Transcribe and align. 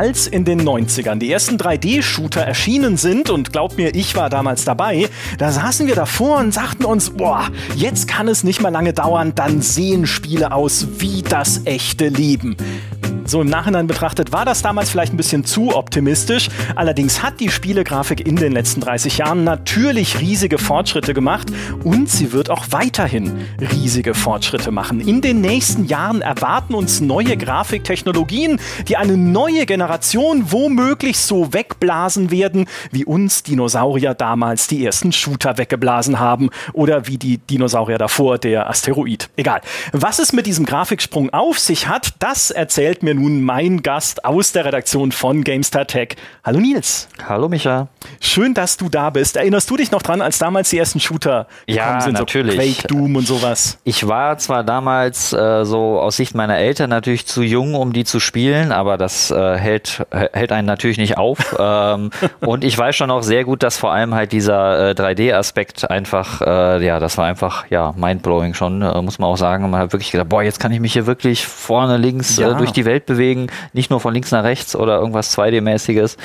Als 0.00 0.26
in 0.26 0.46
den 0.46 0.62
90ern 0.62 1.16
die 1.16 1.30
ersten 1.30 1.56
3D-Shooter 1.56 2.40
erschienen 2.40 2.96
sind, 2.96 3.28
und 3.28 3.52
glaubt 3.52 3.76
mir, 3.76 3.94
ich 3.94 4.16
war 4.16 4.30
damals 4.30 4.64
dabei, 4.64 5.10
da 5.36 5.52
saßen 5.52 5.86
wir 5.86 5.94
davor 5.94 6.38
und 6.38 6.54
sagten 6.54 6.86
uns, 6.86 7.10
boah, 7.10 7.50
jetzt 7.76 8.08
kann 8.08 8.26
es 8.26 8.42
nicht 8.42 8.62
mehr 8.62 8.70
lange 8.70 8.94
dauern, 8.94 9.34
dann 9.34 9.60
sehen 9.60 10.06
Spiele 10.06 10.52
aus 10.52 10.86
wie 11.00 11.20
das 11.20 11.66
echte 11.66 12.08
Leben. 12.08 12.56
So 13.30 13.40
im 13.40 13.48
Nachhinein 13.48 13.86
betrachtet 13.86 14.32
war 14.32 14.44
das 14.44 14.60
damals 14.60 14.90
vielleicht 14.90 15.14
ein 15.14 15.16
bisschen 15.16 15.44
zu 15.44 15.76
optimistisch. 15.76 16.48
Allerdings 16.74 17.22
hat 17.22 17.38
die 17.38 17.48
Spielegrafik 17.48 18.26
in 18.26 18.34
den 18.34 18.50
letzten 18.50 18.80
30 18.80 19.18
Jahren 19.18 19.44
natürlich 19.44 20.18
riesige 20.18 20.58
Fortschritte 20.58 21.14
gemacht 21.14 21.46
und 21.84 22.10
sie 22.10 22.32
wird 22.32 22.50
auch 22.50 22.64
weiterhin 22.70 23.46
riesige 23.60 24.14
Fortschritte 24.14 24.72
machen. 24.72 25.00
In 25.00 25.20
den 25.20 25.40
nächsten 25.42 25.84
Jahren 25.84 26.22
erwarten 26.22 26.74
uns 26.74 27.00
neue 27.00 27.36
Grafiktechnologien, 27.36 28.58
die 28.88 28.96
eine 28.96 29.16
neue 29.16 29.64
Generation 29.64 30.50
womöglich 30.50 31.16
so 31.20 31.52
wegblasen 31.52 32.32
werden, 32.32 32.66
wie 32.90 33.04
uns 33.04 33.44
Dinosaurier 33.44 34.14
damals 34.14 34.66
die 34.66 34.84
ersten 34.84 35.12
Shooter 35.12 35.56
weggeblasen 35.56 36.18
haben 36.18 36.50
oder 36.72 37.06
wie 37.06 37.16
die 37.16 37.38
Dinosaurier 37.38 37.98
davor 37.98 38.38
der 38.38 38.68
Asteroid. 38.68 39.30
Egal. 39.36 39.60
Was 39.92 40.18
es 40.18 40.32
mit 40.32 40.46
diesem 40.46 40.66
Grafiksprung 40.66 41.30
auf 41.30 41.60
sich 41.60 41.86
hat, 41.86 42.14
das 42.18 42.50
erzählt 42.50 43.04
mir 43.04 43.19
nun 43.20 43.42
mein 43.42 43.82
Gast 43.82 44.24
aus 44.24 44.52
der 44.52 44.64
Redaktion 44.64 45.12
von 45.12 45.44
GameStar 45.44 45.86
Tech. 45.86 46.16
Hallo 46.42 46.58
Nils. 46.58 47.06
Hallo 47.28 47.48
Micha. 47.50 47.88
Schön, 48.18 48.54
dass 48.54 48.78
du 48.78 48.88
da 48.88 49.10
bist. 49.10 49.36
Erinnerst 49.36 49.68
du 49.68 49.76
dich 49.76 49.90
noch 49.90 50.02
dran, 50.02 50.22
als 50.22 50.38
damals 50.38 50.70
die 50.70 50.78
ersten 50.78 51.00
Shooter 51.00 51.46
ja, 51.66 52.00
sind? 52.00 52.14
natürlich. 52.14 52.54
So 52.54 52.60
Quake, 52.60 52.88
Doom 52.88 53.16
und 53.16 53.26
sowas. 53.26 53.78
Ich 53.84 54.08
war 54.08 54.38
zwar 54.38 54.64
damals 54.64 55.34
äh, 55.34 55.64
so 55.64 56.00
aus 56.00 56.16
Sicht 56.16 56.34
meiner 56.34 56.56
Eltern 56.56 56.88
natürlich 56.88 57.26
zu 57.26 57.42
jung, 57.42 57.74
um 57.74 57.92
die 57.92 58.04
zu 58.04 58.20
spielen, 58.20 58.72
aber 58.72 58.96
das 58.96 59.30
äh, 59.30 59.58
hält, 59.58 60.02
hält 60.10 60.52
einen 60.52 60.66
natürlich 60.66 60.96
nicht 60.96 61.18
auf. 61.18 61.56
ähm, 61.58 62.10
und 62.40 62.64
ich 62.64 62.76
weiß 62.76 62.96
schon 62.96 63.10
auch 63.10 63.22
sehr 63.22 63.44
gut, 63.44 63.62
dass 63.62 63.76
vor 63.76 63.92
allem 63.92 64.14
halt 64.14 64.32
dieser 64.32 64.90
äh, 64.90 64.92
3D-Aspekt 64.92 65.90
einfach, 65.90 66.40
äh, 66.40 66.84
ja, 66.84 66.98
das 66.98 67.18
war 67.18 67.26
einfach, 67.26 67.66
ja, 67.68 67.92
mindblowing 67.96 68.54
schon, 68.54 68.80
äh, 68.80 69.02
muss 69.02 69.18
man 69.18 69.28
auch 69.28 69.36
sagen. 69.36 69.68
Man 69.68 69.78
hat 69.78 69.92
wirklich 69.92 70.10
gedacht, 70.10 70.30
boah, 70.30 70.42
jetzt 70.42 70.58
kann 70.58 70.72
ich 70.72 70.80
mich 70.80 70.94
hier 70.94 71.06
wirklich 71.06 71.44
vorne 71.44 71.98
links 71.98 72.38
äh, 72.38 72.42
ja. 72.42 72.54
durch 72.54 72.72
die 72.72 72.86
Welt 72.86 73.09
bewegen, 73.10 73.48
nicht 73.72 73.90
nur 73.90 74.00
von 74.00 74.14
links 74.14 74.30
nach 74.30 74.44
rechts 74.44 74.74
oder 74.74 74.98
irgendwas 74.98 75.36
2D-mäßiges. 75.36 76.16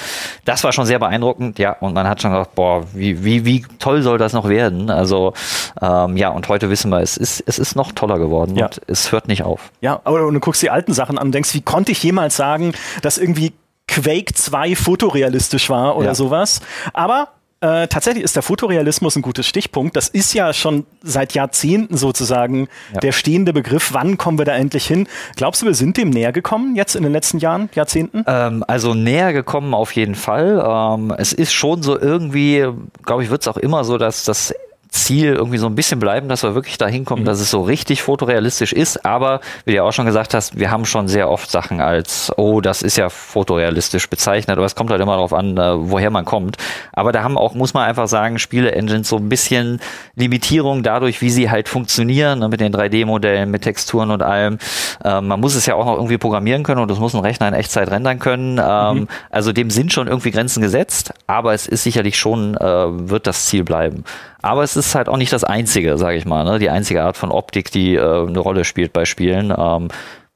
Das 0.45 0.63
war 0.63 0.71
schon 0.71 0.85
sehr 0.85 0.99
beeindruckend, 0.99 1.59
ja, 1.59 1.73
und 1.73 1.93
man 1.93 2.07
hat 2.07 2.21
schon 2.21 2.31
gedacht, 2.31 2.55
boah, 2.55 2.85
wie, 2.93 3.23
wie, 3.23 3.45
wie 3.45 3.65
toll 3.79 4.01
soll 4.01 4.17
das 4.17 4.33
noch 4.33 4.47
werden? 4.47 4.89
Also, 4.89 5.33
ähm, 5.81 6.17
ja, 6.17 6.29
und 6.29 6.47
heute 6.47 6.69
wissen 6.69 6.89
wir, 6.91 7.01
es 7.01 7.17
ist, 7.17 7.43
es 7.45 7.59
ist 7.59 7.75
noch 7.75 7.91
toller 7.91 8.19
geworden 8.19 8.55
ja. 8.55 8.65
und 8.65 8.81
es 8.87 9.11
hört 9.11 9.27
nicht 9.27 9.43
auf. 9.43 9.71
Ja, 9.81 9.99
aber 10.03 10.19
du 10.19 10.39
guckst 10.39 10.61
die 10.61 10.69
alten 10.69 10.93
Sachen 10.93 11.17
an 11.17 11.27
und 11.27 11.31
denkst, 11.33 11.53
wie 11.53 11.61
konnte 11.61 11.91
ich 11.91 12.01
jemals 12.03 12.35
sagen, 12.35 12.73
dass 13.01 13.17
irgendwie 13.17 13.53
Quake 13.87 14.33
2 14.33 14.75
fotorealistisch 14.75 15.69
war 15.69 15.95
oder 15.97 16.07
ja. 16.07 16.15
sowas. 16.15 16.61
Aber 16.93 17.29
äh, 17.61 17.87
tatsächlich 17.87 18.23
ist 18.23 18.35
der 18.35 18.43
Fotorealismus 18.43 19.15
ein 19.15 19.21
gutes 19.21 19.47
Stichpunkt. 19.47 19.95
Das 19.95 20.09
ist 20.09 20.33
ja 20.33 20.53
schon 20.53 20.85
seit 21.01 21.33
Jahrzehnten 21.33 21.97
sozusagen 21.97 22.67
ja. 22.93 22.99
der 22.99 23.11
stehende 23.11 23.53
Begriff. 23.53 23.93
Wann 23.93 24.17
kommen 24.17 24.37
wir 24.37 24.45
da 24.45 24.55
endlich 24.55 24.85
hin? 24.85 25.07
Glaubst 25.35 25.61
du, 25.61 25.65
wir 25.65 25.73
sind 25.73 25.97
dem 25.97 26.09
näher 26.09 26.31
gekommen 26.31 26.75
jetzt 26.75 26.95
in 26.95 27.03
den 27.03 27.13
letzten 27.13 27.39
Jahren, 27.39 27.69
Jahrzehnten? 27.73 28.23
Ähm, 28.27 28.63
also 28.67 28.93
näher 28.93 29.33
gekommen 29.33 29.73
auf 29.73 29.93
jeden 29.93 30.15
Fall. 30.15 30.63
Ähm, 30.65 31.13
es 31.17 31.33
ist 31.33 31.53
schon 31.53 31.81
so 31.81 31.99
irgendwie, 31.99 32.67
glaube 33.03 33.23
ich, 33.23 33.29
wird 33.29 33.41
es 33.41 33.47
auch 33.47 33.57
immer 33.57 33.83
so, 33.83 33.97
dass 33.97 34.25
das 34.25 34.53
Ziel 34.95 35.33
irgendwie 35.33 35.57
so 35.57 35.67
ein 35.67 35.75
bisschen 35.75 35.99
bleiben, 35.99 36.29
dass 36.29 36.43
wir 36.43 36.55
wirklich 36.55 36.77
dahin 36.77 37.05
kommen, 37.05 37.23
mhm. 37.23 37.25
dass 37.27 37.39
es 37.39 37.51
so 37.51 37.61
richtig 37.61 38.01
fotorealistisch 38.01 38.73
ist. 38.73 39.05
Aber 39.05 39.41
wie 39.65 39.71
du 39.71 39.77
ja 39.77 39.83
auch 39.83 39.91
schon 39.91 40.05
gesagt 40.05 40.33
hast, 40.33 40.57
wir 40.57 40.71
haben 40.71 40.85
schon 40.85 41.07
sehr 41.07 41.29
oft 41.29 41.51
Sachen 41.51 41.81
als, 41.81 42.31
oh, 42.37 42.61
das 42.61 42.81
ist 42.81 42.97
ja 42.97 43.09
fotorealistisch 43.09 44.09
bezeichnet, 44.09 44.57
aber 44.57 44.65
es 44.65 44.75
kommt 44.75 44.89
halt 44.89 45.01
immer 45.01 45.13
darauf 45.13 45.33
an, 45.33 45.57
äh, 45.57 45.73
woher 45.77 46.09
man 46.09 46.25
kommt. 46.25 46.57
Aber 46.93 47.11
da 47.11 47.23
haben 47.23 47.37
auch, 47.37 47.53
muss 47.53 47.73
man 47.73 47.83
einfach 47.83 48.07
sagen, 48.07 48.39
Spiele-Engines 48.39 49.09
so 49.09 49.17
ein 49.17 49.29
bisschen 49.29 49.79
Limitierung 50.15 50.83
dadurch, 50.83 51.21
wie 51.21 51.29
sie 51.29 51.49
halt 51.49 51.69
funktionieren, 51.69 52.39
ne, 52.39 52.49
mit 52.49 52.59
den 52.59 52.73
3D-Modellen, 52.73 53.51
mit 53.51 53.63
Texturen 53.63 54.11
und 54.11 54.23
allem. 54.23 54.57
Ähm, 55.03 55.27
man 55.27 55.39
muss 55.39 55.55
es 55.55 55.65
ja 55.65 55.75
auch 55.75 55.85
noch 55.85 55.95
irgendwie 55.95 56.17
programmieren 56.17 56.63
können 56.63 56.81
und 56.81 56.89
das 56.89 56.99
muss 56.99 57.13
ein 57.13 57.19
Rechner 57.19 57.47
in 57.47 57.53
Echtzeit 57.53 57.89
rendern 57.91 58.19
können. 58.19 58.59
Ähm, 58.63 58.97
mhm. 58.97 59.07
Also 59.29 59.51
dem 59.51 59.69
sind 59.69 59.91
schon 59.93 60.07
irgendwie 60.07 60.31
Grenzen 60.31 60.61
gesetzt, 60.61 61.13
aber 61.27 61.53
es 61.53 61.67
ist 61.67 61.83
sicherlich 61.83 62.17
schon, 62.17 62.55
äh, 62.55 63.09
wird 63.09 63.27
das 63.27 63.45
Ziel 63.45 63.63
bleiben. 63.63 64.03
Aber 64.45 64.61
es 64.61 64.75
ist 64.75 64.93
halt 64.93 65.09
auch 65.09 65.17
nicht 65.17 65.33
das 65.33 65.43
einzige, 65.43 65.97
sage 65.97 66.17
ich 66.17 66.25
mal, 66.25 66.43
ne? 66.43 66.59
die 66.59 66.69
einzige 66.69 67.01
Art 67.01 67.17
von 67.17 67.31
Optik, 67.31 67.71
die 67.71 67.95
äh, 67.95 68.27
eine 68.27 68.37
Rolle 68.37 68.63
spielt 68.63 68.93
bei 68.93 69.05
Spielen. 69.05 69.51
Ähm, 69.57 69.87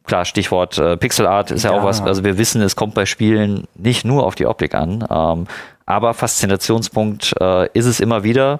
klar, 0.04 0.26
Stichwort 0.26 0.80
äh, 0.80 0.98
Pixel 0.98 1.28
Art 1.28 1.52
ist 1.52 1.64
ja. 1.64 1.72
ja. 1.72 1.80
auch 1.80 1.84
was, 1.84 2.02
also 2.02 2.24
wir 2.24 2.40
wissen, 2.40 2.60
es 2.64 2.76
kommt 2.76 2.96
bei 2.96 3.06
Spielen 3.06 3.68
nicht 3.76 4.06
nur 4.06 4.26
auf 4.26 4.34
die 4.34 4.48
Optik 4.48 4.74
an. 4.74 5.06
Ähm, 5.12 5.46
aber 5.86 6.16
Faszinationspunkt 6.16 7.36
äh, 7.40 7.68
ist 7.74 7.86
es 7.86 8.00
immer 8.00 8.24
wieder. 8.24 8.60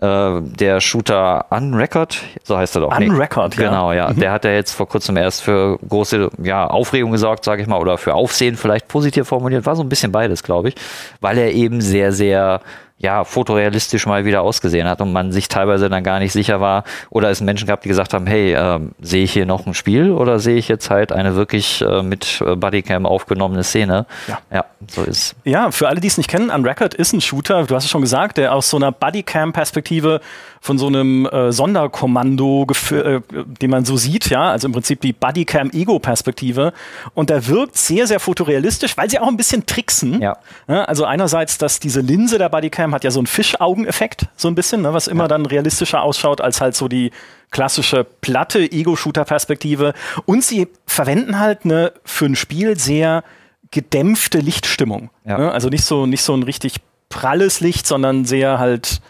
Äh, 0.00 0.40
der 0.40 0.80
Shooter 0.80 1.44
Unrecord, 1.50 2.22
so 2.42 2.56
heißt 2.56 2.76
er 2.76 2.80
doch. 2.80 2.98
Unrecord, 2.98 3.56
nee, 3.58 3.64
ja. 3.64 3.68
Genau, 3.68 3.92
ja. 3.92 4.10
Mhm. 4.10 4.20
Der 4.20 4.32
hat 4.32 4.46
ja 4.46 4.52
jetzt 4.52 4.72
vor 4.72 4.88
kurzem 4.88 5.18
erst 5.18 5.42
für 5.42 5.78
große 5.86 6.30
ja, 6.42 6.66
Aufregung 6.66 7.12
gesorgt, 7.12 7.44
sage 7.44 7.60
ich 7.60 7.68
mal, 7.68 7.78
oder 7.78 7.98
für 7.98 8.14
Aufsehen 8.14 8.56
vielleicht 8.56 8.88
positiv 8.88 9.28
formuliert. 9.28 9.66
War 9.66 9.76
so 9.76 9.82
ein 9.82 9.90
bisschen 9.90 10.10
beides, 10.10 10.42
glaube 10.42 10.70
ich, 10.70 10.74
weil 11.20 11.36
er 11.36 11.52
eben 11.52 11.82
sehr, 11.82 12.12
sehr 12.12 12.62
ja, 12.98 13.24
fotorealistisch 13.24 14.06
mal 14.06 14.24
wieder 14.24 14.40
ausgesehen 14.40 14.88
hat 14.88 15.02
und 15.02 15.12
man 15.12 15.30
sich 15.30 15.48
teilweise 15.48 15.90
dann 15.90 16.02
gar 16.02 16.18
nicht 16.18 16.32
sicher 16.32 16.60
war 16.60 16.84
oder 17.10 17.30
es 17.30 17.42
Menschen 17.42 17.68
gab, 17.68 17.82
die 17.82 17.88
gesagt 17.88 18.14
haben, 18.14 18.26
hey, 18.26 18.54
äh, 18.54 18.80
sehe 19.00 19.22
ich 19.22 19.32
hier 19.32 19.44
noch 19.44 19.66
ein 19.66 19.74
Spiel 19.74 20.12
oder 20.12 20.38
sehe 20.38 20.56
ich 20.56 20.68
jetzt 20.68 20.88
halt 20.88 21.12
eine 21.12 21.34
wirklich 21.34 21.82
äh, 21.82 22.02
mit 22.02 22.40
äh, 22.40 22.56
Bodycam 22.56 23.04
aufgenommene 23.04 23.64
Szene? 23.64 24.06
Ja. 24.28 24.38
ja, 24.50 24.64
so 24.88 25.02
ist. 25.02 25.36
Ja, 25.44 25.70
für 25.70 25.88
alle, 25.88 26.00
die 26.00 26.08
es 26.08 26.16
nicht 26.16 26.30
kennen, 26.30 26.48
Unrecord 26.48 26.94
ist 26.94 27.12
ein 27.12 27.20
Shooter, 27.20 27.64
du 27.64 27.74
hast 27.74 27.84
es 27.84 27.90
schon 27.90 28.00
gesagt, 28.00 28.38
der 28.38 28.54
aus 28.54 28.70
so 28.70 28.78
einer 28.78 28.92
Bodycam-Perspektive 28.92 30.20
von 30.66 30.78
so 30.78 30.88
einem 30.88 31.26
äh, 31.26 31.52
Sonderkommando, 31.52 32.66
äh, 32.90 33.20
den 33.30 33.70
man 33.70 33.84
so 33.84 33.96
sieht, 33.96 34.28
ja, 34.30 34.50
also 34.50 34.66
im 34.66 34.72
Prinzip 34.72 35.00
die 35.00 35.12
Bodycam-Ego-Perspektive. 35.12 36.72
Und 37.14 37.30
der 37.30 37.46
wirkt 37.46 37.76
sehr, 37.76 38.08
sehr 38.08 38.18
fotorealistisch, 38.18 38.96
weil 38.96 39.08
sie 39.08 39.20
auch 39.20 39.28
ein 39.28 39.36
bisschen 39.36 39.64
tricksen. 39.64 40.20
Ja. 40.20 40.36
ja. 40.66 40.84
also 40.84 41.04
einerseits, 41.04 41.56
dass 41.58 41.78
diese 41.78 42.00
Linse 42.00 42.38
der 42.38 42.48
Bodycam 42.48 42.92
hat 42.92 43.04
ja 43.04 43.12
so 43.12 43.20
einen 43.20 43.28
Fischaugeneffekt, 43.28 44.26
so 44.36 44.48
ein 44.48 44.56
bisschen, 44.56 44.82
ne, 44.82 44.92
was 44.92 45.06
immer 45.06 45.24
ja. 45.24 45.28
dann 45.28 45.46
realistischer 45.46 46.02
ausschaut 46.02 46.40
als 46.40 46.60
halt 46.60 46.74
so 46.74 46.88
die 46.88 47.12
klassische 47.52 48.02
platte 48.02 48.60
Ego-Shooter-Perspektive. 48.60 49.94
Und 50.24 50.42
sie 50.42 50.66
verwenden 50.84 51.38
halt 51.38 51.64
eine 51.64 51.92
für 52.04 52.26
ein 52.26 52.34
Spiel 52.34 52.76
sehr 52.76 53.22
gedämpfte 53.70 54.38
Lichtstimmung. 54.38 55.10
Ja. 55.24 55.38
Ne? 55.38 55.52
Also 55.52 55.68
nicht 55.68 55.84
so, 55.84 56.06
nicht 56.06 56.22
so 56.22 56.34
ein 56.34 56.42
richtig 56.42 56.78
pralles 57.08 57.60
Licht, 57.60 57.86
sondern 57.86 58.24
sehr 58.24 58.58
halt 58.58 59.00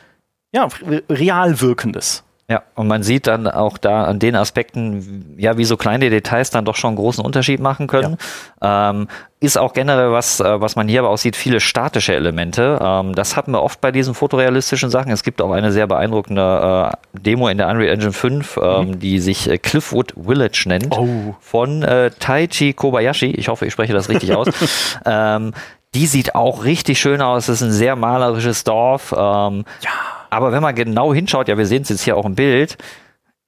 ja, 0.53 0.69
real 1.09 1.61
wirkendes. 1.61 2.25
Ja, 2.49 2.63
und 2.77 2.87
man 2.87 3.03
sieht 3.03 3.27
dann 3.27 3.49
auch 3.49 3.77
da 3.77 4.05
an 4.05 4.21
den 4.21 4.37
Aspekten, 4.37 5.35
ja, 5.37 5.59
wie 5.59 5.65
so 5.65 5.77
kleine 5.77 6.11
Details 6.11 6.51
dann 6.51 6.65
doch 6.65 6.77
schon 6.77 6.91
einen 6.91 6.97
großen 6.97 7.25
Unterschied 7.25 7.59
machen 7.59 7.89
können. 7.89 8.19
Ja. 8.63 8.91
Ähm, 8.91 9.09
ist 9.41 9.59
auch 9.59 9.73
generell 9.73 10.13
was, 10.13 10.39
äh, 10.39 10.61
was 10.61 10.77
man 10.77 10.87
hier 10.87 11.01
aber 11.01 11.11
auch 11.11 11.19
sieht, 11.19 11.35
viele 11.35 11.59
statische 11.59 12.15
Elemente. 12.15 12.79
Ähm, 12.81 13.17
das 13.17 13.35
hatten 13.35 13.51
wir 13.51 13.63
oft 13.65 13.81
bei 13.81 13.91
diesen 13.91 14.15
fotorealistischen 14.15 14.91
Sachen. 14.91 15.11
Es 15.11 15.25
gibt 15.25 15.43
auch 15.43 15.51
eine 15.51 15.73
sehr 15.73 15.89
beeindruckende 15.89 16.93
äh, 16.93 17.19
Demo 17.19 17.49
in 17.49 17.59
der 17.59 17.67
Unreal 17.67 17.93
Engine 17.93 18.13
5, 18.13 18.61
ähm, 18.63 18.63
mhm. 18.63 18.99
die 19.01 19.19
sich 19.19 19.51
äh, 19.51 19.59
Cliffwood 19.59 20.15
Village 20.17 20.67
nennt, 20.67 20.97
oh. 20.97 21.35
von 21.41 21.83
äh, 21.83 22.13
Taichi 22.13 22.75
Kobayashi. 22.75 23.33
Ich 23.33 23.49
hoffe, 23.49 23.67
ich 23.67 23.73
spreche 23.73 23.93
das 23.93 24.09
richtig 24.09 24.37
aus. 24.37 24.47
ähm, 25.05 25.53
die 25.97 26.07
sieht 26.07 26.37
auch 26.37 26.63
richtig 26.63 27.01
schön 27.01 27.23
aus. 27.23 27.49
Es 27.49 27.61
ist 27.61 27.69
ein 27.69 27.73
sehr 27.73 27.97
malerisches 27.97 28.63
Dorf. 28.63 29.13
Ähm, 29.13 29.65
ja 29.81 29.91
aber 30.31 30.53
wenn 30.53 30.63
man 30.63 30.75
genau 30.75 31.13
hinschaut, 31.15 31.49
ja, 31.49 31.59
wir 31.59 31.67
sehen 31.67 31.83
es 31.83 31.89
jetzt 31.89 32.03
hier 32.03 32.17
auch 32.17 32.25
im 32.25 32.35
Bild, 32.35 32.77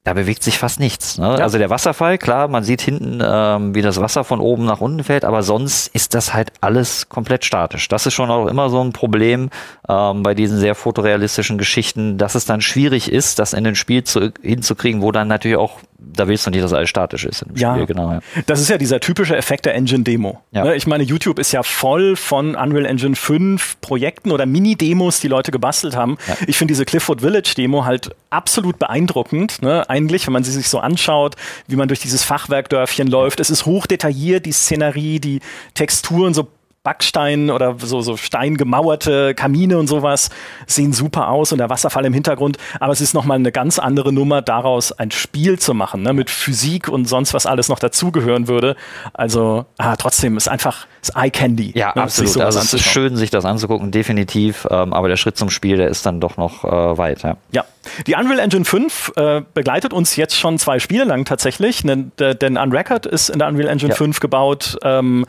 da 0.09 0.15
bewegt 0.15 0.43
sich 0.43 0.59
fast 0.59 0.81
nichts. 0.81 1.19
Ne? 1.19 1.27
Ja. 1.27 1.45
Also 1.45 1.59
der 1.59 1.69
Wasserfall, 1.69 2.17
klar, 2.17 2.49
man 2.49 2.65
sieht 2.65 2.81
hinten, 2.81 3.21
ähm, 3.23 3.75
wie 3.75 3.83
das 3.83 4.01
Wasser 4.01 4.25
von 4.25 4.41
oben 4.41 4.65
nach 4.65 4.81
unten 4.81 5.05
fällt, 5.05 5.25
aber 5.25 5.43
sonst 5.43 5.89
ist 5.89 6.15
das 6.15 6.33
halt 6.33 6.51
alles 6.63 7.11
komplett 7.11 7.45
statisch. 7.45 7.89
Das 7.89 8.07
ist 8.07 8.15
schon 8.15 8.31
auch 8.31 8.47
immer 8.47 8.71
so 8.71 8.83
ein 8.83 8.95
Problem 8.95 9.51
ähm, 9.87 10.23
bei 10.23 10.35
diesen 10.35 10.59
sehr 10.59 10.75
fotorealistischen 10.75 11.59
Geschichten, 11.59 12.17
dass 12.17 12.37
es 12.37 12.47
dann 12.47 12.63
schwierig 12.63 13.13
ist, 13.13 13.39
das 13.39 13.53
in 13.53 13.65
den 13.65 13.75
Spiel 13.75 14.03
zu, 14.03 14.33
hinzukriegen, 14.41 15.03
wo 15.03 15.13
dann 15.13 15.29
natürlich 15.29 15.59
auch 15.59 15.81
da 15.99 16.29
willst 16.29 16.47
du 16.47 16.51
nicht, 16.51 16.63
dass 16.63 16.73
alles 16.73 16.89
statisch 16.89 17.25
ist 17.25 17.43
im 17.43 17.57
ja. 17.57 17.75
Spiel, 17.75 17.87
genau. 17.87 18.13
Ja. 18.13 18.21
Das 18.47 18.61
ist 18.61 18.71
ja 18.71 18.79
dieser 18.79 19.01
typische 19.01 19.37
Effekt 19.37 19.67
der 19.67 19.75
Engine-Demo. 19.75 20.41
Ja. 20.53 20.65
Ne, 20.65 20.77
ich 20.77 20.87
meine, 20.87 21.03
YouTube 21.03 21.41
ist 21.41 21.51
ja 21.51 21.65
voll 21.65 22.15
von 22.15 22.55
Unreal 22.55 22.87
Engine 22.87 23.17
5 23.17 23.81
Projekten 23.81 24.31
oder 24.31 24.47
Mini-Demos, 24.47 25.19
die 25.19 25.29
Leute 25.29 25.51
gebastelt 25.51 25.97
haben. 25.97 26.17
Ja. 26.29 26.37
Ich 26.47 26.57
finde 26.57 26.73
diese 26.73 26.85
Clifford 26.85 27.21
Village-Demo 27.21 27.85
halt 27.85 28.11
absolut 28.31 28.79
beeindruckend. 28.79 29.61
Ne? 29.61 29.89
Eigentlich, 29.91 30.27
wenn 30.27 30.33
man 30.33 30.45
sie 30.45 30.53
sich 30.53 30.69
so 30.69 30.79
anschaut, 30.79 31.35
wie 31.67 31.77
man 31.77 31.89
durch 31.89 32.01
dieses 32.01 32.23
Fachwerkdörfchen 32.23 33.09
läuft. 33.09 33.41
Es 33.41 33.51
ist 33.51 33.67
hoch 33.67 33.87
detailliert, 33.87 34.47
die 34.47 34.53
Szenerie, 34.53 35.19
die 35.19 35.41
Texturen 35.75 36.33
so 36.33 36.49
Backstein 36.89 37.51
oder 37.51 37.75
so, 37.79 38.01
so 38.01 38.17
steingemauerte 38.17 39.35
Kamine 39.35 39.77
und 39.77 39.89
sowas 39.89 40.31
sehen 40.67 40.95
super 40.95 41.29
aus 41.29 41.53
und 41.53 41.59
der 41.59 41.69
Wasserfall 41.69 42.07
im 42.07 42.15
Hintergrund. 42.15 42.57
Aber 42.81 42.95
es 42.95 43.03
ist 43.03 43.13
nochmal 43.13 43.37
eine 43.37 43.53
ganz 43.53 43.79
andere 43.79 44.11
Nummer, 44.11 44.41
daraus 44.41 44.93
ein 44.93 45.11
Spiel 45.11 45.59
zu 45.59 45.75
machen, 45.75 46.01
ne, 46.01 46.15
mit 46.15 46.31
Physik 46.31 46.89
und 46.89 47.05
sonst 47.05 47.35
was 47.35 47.45
alles 47.45 47.69
noch 47.69 47.79
dazugehören 47.79 48.49
würde. 48.49 48.75
Also 49.13 49.67
ah, 49.77 49.97
trotzdem 49.97 50.39
ist 50.39 50.49
einfach 50.49 50.87
ist 51.03 51.15
Eye 51.15 51.31
Candy. 51.31 51.73
Ja, 51.75 51.93
ne, 51.95 52.05
absolut. 52.05 52.39
Also 52.39 52.59
es 52.59 52.73
ist 52.73 52.85
schön, 52.85 53.17
sich 53.17 53.29
das 53.29 53.45
anzugucken, 53.45 53.91
definitiv. 53.91 54.67
Ähm, 54.71 54.95
aber 54.95 55.09
der 55.09 55.17
Schritt 55.17 55.37
zum 55.37 55.51
Spiel, 55.51 55.77
der 55.77 55.89
ist 55.89 56.07
dann 56.07 56.23
doch 56.23 56.39
noch 56.39 56.65
äh, 56.65 56.99
weit. 56.99 57.23
Ja. 57.23 57.37
ja. 57.53 57.65
Die 58.07 58.15
Unreal 58.15 58.39
Engine 58.39 58.65
5 58.65 59.13
äh, 59.17 59.43
begleitet 59.53 59.93
uns 59.93 60.17
jetzt 60.17 60.39
schon 60.39 60.59
zwei 60.59 60.79
Spiele 60.79 61.05
lang 61.05 61.27
tatsächlich. 61.27 61.83
Denn, 61.83 62.13
denn 62.19 62.57
Unrecord 62.57 63.05
ist 63.05 63.29
in 63.29 63.39
der 63.39 63.49
Unreal 63.49 63.69
Engine 63.69 63.91
ja. 63.91 63.97
5 63.97 64.21
gebaut. 64.21 64.79
Ähm, 64.83 65.27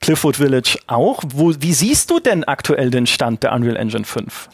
Cliffwood 0.00 0.36
Village 0.36 0.78
auch. 0.86 1.22
Wo, 1.28 1.54
wie 1.58 1.72
siehst 1.72 2.10
du 2.10 2.20
denn 2.20 2.44
aktuell 2.44 2.90
den 2.90 3.06
Stand 3.06 3.42
der 3.42 3.52
Unreal 3.52 3.76
Engine 3.76 4.04
5? 4.04 4.48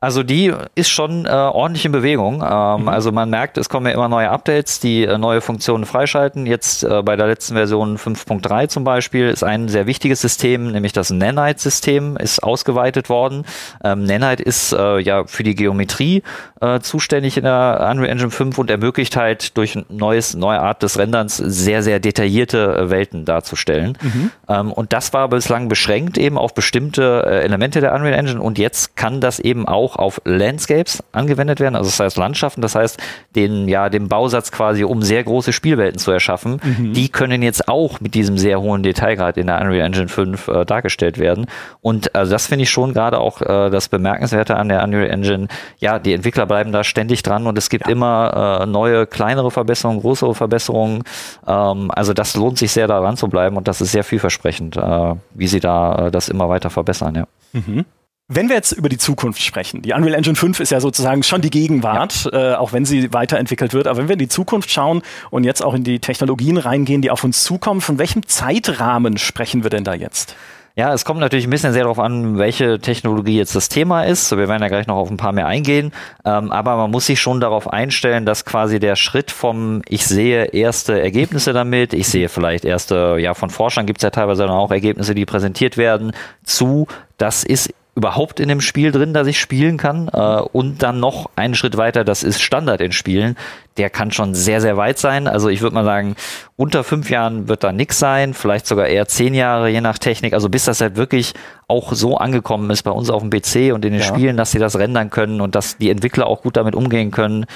Also 0.00 0.22
die 0.22 0.54
ist 0.76 0.90
schon 0.90 1.26
äh, 1.26 1.30
ordentlich 1.30 1.84
in 1.84 1.90
Bewegung. 1.90 2.34
Ähm, 2.34 2.82
mhm. 2.82 2.88
Also 2.88 3.10
man 3.10 3.30
merkt, 3.30 3.58
es 3.58 3.68
kommen 3.68 3.86
ja 3.86 3.92
immer 3.92 4.08
neue 4.08 4.30
Updates, 4.30 4.78
die 4.78 5.04
äh, 5.04 5.18
neue 5.18 5.40
Funktionen 5.40 5.86
freischalten. 5.86 6.46
Jetzt 6.46 6.84
äh, 6.84 7.02
bei 7.02 7.16
der 7.16 7.26
letzten 7.26 7.54
Version 7.54 7.98
5.3 7.98 8.68
zum 8.68 8.84
Beispiel 8.84 9.28
ist 9.28 9.42
ein 9.42 9.68
sehr 9.68 9.86
wichtiges 9.86 10.20
System, 10.20 10.70
nämlich 10.70 10.92
das 10.92 11.10
Nanite-System, 11.10 12.16
ist 12.16 12.42
ausgeweitet 12.42 13.08
worden. 13.08 13.44
Ähm, 13.82 14.04
Nanite 14.04 14.42
ist 14.42 14.72
äh, 14.72 14.98
ja 15.00 15.24
für 15.26 15.42
die 15.42 15.56
Geometrie 15.56 16.22
äh, 16.60 16.78
zuständig 16.80 17.36
in 17.36 17.44
der 17.44 17.88
Unreal 17.90 18.10
Engine 18.10 18.30
5 18.30 18.58
und 18.58 18.70
ermöglicht 18.70 19.16
halt 19.16 19.56
durch 19.56 19.78
neues, 19.88 20.34
neue 20.34 20.60
Art 20.60 20.82
des 20.82 20.98
Renderns 20.98 21.36
sehr, 21.36 21.82
sehr 21.82 21.98
detaillierte 21.98 22.76
äh, 22.76 22.90
Welten 22.90 23.24
darzustellen. 23.24 23.98
Mhm. 24.00 24.30
Ähm, 24.48 24.72
und 24.72 24.92
das 24.92 25.12
war 25.12 25.28
bislang 25.28 25.68
beschränkt 25.68 26.18
eben 26.18 26.38
auf 26.38 26.54
bestimmte 26.54 27.24
äh, 27.26 27.44
Elemente 27.44 27.80
der 27.80 27.94
Unreal 27.94 28.14
Engine 28.14 28.40
und 28.40 28.58
jetzt 28.58 28.96
kann 28.96 29.20
das 29.20 29.40
eben 29.40 29.66
auch 29.66 29.87
auch 29.88 29.96
auf 29.96 30.20
Landscapes 30.24 31.02
angewendet 31.12 31.60
werden, 31.60 31.76
also 31.76 31.88
das 31.88 32.00
heißt 32.00 32.16
Landschaften, 32.16 32.60
das 32.60 32.74
heißt 32.74 33.00
den, 33.34 33.68
ja, 33.68 33.88
den 33.88 34.08
Bausatz 34.08 34.52
quasi, 34.52 34.84
um 34.84 35.02
sehr 35.02 35.24
große 35.24 35.52
Spielwelten 35.52 35.98
zu 35.98 36.10
erschaffen, 36.10 36.60
mhm. 36.62 36.92
die 36.92 37.08
können 37.08 37.42
jetzt 37.42 37.68
auch 37.68 38.00
mit 38.00 38.14
diesem 38.14 38.36
sehr 38.36 38.60
hohen 38.60 38.82
Detailgrad 38.82 39.36
in 39.36 39.46
der 39.46 39.60
Unreal 39.60 39.86
Engine 39.86 40.08
5 40.08 40.48
äh, 40.48 40.64
dargestellt 40.64 41.18
werden. 41.18 41.46
Und 41.80 42.14
also 42.14 42.32
das 42.32 42.46
finde 42.46 42.64
ich 42.64 42.70
schon 42.70 42.92
gerade 42.92 43.18
auch 43.18 43.40
äh, 43.40 43.70
das 43.70 43.88
Bemerkenswerte 43.88 44.56
an 44.56 44.68
der 44.68 44.84
Unreal 44.84 45.08
Engine. 45.08 45.48
Ja, 45.78 45.98
die 45.98 46.12
Entwickler 46.12 46.46
bleiben 46.46 46.72
da 46.72 46.84
ständig 46.84 47.22
dran 47.22 47.46
und 47.46 47.56
es 47.56 47.70
gibt 47.70 47.86
ja. 47.86 47.92
immer 47.92 48.60
äh, 48.62 48.66
neue, 48.66 49.06
kleinere 49.06 49.50
Verbesserungen, 49.50 50.00
größere 50.00 50.34
Verbesserungen. 50.34 51.04
Ähm, 51.46 51.90
also 51.94 52.12
das 52.12 52.36
lohnt 52.36 52.58
sich 52.58 52.72
sehr 52.72 52.86
daran 52.86 53.16
zu 53.16 53.28
bleiben 53.28 53.56
und 53.56 53.68
das 53.68 53.80
ist 53.80 53.92
sehr 53.92 54.04
vielversprechend, 54.04 54.76
äh, 54.76 55.14
wie 55.34 55.46
sie 55.46 55.60
da 55.60 56.06
äh, 56.06 56.10
das 56.10 56.28
immer 56.28 56.48
weiter 56.48 56.70
verbessern, 56.70 57.14
ja. 57.14 57.24
Mhm. 57.52 57.86
Wenn 58.30 58.50
wir 58.50 58.56
jetzt 58.56 58.72
über 58.72 58.90
die 58.90 58.98
Zukunft 58.98 59.40
sprechen, 59.40 59.80
die 59.80 59.94
Unreal 59.94 60.12
Engine 60.12 60.36
5 60.36 60.60
ist 60.60 60.68
ja 60.68 60.80
sozusagen 60.80 61.22
schon 61.22 61.40
die 61.40 61.48
Gegenwart, 61.48 62.28
ja. 62.30 62.52
äh, 62.52 62.54
auch 62.56 62.74
wenn 62.74 62.84
sie 62.84 63.10
weiterentwickelt 63.10 63.72
wird. 63.72 63.86
Aber 63.86 64.00
wenn 64.00 64.08
wir 64.08 64.12
in 64.12 64.18
die 64.18 64.28
Zukunft 64.28 64.70
schauen 64.70 65.00
und 65.30 65.44
jetzt 65.44 65.64
auch 65.64 65.72
in 65.72 65.82
die 65.82 65.98
Technologien 65.98 66.58
reingehen, 66.58 67.00
die 67.00 67.10
auf 67.10 67.24
uns 67.24 67.42
zukommen, 67.42 67.80
von 67.80 67.96
welchem 67.96 68.26
Zeitrahmen 68.26 69.16
sprechen 69.16 69.62
wir 69.62 69.70
denn 69.70 69.82
da 69.82 69.94
jetzt? 69.94 70.36
Ja, 70.76 70.92
es 70.92 71.06
kommt 71.06 71.20
natürlich 71.20 71.46
ein 71.46 71.50
bisschen 71.50 71.72
sehr 71.72 71.84
darauf 71.84 71.98
an, 71.98 72.36
welche 72.36 72.78
Technologie 72.80 73.38
jetzt 73.38 73.56
das 73.56 73.70
Thema 73.70 74.02
ist. 74.02 74.30
Wir 74.30 74.46
werden 74.46 74.60
ja 74.60 74.68
gleich 74.68 74.86
noch 74.86 74.96
auf 74.96 75.10
ein 75.10 75.16
paar 75.16 75.32
mehr 75.32 75.46
eingehen. 75.46 75.92
Ähm, 76.26 76.52
aber 76.52 76.76
man 76.76 76.90
muss 76.90 77.06
sich 77.06 77.22
schon 77.22 77.40
darauf 77.40 77.72
einstellen, 77.72 78.26
dass 78.26 78.44
quasi 78.44 78.78
der 78.78 78.94
Schritt 78.94 79.30
vom 79.30 79.80
Ich 79.88 80.06
sehe 80.06 80.44
erste 80.44 81.00
Ergebnisse 81.00 81.54
damit, 81.54 81.94
ich 81.94 82.06
sehe 82.06 82.28
vielleicht 82.28 82.66
erste, 82.66 83.16
ja, 83.18 83.32
von 83.32 83.48
Forschern 83.48 83.86
gibt 83.86 84.00
es 84.00 84.02
ja 84.02 84.10
teilweise 84.10 84.42
dann 84.42 84.52
auch 84.52 84.70
Ergebnisse, 84.70 85.14
die 85.14 85.24
präsentiert 85.24 85.78
werden, 85.78 86.12
zu, 86.44 86.86
das 87.16 87.42
ist 87.42 87.72
überhaupt 87.98 88.38
in 88.38 88.48
dem 88.48 88.60
Spiel 88.60 88.92
drin, 88.92 89.12
das 89.12 89.26
ich 89.26 89.40
spielen 89.40 89.76
kann. 89.76 90.06
Äh, 90.06 90.40
und 90.52 90.84
dann 90.84 91.00
noch 91.00 91.30
einen 91.34 91.56
Schritt 91.56 91.76
weiter, 91.76 92.04
das 92.04 92.22
ist 92.22 92.40
Standard 92.40 92.80
in 92.80 92.92
Spielen. 92.92 93.36
Der 93.76 93.90
kann 93.90 94.12
schon 94.12 94.34
sehr, 94.34 94.60
sehr 94.60 94.76
weit 94.76 94.98
sein. 94.98 95.26
Also 95.26 95.48
ich 95.48 95.62
würde 95.62 95.74
mal 95.74 95.84
sagen, 95.84 96.14
unter 96.56 96.84
fünf 96.84 97.10
Jahren 97.10 97.48
wird 97.48 97.64
da 97.64 97.72
nix 97.72 97.98
sein, 97.98 98.34
vielleicht 98.34 98.68
sogar 98.68 98.86
eher 98.86 99.08
zehn 99.08 99.34
Jahre, 99.34 99.68
je 99.68 99.80
nach 99.80 99.98
Technik. 99.98 100.32
Also 100.32 100.48
bis 100.48 100.64
das 100.64 100.80
halt 100.80 100.94
wirklich 100.94 101.34
auch 101.66 101.92
so 101.92 102.16
angekommen 102.16 102.70
ist 102.70 102.84
bei 102.84 102.92
uns 102.92 103.10
auf 103.10 103.20
dem 103.20 103.30
PC 103.30 103.74
und 103.74 103.84
in 103.84 103.92
den 103.92 103.94
ja. 103.94 104.02
Spielen, 104.02 104.36
dass 104.36 104.52
sie 104.52 104.60
das 104.60 104.78
rendern 104.78 105.10
können 105.10 105.40
und 105.40 105.56
dass 105.56 105.76
die 105.76 105.90
Entwickler 105.90 106.28
auch 106.28 106.42
gut 106.42 106.56
damit 106.56 106.76
umgehen 106.76 107.10
können. 107.10 107.46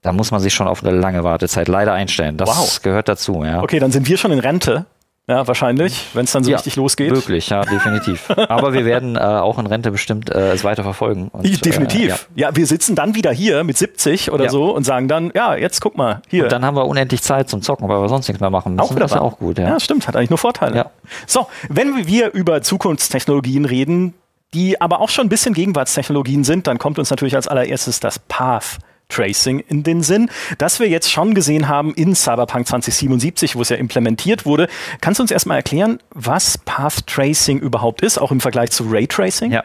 Da 0.00 0.12
muss 0.12 0.30
man 0.30 0.40
sich 0.40 0.54
schon 0.54 0.68
auf 0.68 0.82
eine 0.82 0.96
lange 0.96 1.22
Wartezeit 1.22 1.68
leider 1.68 1.92
einstellen. 1.92 2.38
Das 2.38 2.48
wow. 2.48 2.82
gehört 2.82 3.08
dazu, 3.08 3.44
ja. 3.44 3.62
Okay, 3.62 3.78
dann 3.78 3.92
sind 3.92 4.08
wir 4.08 4.16
schon 4.16 4.32
in 4.32 4.40
Rente. 4.40 4.86
Ja, 5.28 5.46
wahrscheinlich, 5.46 6.08
wenn 6.14 6.24
es 6.24 6.32
dann 6.32 6.42
so 6.42 6.50
ja, 6.50 6.56
richtig 6.56 6.74
losgeht. 6.74 7.10
Wirklich, 7.14 7.48
ja, 7.48 7.62
definitiv. 7.62 8.28
Aber 8.48 8.72
wir 8.72 8.84
werden 8.84 9.14
äh, 9.14 9.20
auch 9.20 9.56
in 9.58 9.66
Rente 9.66 9.92
bestimmt 9.92 10.30
äh, 10.30 10.52
es 10.52 10.64
weiter 10.64 10.82
verfolgen. 10.82 11.28
Und, 11.28 11.64
definitiv. 11.64 12.28
Äh, 12.34 12.40
ja. 12.40 12.48
ja. 12.48 12.56
wir 12.56 12.66
sitzen 12.66 12.96
dann 12.96 13.14
wieder 13.14 13.30
hier 13.30 13.62
mit 13.62 13.78
70 13.78 14.32
oder 14.32 14.44
ja. 14.44 14.50
so 14.50 14.74
und 14.74 14.82
sagen 14.82 15.06
dann, 15.06 15.30
ja, 15.32 15.54
jetzt 15.54 15.80
guck 15.80 15.96
mal, 15.96 16.22
hier. 16.28 16.44
Und 16.44 16.52
dann 16.52 16.64
haben 16.64 16.76
wir 16.76 16.86
unendlich 16.86 17.22
Zeit 17.22 17.48
zum 17.48 17.62
Zocken, 17.62 17.88
weil 17.88 18.00
wir 18.00 18.08
sonst 18.08 18.26
nichts 18.26 18.40
mehr 18.40 18.50
machen 18.50 18.74
müssen. 18.74 18.80
Auch 18.80 18.90
wieder 18.90 19.00
das 19.00 19.12
ist 19.12 19.14
ja 19.14 19.20
auch 19.20 19.38
gut, 19.38 19.58
ja. 19.58 19.68
Ja, 19.68 19.80
stimmt, 19.80 20.08
hat 20.08 20.16
eigentlich 20.16 20.30
nur 20.30 20.38
Vorteile. 20.38 20.74
Ja. 20.74 20.90
So, 21.26 21.46
wenn 21.68 22.08
wir 22.08 22.32
über 22.32 22.62
Zukunftstechnologien 22.62 23.64
reden, 23.64 24.14
die 24.54 24.80
aber 24.80 25.00
auch 25.00 25.08
schon 25.08 25.26
ein 25.26 25.30
bisschen 25.30 25.54
Gegenwartstechnologien 25.54 26.42
sind, 26.42 26.66
dann 26.66 26.78
kommt 26.78 26.98
uns 26.98 27.10
natürlich 27.10 27.36
als 27.36 27.46
allererstes 27.46 28.00
das 28.00 28.18
Path 28.18 28.78
Tracing 29.12 29.60
in 29.60 29.82
den 29.82 30.02
Sinn, 30.02 30.30
das 30.58 30.80
wir 30.80 30.88
jetzt 30.88 31.10
schon 31.10 31.34
gesehen 31.34 31.68
haben 31.68 31.94
in 31.94 32.14
Cyberpunk 32.14 32.66
2077, 32.66 33.56
wo 33.56 33.62
es 33.62 33.68
ja 33.68 33.76
implementiert 33.76 34.46
wurde. 34.46 34.68
Kannst 35.00 35.18
du 35.18 35.22
uns 35.22 35.30
erstmal 35.30 35.58
erklären, 35.58 35.98
was 36.10 36.58
Path 36.58 37.06
Tracing 37.06 37.58
überhaupt 37.58 38.02
ist, 38.02 38.18
auch 38.18 38.32
im 38.32 38.40
Vergleich 38.40 38.70
zu 38.70 38.84
Raytracing? 38.88 39.52
Ja. 39.52 39.64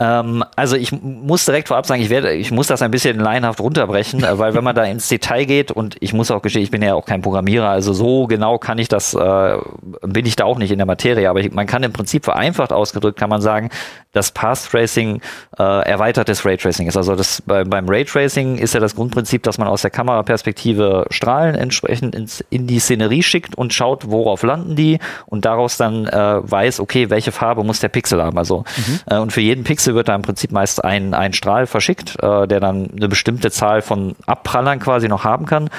Ähm, 0.00 0.44
also 0.54 0.76
ich 0.76 0.92
muss 0.92 1.44
direkt 1.44 1.68
vorab 1.68 1.84
sagen, 1.84 2.00
ich 2.00 2.08
werde, 2.08 2.32
ich 2.32 2.52
muss 2.52 2.68
das 2.68 2.82
ein 2.82 2.90
bisschen 2.92 3.18
laienhaft 3.18 3.60
runterbrechen, 3.60 4.22
äh, 4.22 4.38
weil 4.38 4.54
wenn 4.54 4.62
man 4.62 4.76
da 4.76 4.84
ins 4.84 5.08
Detail 5.08 5.44
geht 5.44 5.72
und 5.72 5.96
ich 5.98 6.12
muss 6.12 6.30
auch 6.30 6.40
gestehen, 6.40 6.62
ich 6.62 6.70
bin 6.70 6.82
ja 6.82 6.94
auch 6.94 7.04
kein 7.04 7.20
Programmierer, 7.20 7.68
also 7.68 7.92
so 7.92 8.28
genau 8.28 8.58
kann 8.58 8.78
ich 8.78 8.86
das, 8.86 9.14
äh, 9.14 9.58
bin 10.02 10.24
ich 10.24 10.36
da 10.36 10.44
auch 10.44 10.58
nicht 10.58 10.70
in 10.70 10.78
der 10.78 10.86
Materie, 10.86 11.28
aber 11.28 11.40
ich, 11.40 11.52
man 11.52 11.66
kann 11.66 11.82
im 11.82 11.92
Prinzip 11.92 12.24
vereinfacht 12.24 12.72
ausgedrückt, 12.72 13.18
kann 13.18 13.28
man 13.28 13.40
sagen, 13.40 13.70
dass 14.12 14.30
Path 14.30 14.70
Tracing 14.70 15.20
äh, 15.58 15.62
erweitertes 15.62 16.44
Raytracing 16.44 16.86
ist. 16.86 16.96
Also 16.96 17.14
das, 17.14 17.42
bei, 17.42 17.64
beim 17.64 17.88
Raytracing 17.88 18.58
ist 18.58 18.74
ja 18.74 18.80
das 18.80 18.94
Grundprinzip, 18.94 19.42
dass 19.42 19.58
man 19.58 19.68
aus 19.68 19.82
der 19.82 19.90
Kameraperspektive 19.90 21.06
Strahlen 21.10 21.54
entsprechend 21.54 22.14
ins, 22.14 22.44
in 22.50 22.66
die 22.66 22.78
Szenerie 22.78 23.22
schickt 23.22 23.56
und 23.56 23.74
schaut, 23.74 24.10
worauf 24.10 24.42
landen 24.42 24.76
die 24.76 24.98
und 25.26 25.44
daraus 25.44 25.76
dann 25.76 26.06
äh, 26.06 26.50
weiß, 26.50 26.80
okay, 26.80 27.10
welche 27.10 27.32
Farbe 27.32 27.64
muss 27.64 27.80
der 27.80 27.88
Pixel 27.88 28.22
haben. 28.22 28.38
Also 28.38 28.64
mhm. 28.76 29.00
äh, 29.06 29.18
und 29.18 29.32
für 29.32 29.40
jeden 29.40 29.64
Pixel 29.64 29.87
wird 29.94 30.08
da 30.08 30.14
im 30.14 30.22
Prinzip 30.22 30.52
meist 30.52 30.84
ein, 30.84 31.14
ein 31.14 31.32
Strahl 31.32 31.66
verschickt, 31.66 32.16
äh, 32.22 32.46
der 32.46 32.60
dann 32.60 32.90
eine 32.96 33.08
bestimmte 33.08 33.50
Zahl 33.50 33.82
von 33.82 34.14
Abprallern 34.26 34.78
quasi 34.78 35.08
noch 35.08 35.24
haben 35.24 35.46
kann. 35.46 35.70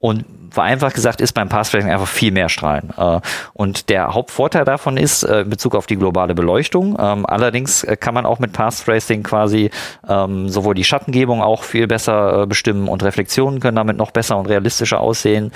Und 0.00 0.24
vereinfacht 0.50 0.94
gesagt 0.94 1.20
ist 1.20 1.32
beim 1.32 1.48
Path-Tracing 1.48 1.90
einfach 1.90 2.08
viel 2.08 2.32
mehr 2.32 2.48
Strahlen. 2.48 2.90
Äh, 2.96 3.20
und 3.52 3.88
der 3.90 4.14
Hauptvorteil 4.14 4.64
davon 4.64 4.96
ist 4.96 5.22
äh, 5.22 5.42
in 5.42 5.50
Bezug 5.50 5.74
auf 5.74 5.86
die 5.86 5.96
globale 5.96 6.34
Beleuchtung. 6.34 6.96
Ähm, 6.98 7.26
allerdings 7.26 7.84
äh, 7.84 7.96
kann 7.96 8.14
man 8.14 8.24
auch 8.26 8.38
mit 8.38 8.52
Path-Tracing 8.52 9.22
quasi 9.22 9.70
ähm, 10.08 10.48
sowohl 10.48 10.74
die 10.74 10.84
Schattengebung 10.84 11.42
auch 11.42 11.62
viel 11.62 11.86
besser 11.86 12.46
bestimmen 12.46 12.88
und 12.88 13.02
Reflexionen 13.02 13.60
können 13.60 13.76
damit 13.76 13.98
noch 13.98 14.10
besser 14.10 14.38
und 14.38 14.46
realistischer 14.46 15.00
aussehen. 15.00 15.52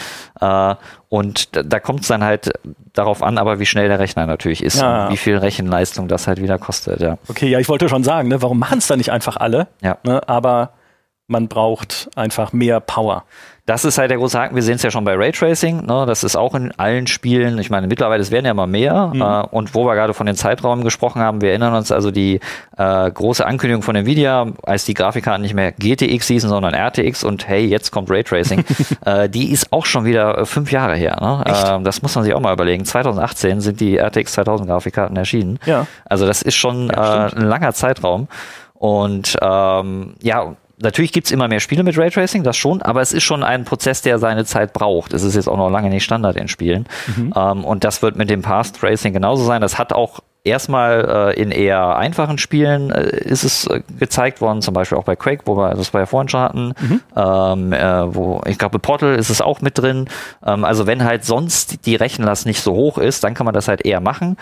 Und 1.09 1.49
da 1.53 1.81
kommt 1.81 2.03
es 2.03 2.09
dann 2.09 2.23
halt 2.23 2.53
darauf 2.93 3.23
an, 3.23 3.39
aber 3.39 3.61
wie 3.61 3.67
schnell 3.67 3.89
der 3.89 3.99
Rechner 3.99 4.27
natürlich 4.27 4.63
ist 4.63 4.81
ja, 4.81 5.07
und 5.07 5.13
wie 5.13 5.17
viel 5.17 5.37
Rechenleistung 5.37 6.09
das 6.09 6.27
halt 6.27 6.43
wieder 6.43 6.59
kostet. 6.59 7.01
Ja. 7.01 7.19
Okay, 7.29 7.49
ja, 7.49 7.59
ich 7.61 7.69
wollte 7.69 7.89
schon 7.89 8.05
sagen, 8.05 8.29
ne, 8.29 8.43
warum 8.43 8.59
machen 8.59 8.79
es 8.79 8.87
da 8.87 8.97
nicht 8.97 9.11
einfach 9.11 9.37
alle? 9.37 9.69
Ja. 9.81 9.99
Ne, 10.05 10.29
aber 10.29 10.71
man 11.27 11.49
braucht 11.49 12.11
einfach 12.17 12.53
mehr 12.53 12.81
Power. 12.81 13.25
Das 13.67 13.87
ist 13.87 13.97
halt 13.97 14.11
der 14.11 14.19
große 14.19 14.39
Haken. 14.39 14.55
Wir 14.55 14.63
sehen 14.63 14.75
es 14.75 14.83
ja 14.83 14.91
schon 14.91 15.05
bei 15.05 15.15
Raytracing. 15.15 15.87
Ne? 15.87 16.05
Das 16.07 16.23
ist 16.23 16.37
auch 16.37 16.55
in 16.55 16.71
allen 16.73 17.07
Spielen. 17.07 17.59
Ich 17.59 17.71
meine, 17.71 17.87
mittlerweile 17.87 18.21
es 18.21 18.31
werden 18.31 18.45
ja 18.45 18.51
immer 18.51 18.67
mehr. 18.67 19.11
Mhm. 19.15 19.23
Äh, 19.23 19.41
und 19.51 19.75
wo 19.75 19.87
wir 19.87 19.95
gerade 19.95 20.13
von 20.13 20.27
den 20.27 20.37
Zeitraum 20.37 20.85
gesprochen 20.85 21.23
haben, 21.23 21.41
wir 21.41 21.49
erinnern 21.49 21.75
uns 21.75 21.91
also 21.91 22.11
die 22.11 22.41
äh, 22.77 23.11
große 23.11 23.47
Ankündigung 23.47 23.83
von 23.83 23.97
Nvidia, 23.97 24.49
als 24.65 24.85
die 24.85 24.93
Grafikkarten 24.93 25.41
nicht 25.41 25.55
mehr 25.55 25.73
GTX 25.73 26.27
hießen, 26.27 26.51
sondern 26.51 26.75
RTX 26.75 27.25
und 27.25 27.49
hey, 27.49 27.65
jetzt 27.65 27.91
kommt 27.91 28.11
Raytracing. 28.11 28.65
äh, 29.07 29.31
die 29.31 29.51
ist 29.51 29.73
auch 29.73 29.87
schon 29.87 30.05
wieder 30.05 30.37
äh, 30.37 30.45
fünf 30.45 30.71
Jahre 30.71 30.97
her. 30.97 31.17
Ne? 31.23 31.45
Äh, 31.47 31.83
das 31.83 32.03
muss 32.03 32.15
man 32.15 32.25
sich 32.25 32.35
auch 32.35 32.41
mal 32.41 32.53
überlegen. 32.53 32.85
2018 32.85 33.63
sind 33.63 33.81
die 33.81 33.97
RTX 33.97 34.33
2000 34.35 34.69
Grafikkarten 34.69 35.17
erschienen. 35.17 35.59
Ja. 35.65 35.87
Also 36.05 36.27
das 36.27 36.43
ist 36.43 36.57
schon 36.57 36.89
ja, 36.89 37.29
äh, 37.29 37.35
ein 37.35 37.47
langer 37.47 37.73
Zeitraum. 37.73 38.29
Und 38.75 39.39
ähm, 39.41 40.17
ja, 40.21 40.55
natürlich 40.79 41.13
gibt 41.13 41.27
es 41.27 41.33
immer 41.33 41.49
mehr 41.49 41.61
Spiele 41.61 41.83
mit 41.83 41.99
Raytracing, 41.99 42.43
das 42.43 42.57
schon, 42.57 42.83
aber 42.83 43.01
es 43.01 43.13
ist 43.13 43.23
schon 43.23 43.43
ein 43.43 43.65
Prozess, 43.65 44.03
der 44.03 44.19
seine 44.19 44.45
Zeit 44.45 44.73
braucht. 44.73 45.13
Es 45.13 45.23
ist 45.23 45.35
jetzt 45.35 45.49
auch 45.49 45.57
noch 45.57 45.71
lange 45.71 45.89
nicht 45.91 46.05
Standard 46.05 46.37
in 46.37 46.49
Spielen. 46.49 46.87
Mhm. 47.17 47.33
Ähm, 47.37 47.65
und 47.65 47.85
das 47.85 48.03
wird 48.03 48.17
mit 48.17 48.31
dem 48.31 48.43
Path 48.43 48.75
Tracing 48.75 49.13
genauso 49.13 49.45
sein. 49.45 49.61
Das 49.61 49.79
hat 49.79 49.93
auch 49.93 50.21
erstmal 50.45 51.33
äh, 51.37 51.41
in 51.41 51.51
eher 51.51 51.97
einfachen 51.97 52.37
Spielen 52.37 52.91
äh, 52.91 53.17
ist 53.17 53.45
es 53.45 53.67
äh, 53.67 53.81
gezeigt 53.99 54.41
worden, 54.41 54.61
zum 54.61 54.75
Beispiel 54.75 54.99
auch 54.99 55.05
bei 55.05 55.17
Quake, 55.17 55.43
wo 55.47 55.57
wir 55.57 55.75
das 55.75 55.93
wir 55.93 56.01
ja 56.01 56.07
vorhin 56.07 56.29
schon 56.29 56.41
hatten. 56.41 56.75
Mhm. 56.81 57.01
Ähm, 57.17 57.73
äh, 57.73 58.15
wo 58.15 58.43
ich 58.47 58.59
glaube, 58.59 58.79
Portal 58.79 59.15
ist 59.15 59.31
es 59.31 59.41
auch 59.41 59.63
mit 59.63 59.79
drin. 59.79 60.07
Ähm, 60.45 60.65
also 60.65 60.87
wenn 60.87 61.05
halt 61.05 61.25
sonst 61.25 61.87
die 61.87 61.97
Rechenlast 61.97 62.47
nicht 62.47 62.61
so 62.61 62.75
hoch 62.75 62.99
ist, 62.99 63.25
dann 63.25 63.35
kann 63.35 63.47
man 63.47 63.55
das 63.55 63.69
halt 63.69 63.85
eher 63.85 64.01
machen 64.01 64.37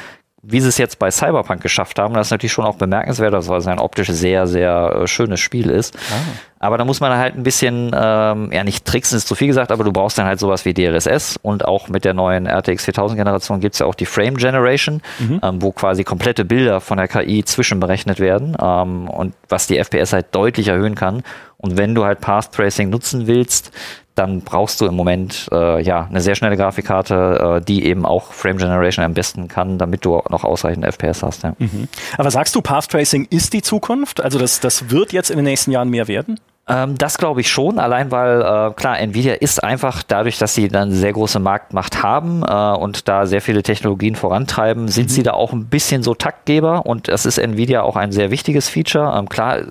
wie 0.45 0.61
sie 0.61 0.69
es 0.69 0.77
jetzt 0.77 0.99
bei 0.99 1.11
Cyberpunk 1.11 1.63
geschafft 1.63 2.01
haben, 2.01 2.15
das 2.15 2.27
ist 2.27 2.31
natürlich 2.33 2.53
schon 2.53 2.65
auch 2.65 2.75
bemerkenswert, 2.75 3.33
weil 3.33 3.59
es 3.59 3.67
ein 3.69 3.79
optisch 3.79 4.09
sehr, 4.09 4.49
sehr 4.49 5.03
äh, 5.03 5.07
schönes 5.07 5.39
Spiel 5.39 5.71
ist. 5.71 5.97
Ah. 6.11 6.39
Aber 6.59 6.79
da 6.79 6.85
muss 6.85 7.01
man 7.01 7.17
halt 7.17 7.37
ein 7.37 7.45
bisschen, 7.45 7.93
ähm, 7.95 8.51
ja 8.53 8.65
nicht 8.65 8.85
tricksen 8.85 9.19
ist 9.19 9.29
zu 9.29 9.37
viel 9.37 9.49
gesagt, 9.49 9.71
aber 9.71 9.85
du 9.85 9.93
brauchst 9.93 10.19
dann 10.19 10.27
halt 10.27 10.41
sowas 10.41 10.65
wie 10.65 10.75
DLSS 10.75 11.39
und 11.43 11.65
auch 11.65 11.89
mit 11.89 12.05
der 12.05 12.15
neuen 12.15 12.47
RTX 12.47 12.85
4000 12.85 13.19
Generation 13.19 13.61
gibt's 13.61 13.79
ja 13.79 13.87
auch 13.87 13.95
die 13.95 14.07
Frame 14.07 14.37
Generation, 14.37 15.01
mhm. 15.21 15.41
ähm, 15.43 15.63
wo 15.63 15.71
quasi 15.71 16.03
komplette 16.03 16.45
Bilder 16.45 16.81
von 16.81 16.99
der 16.99 17.07
KI 17.07 17.45
zwischenberechnet 17.45 18.19
werden 18.19 18.57
ähm, 18.61 19.09
und 19.09 19.35
was 19.49 19.69
die 19.69 19.79
FPS 19.79 20.13
halt 20.13 20.27
deutlich 20.33 20.69
erhöhen 20.69 20.97
kann. 20.97 21.23
Und 21.57 21.77
wenn 21.77 21.95
du 21.95 22.05
halt 22.05 22.21
Path 22.21 22.53
Tracing 22.53 22.91
nutzen 22.91 23.29
willst, 23.29 23.71
dann 24.15 24.43
brauchst 24.43 24.81
du 24.81 24.87
im 24.87 24.95
Moment 24.95 25.49
äh, 25.53 25.83
ja 25.83 26.07
eine 26.09 26.21
sehr 26.21 26.35
schnelle 26.35 26.57
Grafikkarte, 26.57 27.59
äh, 27.61 27.65
die 27.65 27.85
eben 27.85 28.05
auch 28.05 28.33
Frame 28.33 28.59
Generation 28.59 29.05
am 29.05 29.15
besten 29.15 29.49
kann, 29.49 29.79
damit 29.79 30.05
du 30.05 30.23
noch 30.29 30.45
ausreichend 30.45 30.85
FPS 30.85 31.23
hast. 31.23 31.43
Ja. 31.45 31.55
Mhm. 31.59 31.89
Aber 32.19 32.31
sagst 32.31 32.55
du, 32.55 32.61
Path 32.61 32.91
Tracing 32.91 33.27
ist 33.31 33.53
die 33.53 33.63
Zukunft? 33.63 34.21
Also 34.23 34.39
das, 34.39 34.61
das 34.61 34.91
wird 34.91 35.13
jetzt 35.13 35.31
in 35.31 35.37
den 35.37 35.45
nächsten 35.45 35.71
Jahren 35.71 35.89
mehr 35.89 36.09
werden? 36.09 36.39
Ähm, 36.69 36.97
das 36.97 37.19
glaube 37.19 37.41
ich 37.41 37.51
schon, 37.51 37.81
allein 37.81 38.13
weil, 38.13 38.41
äh, 38.41 38.73
klar, 38.75 38.99
Nvidia 39.01 39.35
ist 39.35 39.65
einfach 39.65 40.05
dadurch, 40.05 40.39
dass 40.39 40.55
sie 40.55 40.69
dann 40.69 40.93
sehr 40.93 41.13
große 41.13 41.41
Marktmacht 41.41 42.05
haben 42.05 42.45
äh, 42.47 42.79
und 42.79 43.09
da 43.09 43.27
sehr 43.27 43.41
viele 43.41 43.65
Technologien 43.65 44.15
vorantreiben, 44.15 44.87
sind 44.87 45.09
mhm. 45.09 45.13
sie 45.13 45.23
da 45.25 45.33
auch 45.33 45.53
ein 45.53 45.67
bisschen 45.67 46.05
so 46.05 46.15
Taktgeber 46.15 46.87
und 46.87 47.09
das 47.09 47.27
ist 47.27 47.39
Nvidia 47.39 47.83
auch 47.83 47.97
ein 47.97 48.13
sehr 48.13 48.31
wichtiges 48.31 48.69
Feature. 48.69 49.19
Ähm, 49.19 49.29
klar, 49.29 49.63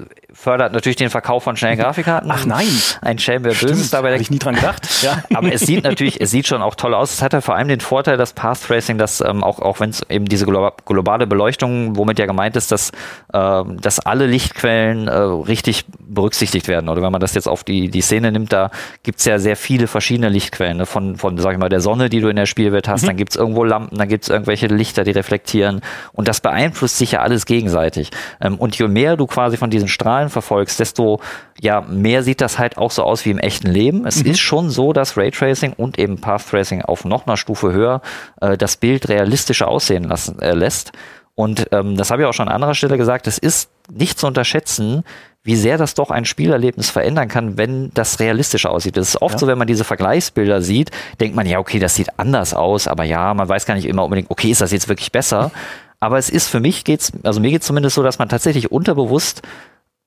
fördert 0.42 0.74
natürlich 0.74 0.96
den 0.96 1.10
Verkauf 1.10 1.44
von 1.44 1.56
schnellen 1.56 1.78
Grafikkarten. 1.80 2.30
Ach 2.32 2.46
nein. 2.46 2.68
Ein 3.02 3.20
Schelm, 3.20 3.44
wer 3.44 3.54
Böses 3.54 3.92
dabei. 3.92 4.14
Habe 4.14 4.22
ich 4.22 4.32
nie 4.32 4.40
dran 4.40 4.56
gedacht. 4.56 4.88
Ja. 5.02 5.24
Aber 5.34 5.52
es 5.52 5.62
sieht 5.62 5.84
natürlich, 5.84 6.22
es 6.22 6.30
sieht 6.30 6.48
schon 6.48 6.62
auch 6.62 6.76
toll 6.76 6.94
aus. 6.94 7.12
Es 7.12 7.24
hat 7.24 7.34
ja 7.34 7.42
vor 7.42 7.56
allem 7.56 7.68
den 7.68 7.80
Vorteil, 7.80 8.18
dass 8.18 8.34
Path 8.34 8.62
Tracing, 8.68 9.00
dass 9.00 9.20
ähm, 9.20 9.44
auch, 9.44 9.60
auch 9.60 9.80
wenn 9.80 9.90
es 9.90 10.04
eben 10.10 10.26
diese 10.26 10.46
globale 10.46 11.26
Beleuchtung, 11.26 11.96
womit 11.96 12.20
ja 12.20 12.28
gemeint 12.28 12.56
ist, 12.56 12.72
dass, 12.72 12.92
äh, 13.34 13.64
dass 13.82 14.00
alle 14.00 14.28
Lichtquellen 14.28 15.08
äh, 15.08 15.12
richtig 15.12 15.86
berücksichtigt 16.00 16.68
werden. 16.68 16.88
Oder 16.88 17.02
wenn 17.02 17.12
man 17.12 17.22
das 17.22 17.34
jetzt 17.34 17.48
auf 17.48 17.64
die, 17.64 17.90
die 17.90 18.02
Szene 18.02 18.32
nimmt, 18.32 18.54
da 18.54 18.70
gibt's 19.02 19.26
ja 19.26 19.40
sehr 19.40 19.56
viele 19.56 19.88
verschiedene 19.88 20.30
Lichtquellen. 20.30 20.78
Ne? 20.78 20.86
Von, 20.86 21.16
von, 21.16 21.38
sag 21.40 21.54
ich 21.54 21.60
mal, 21.60 21.70
der 21.70 21.82
Sonne, 21.82 22.10
die 22.10 22.22
du 22.22 22.28
in 22.28 22.36
der 22.36 22.46
Spielwelt 22.46 22.88
hast, 22.88 23.04
mhm. 23.04 23.08
dann 23.08 23.18
gibt's 23.18 23.36
irgendwo 23.36 23.64
Lampen, 23.64 23.98
dann 23.98 24.08
gibt's 24.08 24.28
irgendwelche 24.30 24.68
Lichter, 24.68 25.04
die 25.04 25.12
reflektieren. 25.12 25.82
Und 26.14 26.28
das 26.28 26.42
beeinflusst 26.42 27.00
sich 27.00 27.14
ja 27.14 27.22
alles 27.22 27.48
gegenseitig. 27.48 28.12
Ähm, 28.40 28.56
und 28.60 28.78
je 28.78 28.88
mehr 28.88 29.18
du 29.18 29.26
quasi 29.26 29.58
von 29.58 29.72
diesen 29.72 29.88
Strahlen 29.88 30.30
verfolgst, 30.32 30.80
desto 30.80 31.20
ja, 31.60 31.82
mehr 31.82 32.24
sieht 32.24 32.42
das 32.42 32.58
halt 32.58 32.78
auch 32.78 32.92
so 32.92 33.04
aus 33.04 33.26
wie 33.26 33.32
im 33.32 33.38
echten 33.38 33.68
Leben. 33.68 34.06
Es 34.06 34.24
mhm. 34.24 34.32
ist 34.32 34.40
schon 34.40 34.70
so, 34.70 34.94
dass 34.94 35.18
Raytracing 35.18 35.74
und 35.74 36.00
eben 36.00 36.20
Path 36.20 36.50
Tracing 36.50 36.82
auf 36.82 37.06
noch 37.06 37.28
einer 37.28 37.38
Stufe 37.38 37.72
höher 37.72 38.02
äh, 38.42 38.58
das 38.58 38.78
Bild 38.78 39.10
realistischer 39.10 39.68
aussehen 39.68 40.06
lassen, 40.06 40.40
äh, 40.40 40.54
lässt. 40.54 40.92
Und 41.36 41.68
ähm, 41.72 41.98
das 41.98 42.12
habe 42.12 42.22
ich 42.22 42.28
auch 42.28 42.34
schon 42.34 42.48
an 42.48 42.56
anderer 42.56 42.76
Stelle 42.76 42.98
gesagt, 42.98 43.28
es 43.28 43.38
ist 43.38 43.70
nicht 43.90 44.20
zu 44.20 44.28
unterschätzen, 44.28 45.04
wie 45.44 45.56
sehr 45.56 45.78
das 45.78 45.96
doch 45.96 46.12
ein 46.12 46.26
Spielerlebnis 46.26 46.90
verändern 46.90 47.28
kann, 47.28 47.58
wenn 47.58 47.92
das 47.94 48.20
realistischer 48.20 48.70
aussieht. 48.70 48.96
Das 48.96 49.10
ist 49.10 49.22
oft 49.22 49.34
ja. 49.34 49.40
so, 49.40 49.48
wenn 49.48 49.58
man 49.58 49.68
diese 49.68 49.84
Vergleichsbilder 49.84 50.62
sieht, 50.62 50.92
denkt 51.20 51.36
man, 51.36 51.48
ja, 51.48 51.58
okay, 51.58 51.80
das 51.80 51.96
sieht 51.96 52.20
anders 52.20 52.54
aus, 52.54 52.88
aber 52.88 53.06
ja, 53.06 53.34
man 53.34 53.50
weiß 53.50 53.66
gar 53.66 53.74
nicht 53.74 53.88
immer 53.88 54.04
unbedingt, 54.04 54.30
okay, 54.30 54.52
ist 54.52 54.62
das 54.62 54.72
jetzt 54.72 54.88
wirklich 54.88 55.12
besser? 55.12 55.52
Aber 56.04 56.18
es 56.18 56.32
ist 56.32 56.48
für 56.48 56.60
mich 56.60 56.84
geht's, 56.84 57.12
also 57.22 57.40
mir 57.40 57.52
geht's 57.52 57.68
zumindest 57.68 57.94
so, 57.94 58.02
dass 58.02 58.18
man 58.18 58.28
tatsächlich 58.28 58.72
unterbewusst 58.72 59.44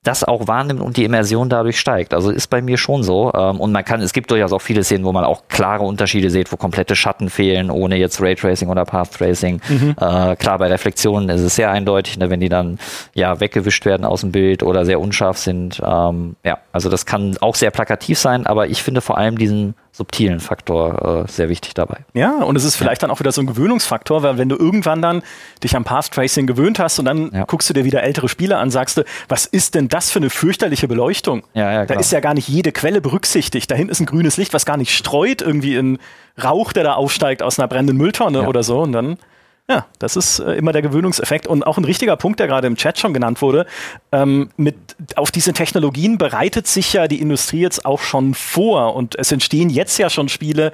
das 0.05 0.23
auch 0.23 0.47
wahrnimmt 0.47 0.81
und 0.81 0.97
die 0.97 1.03
Immersion 1.03 1.49
dadurch 1.49 1.79
steigt. 1.79 2.13
Also 2.13 2.29
ist 2.29 2.47
bei 2.47 2.61
mir 2.61 2.77
schon 2.77 3.03
so. 3.03 3.33
Ähm, 3.33 3.59
und 3.59 3.71
man 3.71 3.83
kann, 3.83 4.01
es 4.01 4.13
gibt 4.13 4.31
durchaus 4.31 4.53
auch 4.53 4.61
viele 4.61 4.83
Szenen, 4.83 5.03
wo 5.03 5.11
man 5.11 5.25
auch 5.25 5.43
klare 5.49 5.83
Unterschiede 5.83 6.29
sieht, 6.29 6.51
wo 6.51 6.57
komplette 6.57 6.95
Schatten 6.95 7.29
fehlen, 7.29 7.71
ohne 7.71 7.97
jetzt 7.97 8.21
Raytracing 8.21 8.69
oder 8.69 8.85
Path 8.85 9.13
Tracing. 9.13 9.61
Mhm. 9.67 9.95
Äh, 9.99 10.35
klar, 10.35 10.59
bei 10.59 10.67
Reflexionen 10.67 11.29
ist 11.29 11.41
es 11.41 11.55
sehr 11.55 11.71
eindeutig, 11.71 12.17
ne, 12.17 12.29
wenn 12.29 12.39
die 12.39 12.49
dann 12.49 12.77
ja 13.13 13.39
weggewischt 13.39 13.85
werden 13.85 14.05
aus 14.05 14.21
dem 14.21 14.31
Bild 14.31 14.63
oder 14.63 14.85
sehr 14.85 14.99
unscharf 14.99 15.37
sind. 15.37 15.81
Ähm, 15.83 16.35
ja, 16.43 16.59
also 16.71 16.89
das 16.89 17.05
kann 17.05 17.37
auch 17.41 17.55
sehr 17.55 17.71
plakativ 17.71 18.19
sein, 18.19 18.45
aber 18.45 18.67
ich 18.67 18.83
finde 18.83 19.01
vor 19.01 19.17
allem 19.17 19.37
diesen 19.37 19.75
subtilen 19.95 20.41
Faktor 20.41 21.23
äh, 21.25 21.31
sehr 21.31 21.47
wichtig 21.47 21.73
dabei. 21.73 21.99
Ja, 22.13 22.43
und 22.43 22.57
es 22.57 22.65
ist 22.65 22.75
vielleicht 22.75 23.01
ja. 23.01 23.07
dann 23.07 23.15
auch 23.15 23.21
wieder 23.21 23.31
so 23.31 23.41
ein 23.41 23.47
Gewöhnungsfaktor, 23.47 24.23
weil 24.23 24.37
wenn 24.37 24.49
du 24.49 24.57
irgendwann 24.57 25.01
dann 25.01 25.23
dich 25.63 25.75
am 25.75 25.85
Path 25.85 26.11
Tracing 26.11 26.47
gewöhnt 26.47 26.79
hast 26.79 26.99
und 26.99 27.05
dann 27.05 27.31
ja. 27.31 27.45
guckst 27.45 27.69
du 27.69 27.73
dir 27.73 27.85
wieder 27.85 28.03
ältere 28.03 28.27
Spiele 28.27 28.57
an, 28.57 28.71
sagst 28.71 28.97
du, 28.97 29.03
was 29.29 29.45
ist 29.45 29.73
denn 29.73 29.87
das 29.87 30.11
für 30.11 30.19
eine 30.19 30.29
fürchterliche 30.29 30.89
Beleuchtung? 30.89 31.43
Ja, 31.53 31.71
ja, 31.71 31.85
da 31.85 31.97
ist 31.97 32.11
ja 32.11 32.19
gar 32.19 32.33
nicht 32.33 32.49
jede 32.49 32.73
Quelle 32.73 32.99
berücksichtigt. 32.99 33.71
Da 33.71 33.75
hinten 33.75 33.91
ist 33.91 34.01
ein 34.01 34.05
grünes 34.05 34.35
Licht, 34.35 34.53
was 34.53 34.65
gar 34.65 34.75
nicht 34.75 34.93
streut, 34.93 35.41
irgendwie 35.41 35.75
in 35.75 35.97
Rauch, 36.43 36.73
der 36.73 36.83
da 36.83 36.93
aufsteigt 36.95 37.41
aus 37.41 37.57
einer 37.57 37.69
brennenden 37.69 37.95
Mülltonne 37.95 38.47
oder 38.47 38.63
so. 38.63 38.81
Und 38.81 38.91
dann 38.91 39.17
ja, 39.67 39.87
das 39.97 40.15
ist 40.15 40.39
äh, 40.39 40.53
immer 40.53 40.73
der 40.73 40.83
Gewöhnungseffekt 40.83 41.47
und 41.47 41.65
auch 41.65 41.77
ein 41.77 41.85
richtiger 41.85 42.15
Punkt, 42.17 42.39
der 42.39 42.47
gerade 42.47 42.67
im 42.67 42.75
Chat 42.75 42.99
schon 42.99 43.13
genannt 43.13 43.41
wurde. 43.41 43.65
Ähm, 44.11 44.49
mit, 44.57 44.75
auf 45.15 45.31
diese 45.31 45.53
Technologien 45.53 46.19
bereitet 46.19 46.67
sich 46.67 46.93
ja 46.93 47.07
die 47.07 47.19
Industrie 47.19 47.61
jetzt 47.61 47.83
auch 47.85 48.01
schon 48.01 48.35
vor 48.35 48.95
und 48.95 49.17
es 49.17 49.31
entstehen 49.31 49.71
jetzt 49.71 49.97
ja 49.97 50.11
schon 50.11 50.29
Spiele, 50.29 50.71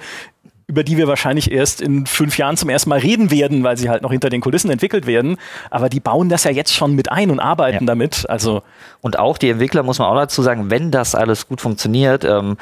über 0.66 0.84
die 0.84 0.98
wir 0.98 1.08
wahrscheinlich 1.08 1.50
erst 1.50 1.80
in 1.80 2.06
fünf 2.06 2.36
Jahren 2.36 2.56
zum 2.56 2.68
ersten 2.68 2.90
Mal 2.90 2.98
reden 2.98 3.30
werden, 3.30 3.62
weil 3.64 3.76
sie 3.76 3.88
halt 3.88 4.02
noch 4.02 4.12
hinter 4.12 4.28
den 4.28 4.40
Kulissen 4.40 4.70
entwickelt 4.70 5.06
werden. 5.06 5.36
Aber 5.70 5.88
die 5.88 6.00
bauen 6.00 6.28
das 6.28 6.44
ja 6.44 6.50
jetzt 6.50 6.74
schon 6.74 6.94
mit 6.94 7.10
ein 7.10 7.30
und 7.30 7.40
arbeiten 7.40 7.84
ja. 7.84 7.86
damit. 7.86 8.28
Also 8.28 8.62
und 9.00 9.18
auch 9.18 9.38
die 9.38 9.50
Entwickler 9.50 9.82
muss 9.82 9.98
man 9.98 10.08
auch 10.08 10.16
dazu 10.16 10.42
sagen, 10.42 10.70
wenn 10.70 10.90
das 10.90 11.14
alles 11.14 11.48
gut 11.48 11.60
funktioniert. 11.60 12.24
Ähm 12.24 12.56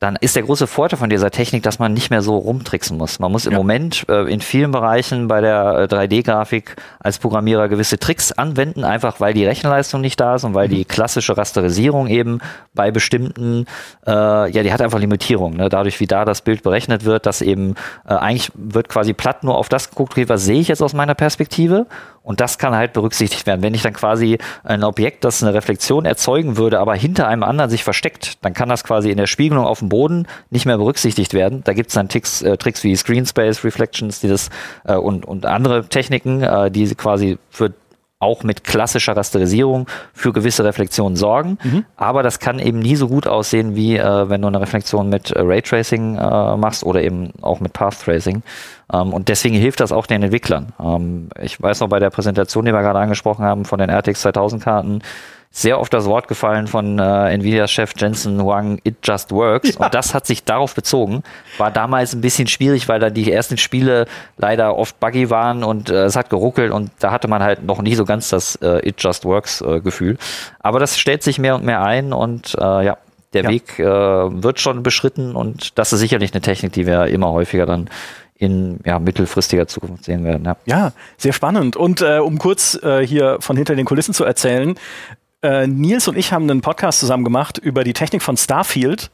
dann 0.00 0.16
ist 0.20 0.36
der 0.36 0.42
große 0.42 0.66
Vorteil 0.66 0.98
von 0.98 1.08
dieser 1.08 1.30
Technik, 1.30 1.62
dass 1.62 1.78
man 1.78 1.94
nicht 1.94 2.10
mehr 2.10 2.20
so 2.20 2.36
rumtricksen 2.36 2.98
muss. 2.98 3.20
Man 3.20 3.32
muss 3.32 3.46
im 3.46 3.52
ja. 3.52 3.58
Moment 3.58 4.04
äh, 4.08 4.30
in 4.30 4.40
vielen 4.40 4.70
Bereichen 4.70 5.28
bei 5.28 5.40
der 5.40 5.88
3D-Grafik 5.88 6.76
äh, 6.76 6.80
als 6.98 7.18
Programmierer 7.18 7.68
gewisse 7.68 7.98
Tricks 7.98 8.32
anwenden, 8.32 8.84
einfach 8.84 9.20
weil 9.20 9.34
die 9.34 9.46
Rechenleistung 9.46 10.00
nicht 10.00 10.20
da 10.20 10.34
ist 10.34 10.44
und 10.44 10.52
weil 10.52 10.68
mhm. 10.68 10.72
die 10.72 10.84
klassische 10.84 11.36
Rasterisierung 11.36 12.08
eben 12.08 12.40
bei 12.74 12.90
bestimmten, 12.90 13.66
äh, 14.06 14.10
ja, 14.50 14.62
die 14.62 14.72
hat 14.72 14.82
einfach 14.82 14.98
Limitierungen. 14.98 15.58
Ne? 15.58 15.68
Dadurch, 15.68 16.00
wie 16.00 16.06
da 16.06 16.24
das 16.24 16.42
Bild 16.42 16.62
berechnet 16.62 17.04
wird, 17.04 17.24
dass 17.24 17.40
eben 17.40 17.74
äh, 18.06 18.14
eigentlich 18.14 18.50
wird 18.54 18.88
quasi 18.88 19.14
platt 19.14 19.44
nur 19.44 19.56
auf 19.56 19.68
das 19.68 19.90
geguckt, 19.90 20.14
was 20.28 20.44
sehe 20.44 20.60
ich 20.60 20.68
jetzt 20.68 20.82
aus 20.82 20.92
meiner 20.92 21.14
Perspektive 21.14 21.86
und 22.24 22.40
das 22.40 22.58
kann 22.58 22.74
halt 22.74 22.94
berücksichtigt 22.94 23.46
werden. 23.46 23.62
Wenn 23.62 23.74
ich 23.74 23.82
dann 23.82 23.92
quasi 23.92 24.38
ein 24.64 24.82
Objekt, 24.82 25.24
das 25.24 25.42
eine 25.42 25.52
Reflexion 25.52 26.06
erzeugen 26.06 26.56
würde, 26.56 26.80
aber 26.80 26.94
hinter 26.94 27.28
einem 27.28 27.42
anderen 27.42 27.70
sich 27.70 27.84
versteckt, 27.84 28.42
dann 28.42 28.54
kann 28.54 28.70
das 28.70 28.82
quasi 28.82 29.10
in 29.10 29.18
der 29.18 29.26
Spiegelung 29.26 29.66
auf 29.66 29.80
dem 29.80 29.90
Boden 29.90 30.26
nicht 30.48 30.64
mehr 30.64 30.78
berücksichtigt 30.78 31.34
werden. 31.34 31.62
Da 31.64 31.74
gibt 31.74 31.88
es 31.88 31.94
dann 31.94 32.08
Tricks, 32.08 32.40
äh, 32.40 32.56
Tricks 32.56 32.82
wie 32.82 32.96
Screen 32.96 33.26
Space 33.26 33.62
Reflections 33.62 34.20
dieses, 34.20 34.48
äh, 34.84 34.94
und, 34.94 35.26
und 35.26 35.44
andere 35.44 35.86
Techniken, 35.86 36.42
äh, 36.42 36.70
die 36.70 36.94
quasi 36.94 37.38
für 37.50 37.74
auch 38.24 38.42
mit 38.42 38.64
klassischer 38.64 39.16
Rasterisierung 39.16 39.86
für 40.12 40.32
gewisse 40.32 40.64
Reflexionen 40.64 41.16
sorgen. 41.16 41.58
Mhm. 41.62 41.84
Aber 41.96 42.22
das 42.22 42.40
kann 42.40 42.58
eben 42.58 42.78
nie 42.78 42.96
so 42.96 43.08
gut 43.08 43.26
aussehen, 43.26 43.76
wie 43.76 43.96
äh, 43.96 44.28
wenn 44.28 44.42
du 44.42 44.48
eine 44.48 44.60
Reflexion 44.60 45.08
mit 45.08 45.30
äh, 45.30 45.40
Raytracing 45.40 46.16
äh, 46.16 46.56
machst 46.56 46.84
oder 46.84 47.02
eben 47.02 47.30
auch 47.42 47.60
mit 47.60 47.72
Path 47.72 48.00
Tracing. 48.02 48.42
Ähm, 48.92 49.12
und 49.12 49.28
deswegen 49.28 49.54
hilft 49.54 49.80
das 49.80 49.92
auch 49.92 50.06
den 50.06 50.22
Entwicklern. 50.22 50.72
Ähm, 50.80 51.28
ich 51.40 51.60
weiß 51.60 51.80
noch 51.80 51.88
bei 51.88 51.98
der 51.98 52.10
Präsentation, 52.10 52.64
die 52.64 52.72
wir 52.72 52.82
gerade 52.82 52.98
angesprochen 52.98 53.44
haben, 53.44 53.64
von 53.64 53.78
den 53.78 53.90
RTX 53.90 54.22
2000 54.22 54.62
Karten, 54.62 55.02
sehr 55.56 55.78
oft 55.78 55.94
das 55.94 56.06
Wort 56.06 56.26
gefallen 56.26 56.66
von 56.66 56.98
äh, 56.98 57.32
Nvidia-Chef 57.32 57.92
Jensen 57.96 58.42
Huang, 58.42 58.80
it 58.82 58.96
just 59.04 59.30
works. 59.30 59.74
Ja. 59.74 59.84
Und 59.84 59.94
das 59.94 60.12
hat 60.12 60.26
sich 60.26 60.42
darauf 60.42 60.74
bezogen. 60.74 61.22
War 61.58 61.70
damals 61.70 62.12
ein 62.12 62.20
bisschen 62.20 62.48
schwierig, 62.48 62.88
weil 62.88 62.98
da 62.98 63.08
die 63.08 63.30
ersten 63.30 63.56
Spiele 63.56 64.06
leider 64.36 64.76
oft 64.76 64.98
buggy 64.98 65.30
waren 65.30 65.62
und 65.62 65.90
äh, 65.90 66.06
es 66.06 66.16
hat 66.16 66.28
geruckelt 66.28 66.72
und 66.72 66.90
da 66.98 67.12
hatte 67.12 67.28
man 67.28 67.40
halt 67.40 67.62
noch 67.62 67.80
nie 67.82 67.94
so 67.94 68.04
ganz 68.04 68.30
das 68.30 68.56
äh, 68.56 68.88
it 68.88 68.96
just 68.98 69.24
works 69.24 69.60
äh, 69.60 69.80
Gefühl. 69.80 70.18
Aber 70.58 70.80
das 70.80 70.98
stellt 70.98 71.22
sich 71.22 71.38
mehr 71.38 71.54
und 71.54 71.64
mehr 71.64 71.82
ein 71.84 72.12
und 72.12 72.56
äh, 72.58 72.84
ja, 72.86 72.98
der 73.32 73.44
ja. 73.44 73.50
Weg 73.50 73.78
äh, 73.78 73.84
wird 73.84 74.58
schon 74.58 74.82
beschritten 74.82 75.36
und 75.36 75.78
das 75.78 75.92
ist 75.92 76.00
sicherlich 76.00 76.32
eine 76.32 76.40
Technik, 76.40 76.72
die 76.72 76.84
wir 76.84 77.06
immer 77.06 77.30
häufiger 77.30 77.64
dann 77.64 77.88
in 78.36 78.80
ja, 78.84 78.98
mittelfristiger 78.98 79.68
Zukunft 79.68 80.04
sehen 80.04 80.24
werden. 80.24 80.44
Ja, 80.44 80.56
ja 80.66 80.92
sehr 81.16 81.32
spannend. 81.32 81.76
Und 81.76 82.00
äh, 82.00 82.18
um 82.18 82.38
kurz 82.38 82.74
äh, 82.82 83.06
hier 83.06 83.36
von 83.38 83.56
hinter 83.56 83.76
den 83.76 83.84
Kulissen 83.84 84.12
zu 84.12 84.24
erzählen, 84.24 84.74
äh, 85.44 85.66
Nils 85.66 86.08
und 86.08 86.16
ich 86.16 86.32
haben 86.32 86.50
einen 86.50 86.60
Podcast 86.62 87.00
zusammen 87.00 87.22
gemacht 87.24 87.58
über 87.58 87.84
die 87.84 87.92
Technik 87.92 88.22
von 88.22 88.36
Starfield. 88.36 89.10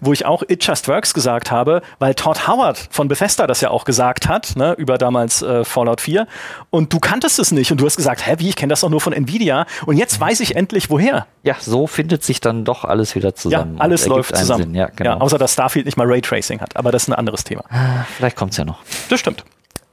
wo 0.00 0.12
ich 0.12 0.26
auch 0.26 0.42
It 0.48 0.66
Just 0.66 0.88
Works 0.88 1.14
gesagt 1.14 1.52
habe, 1.52 1.80
weil 2.00 2.14
Todd 2.16 2.48
Howard 2.48 2.88
von 2.90 3.06
Bethesda 3.06 3.46
das 3.46 3.60
ja 3.60 3.70
auch 3.70 3.84
gesagt 3.84 4.26
hat, 4.26 4.56
ne, 4.56 4.74
über 4.76 4.98
damals 4.98 5.42
äh, 5.42 5.64
Fallout 5.64 6.00
4. 6.00 6.26
Und 6.70 6.92
du 6.92 6.98
kanntest 6.98 7.38
es 7.38 7.52
nicht 7.52 7.70
und 7.70 7.80
du 7.80 7.86
hast 7.86 7.96
gesagt, 7.96 8.26
hä, 8.26 8.34
wie, 8.38 8.48
ich 8.48 8.56
kenne 8.56 8.70
das 8.70 8.80
doch 8.80 8.90
nur 8.90 9.00
von 9.00 9.12
Nvidia. 9.12 9.64
Und 9.86 9.96
jetzt 9.96 10.18
weiß 10.20 10.40
ich 10.40 10.56
endlich, 10.56 10.90
woher. 10.90 11.26
Ja, 11.44 11.54
so 11.60 11.86
findet 11.86 12.24
sich 12.24 12.40
dann 12.40 12.64
doch 12.64 12.84
alles 12.84 13.14
wieder 13.14 13.36
zusammen. 13.36 13.76
Ja, 13.76 13.80
alles 13.80 14.06
läuft 14.06 14.36
zusammen. 14.36 14.74
Ja, 14.74 14.88
genau. 14.88 15.10
ja, 15.10 15.16
außer 15.18 15.38
dass 15.38 15.52
Starfield 15.52 15.86
nicht 15.86 15.96
mal 15.96 16.06
Raytracing 16.08 16.60
hat, 16.60 16.76
aber 16.76 16.90
das 16.90 17.04
ist 17.04 17.08
ein 17.08 17.14
anderes 17.14 17.44
Thema. 17.44 17.62
Ah, 17.70 18.04
vielleicht 18.16 18.34
kommt 18.36 18.50
es 18.52 18.58
ja 18.58 18.64
noch. 18.64 18.78
Das 19.08 19.20
stimmt. 19.20 19.44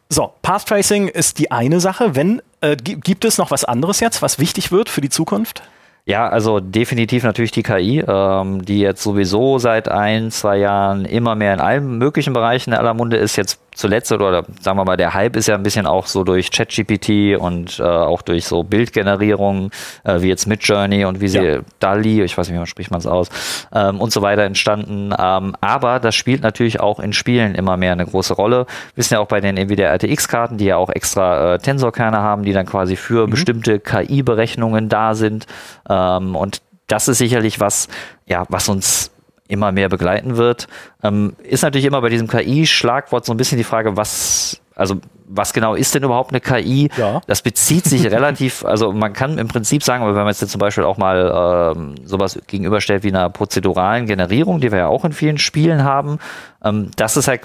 So, 0.10 0.32
Path 0.42 0.68
Tracing 0.68 1.08
ist 1.08 1.40
die 1.40 1.52
eine 1.52 1.80
Sache. 1.80 2.16
Wenn 2.16 2.42
äh, 2.62 2.76
gibt 2.76 3.26
es 3.26 3.38
noch 3.38 3.52
was 3.52 3.66
anderes 3.66 4.00
jetzt, 4.00 4.22
was 4.22 4.40
wichtig 4.40 4.72
wird 4.72 4.90
für 4.90 5.02
die 5.02 5.10
Zukunft? 5.10 5.64
Ja, 6.06 6.28
also 6.28 6.60
definitiv 6.60 7.24
natürlich 7.24 7.52
die 7.52 7.64
KI, 7.64 8.04
ähm, 8.06 8.66
die 8.66 8.80
jetzt 8.80 9.02
sowieso 9.04 9.58
seit 9.58 9.88
ein, 9.88 10.32
zwei 10.32 10.58
Jahren 10.58 11.06
immer 11.06 11.36
mehr 11.36 11.54
in 11.54 11.62
allen 11.62 11.98
möglichen 11.98 12.34
Bereichen 12.34 12.74
aller 12.74 12.94
Munde 12.94 13.16
ist. 13.16 13.38
Jetzt 13.38 13.60
zuletzt 13.76 14.12
oder 14.12 14.46
sagen 14.62 14.78
wir 14.78 14.86
mal, 14.86 14.98
der 14.98 15.14
Hype 15.14 15.36
ist 15.36 15.48
ja 15.48 15.56
ein 15.56 15.64
bisschen 15.64 15.86
auch 15.86 16.08
so 16.08 16.24
durch 16.24 16.52
ChatGPT 16.52 17.38
und 17.40 17.80
äh, 17.80 17.84
auch 17.84 18.22
durch 18.22 18.46
so 18.46 18.64
Bildgenerierung, 18.64 19.72
äh, 20.04 20.22
wie 20.22 20.28
jetzt 20.28 20.48
Midjourney 20.48 21.06
und 21.06 21.22
wie 21.22 21.28
sie 21.28 21.40
ja. 21.40 21.60
DALI, 21.80 22.24
ich 22.24 22.38
weiß 22.38 22.50
nicht, 22.50 22.60
wie 22.60 22.66
spricht 22.66 22.92
man 22.92 23.00
es 23.00 23.08
aus, 23.08 23.30
ähm, 23.74 24.00
und 24.00 24.12
so 24.12 24.22
weiter 24.22 24.44
entstanden. 24.44 25.14
Ähm, 25.18 25.56
aber 25.62 26.00
das 26.00 26.16
spielt 26.16 26.44
natürlich 26.44 26.80
auch 26.80 27.00
in 27.00 27.14
Spielen 27.14 27.56
immer 27.56 27.78
mehr 27.78 27.94
eine 27.94 28.06
große 28.06 28.34
Rolle. 28.34 28.66
Wir 28.94 28.98
wissen 28.98 29.16
ja 29.16 29.20
auch 29.20 29.28
bei 29.28 29.42
den 29.42 29.58
Nvidia 29.58 29.88
RTX-Karten, 29.94 30.58
die 30.58 30.66
ja 30.66 30.78
auch 30.78 30.90
extra 30.90 31.56
äh, 31.56 31.60
Tensorkerne 31.60 32.18
haben, 32.18 32.44
die 32.44 32.54
dann 32.54 32.66
quasi 32.66 32.96
für 32.96 33.28
mhm. 33.28 33.32
bestimmte 33.32 33.80
KI-Berechnungen 33.80 34.90
da 34.90 35.16
sind. 35.16 35.46
Ähm, 35.90 36.36
und 36.36 36.62
das 36.88 37.08
ist 37.08 37.18
sicherlich 37.18 37.60
was, 37.60 37.88
ja, 38.26 38.46
was 38.50 38.70
uns 38.70 39.13
immer 39.48 39.72
mehr 39.72 39.90
begleiten 39.90 40.38
wird. 40.38 40.68
Ähm, 41.04 41.36
ist 41.44 41.64
natürlich 41.64 41.86
immer 41.86 42.02
bei 42.02 42.10
diesem 42.10 42.28
KI-Schlagwort 42.28 43.26
so 43.26 43.34
ein 43.34 43.38
bisschen 43.38 43.58
die 43.58 43.64
Frage, 43.64 43.98
was, 43.98 44.62
also 44.76 44.96
was 45.28 45.54
genau 45.54 45.76
ist 45.76 45.96
denn 45.96 46.04
überhaupt 46.04 46.32
eine 46.32 46.42
KI? 46.42 46.90
Ja. 46.98 47.22
Das 47.28 47.42
bezieht 47.42 47.86
sich 47.86 48.06
relativ, 48.12 48.64
also 48.66 48.92
man 48.94 49.14
kann 49.14 49.38
im 49.38 49.48
Prinzip 49.48 49.84
sagen, 49.84 50.06
wenn 50.06 50.14
man 50.14 50.28
jetzt 50.28 50.48
zum 50.48 50.60
Beispiel 50.60 50.84
auch 50.84 50.98
mal 50.98 51.74
ähm, 51.76 51.96
sowas 52.06 52.40
gegenüberstellt 52.48 53.04
wie 53.04 53.10
einer 53.10 53.30
prozeduralen 53.30 54.06
Generierung, 54.06 54.62
die 54.62 54.72
wir 54.72 54.80
ja 54.80 54.88
auch 54.88 55.06
in 55.06 55.12
vielen 55.12 55.38
Spielen 55.38 55.84
haben, 55.84 56.20
ähm, 56.64 56.92
das 56.96 57.18
ist 57.18 57.28
halt 57.28 57.42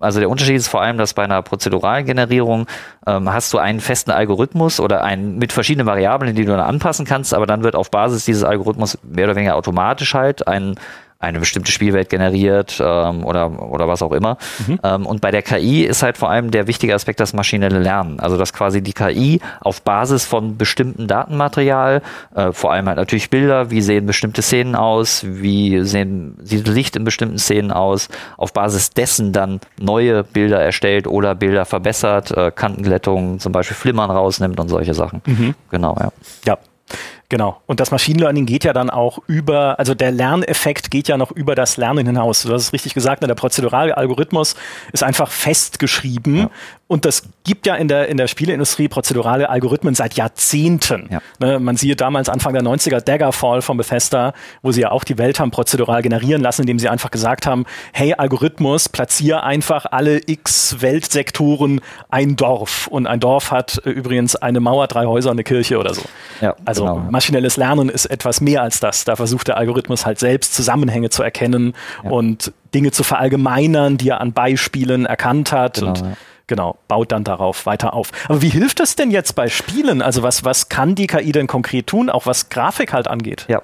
also 0.00 0.18
der 0.18 0.30
Unterschied 0.30 0.56
ist 0.56 0.68
vor 0.68 0.80
allem, 0.80 0.96
dass 0.96 1.14
bei 1.14 1.22
einer 1.22 1.42
prozeduralen 1.42 2.06
Generierung 2.06 2.66
ähm, 3.06 3.30
hast 3.32 3.52
du 3.52 3.58
einen 3.58 3.80
festen 3.80 4.10
Algorithmus 4.10 4.80
oder 4.80 5.04
einen 5.04 5.38
mit 5.38 5.52
verschiedenen 5.52 5.86
Variablen, 5.86 6.34
die 6.34 6.44
du 6.44 6.52
dann 6.52 6.60
anpassen 6.60 7.04
kannst, 7.04 7.34
aber 7.34 7.46
dann 7.46 7.62
wird 7.62 7.76
auf 7.76 7.90
Basis 7.90 8.24
dieses 8.24 8.42
Algorithmus 8.42 8.98
mehr 9.02 9.26
oder 9.26 9.36
weniger 9.36 9.56
automatisch 9.56 10.14
halt 10.14 10.48
ein 10.48 10.76
eine 11.20 11.38
bestimmte 11.38 11.70
Spielwelt 11.70 12.08
generiert 12.08 12.80
ähm, 12.82 13.24
oder, 13.26 13.62
oder 13.62 13.86
was 13.86 14.02
auch 14.02 14.12
immer. 14.12 14.38
Mhm. 14.66 14.80
Ähm, 14.82 15.06
und 15.06 15.20
bei 15.20 15.30
der 15.30 15.42
KI 15.42 15.82
ist 15.84 16.02
halt 16.02 16.16
vor 16.16 16.30
allem 16.30 16.50
der 16.50 16.66
wichtige 16.66 16.94
Aspekt 16.94 17.20
das 17.20 17.34
maschinelle 17.34 17.78
Lernen. 17.78 18.20
Also 18.20 18.38
dass 18.38 18.54
quasi 18.54 18.80
die 18.80 18.94
KI 18.94 19.40
auf 19.60 19.82
Basis 19.82 20.24
von 20.24 20.56
bestimmten 20.56 21.06
Datenmaterial, 21.06 22.00
äh, 22.34 22.52
vor 22.52 22.72
allem 22.72 22.86
halt 22.86 22.96
natürlich 22.96 23.28
Bilder, 23.28 23.70
wie 23.70 23.82
sehen 23.82 24.06
bestimmte 24.06 24.40
Szenen 24.40 24.74
aus, 24.74 25.22
wie 25.26 25.82
sehen, 25.82 26.38
sieht 26.42 26.66
Licht 26.66 26.96
in 26.96 27.04
bestimmten 27.04 27.38
Szenen 27.38 27.70
aus, 27.70 28.08
auf 28.38 28.54
Basis 28.54 28.90
dessen 28.90 29.34
dann 29.34 29.60
neue 29.78 30.24
Bilder 30.24 30.62
erstellt 30.62 31.06
oder 31.06 31.34
Bilder 31.34 31.66
verbessert, 31.66 32.30
äh, 32.30 32.50
Kantenglättungen, 32.50 33.40
zum 33.40 33.52
Beispiel 33.52 33.76
Flimmern 33.76 34.10
rausnimmt 34.10 34.58
und 34.58 34.70
solche 34.70 34.94
Sachen. 34.94 35.20
Mhm. 35.26 35.54
Genau, 35.70 35.96
ja. 36.00 36.12
Ja, 36.46 36.58
Genau. 37.30 37.62
Und 37.66 37.78
das 37.78 37.92
Machine 37.92 38.20
Learning 38.20 38.44
geht 38.44 38.64
ja 38.64 38.72
dann 38.72 38.90
auch 38.90 39.20
über, 39.28 39.78
also 39.78 39.94
der 39.94 40.10
Lerneffekt 40.10 40.90
geht 40.90 41.06
ja 41.06 41.16
noch 41.16 41.30
über 41.30 41.54
das 41.54 41.76
Lernen 41.76 42.04
hinaus. 42.04 42.42
Du 42.42 42.52
hast 42.52 42.62
es 42.62 42.72
richtig 42.72 42.92
gesagt, 42.92 43.22
ne, 43.22 43.28
der 43.28 43.36
prozedurale 43.36 43.96
Algorithmus 43.96 44.56
ist 44.92 45.04
einfach 45.04 45.30
festgeschrieben 45.30 46.36
ja. 46.36 46.50
Und 46.90 47.04
das 47.04 47.22
gibt 47.44 47.66
ja 47.66 47.76
in 47.76 47.86
der, 47.86 48.08
in 48.08 48.16
der 48.16 48.26
Spieleindustrie 48.26 48.88
prozedurale 48.88 49.48
Algorithmen 49.48 49.94
seit 49.94 50.14
Jahrzehnten. 50.14 51.06
Ja. 51.08 51.20
Ne, 51.38 51.60
man 51.60 51.76
sieht 51.76 52.00
damals 52.00 52.28
Anfang 52.28 52.52
der 52.52 52.64
90er 52.64 53.00
Daggerfall 53.00 53.62
von 53.62 53.76
Bethesda, 53.76 54.32
wo 54.62 54.72
sie 54.72 54.80
ja 54.80 54.90
auch 54.90 55.04
die 55.04 55.16
Welt 55.16 55.38
haben 55.38 55.52
prozedural 55.52 56.02
generieren 56.02 56.42
lassen, 56.42 56.62
indem 56.62 56.80
sie 56.80 56.88
einfach 56.88 57.12
gesagt 57.12 57.46
haben, 57.46 57.64
hey 57.92 58.14
Algorithmus, 58.14 58.88
platziere 58.88 59.44
einfach 59.44 59.86
alle 59.88 60.20
x 60.26 60.78
Weltsektoren 60.80 61.80
ein 62.08 62.34
Dorf. 62.34 62.88
Und 62.88 63.06
ein 63.06 63.20
Dorf 63.20 63.52
hat 63.52 63.80
äh, 63.84 63.90
übrigens 63.90 64.34
eine 64.34 64.58
Mauer, 64.58 64.88
drei 64.88 65.06
Häuser 65.06 65.30
und 65.30 65.36
eine 65.36 65.44
Kirche 65.44 65.78
oder 65.78 65.94
so. 65.94 66.02
Ja, 66.40 66.56
also 66.64 66.86
genau. 66.86 66.96
Maschinelles 67.20 67.58
Lernen 67.58 67.90
ist 67.90 68.06
etwas 68.06 68.40
mehr 68.40 68.62
als 68.62 68.80
das. 68.80 69.04
Da 69.04 69.14
versucht 69.14 69.48
der 69.48 69.58
Algorithmus 69.58 70.06
halt 70.06 70.18
selbst 70.18 70.54
Zusammenhänge 70.54 71.10
zu 71.10 71.22
erkennen 71.22 71.74
ja. 72.02 72.10
und 72.10 72.50
Dinge 72.74 72.92
zu 72.92 73.02
verallgemeinern, 73.02 73.98
die 73.98 74.08
er 74.08 74.22
an 74.22 74.32
Beispielen 74.32 75.04
erkannt 75.04 75.52
hat. 75.52 75.74
Genau, 75.74 75.90
und 75.90 76.16
genau, 76.46 76.78
baut 76.88 77.12
dann 77.12 77.22
darauf 77.22 77.66
weiter 77.66 77.92
auf. 77.92 78.10
Aber 78.26 78.40
wie 78.40 78.48
hilft 78.48 78.80
das 78.80 78.96
denn 78.96 79.10
jetzt 79.10 79.34
bei 79.34 79.48
Spielen? 79.48 80.00
Also 80.00 80.22
was, 80.22 80.44
was 80.44 80.70
kann 80.70 80.94
die 80.94 81.06
KI 81.06 81.30
denn 81.32 81.46
konkret 81.46 81.88
tun, 81.88 82.08
auch 82.08 82.24
was 82.24 82.48
Grafik 82.48 82.94
halt 82.94 83.06
angeht? 83.06 83.44
Ja. 83.48 83.60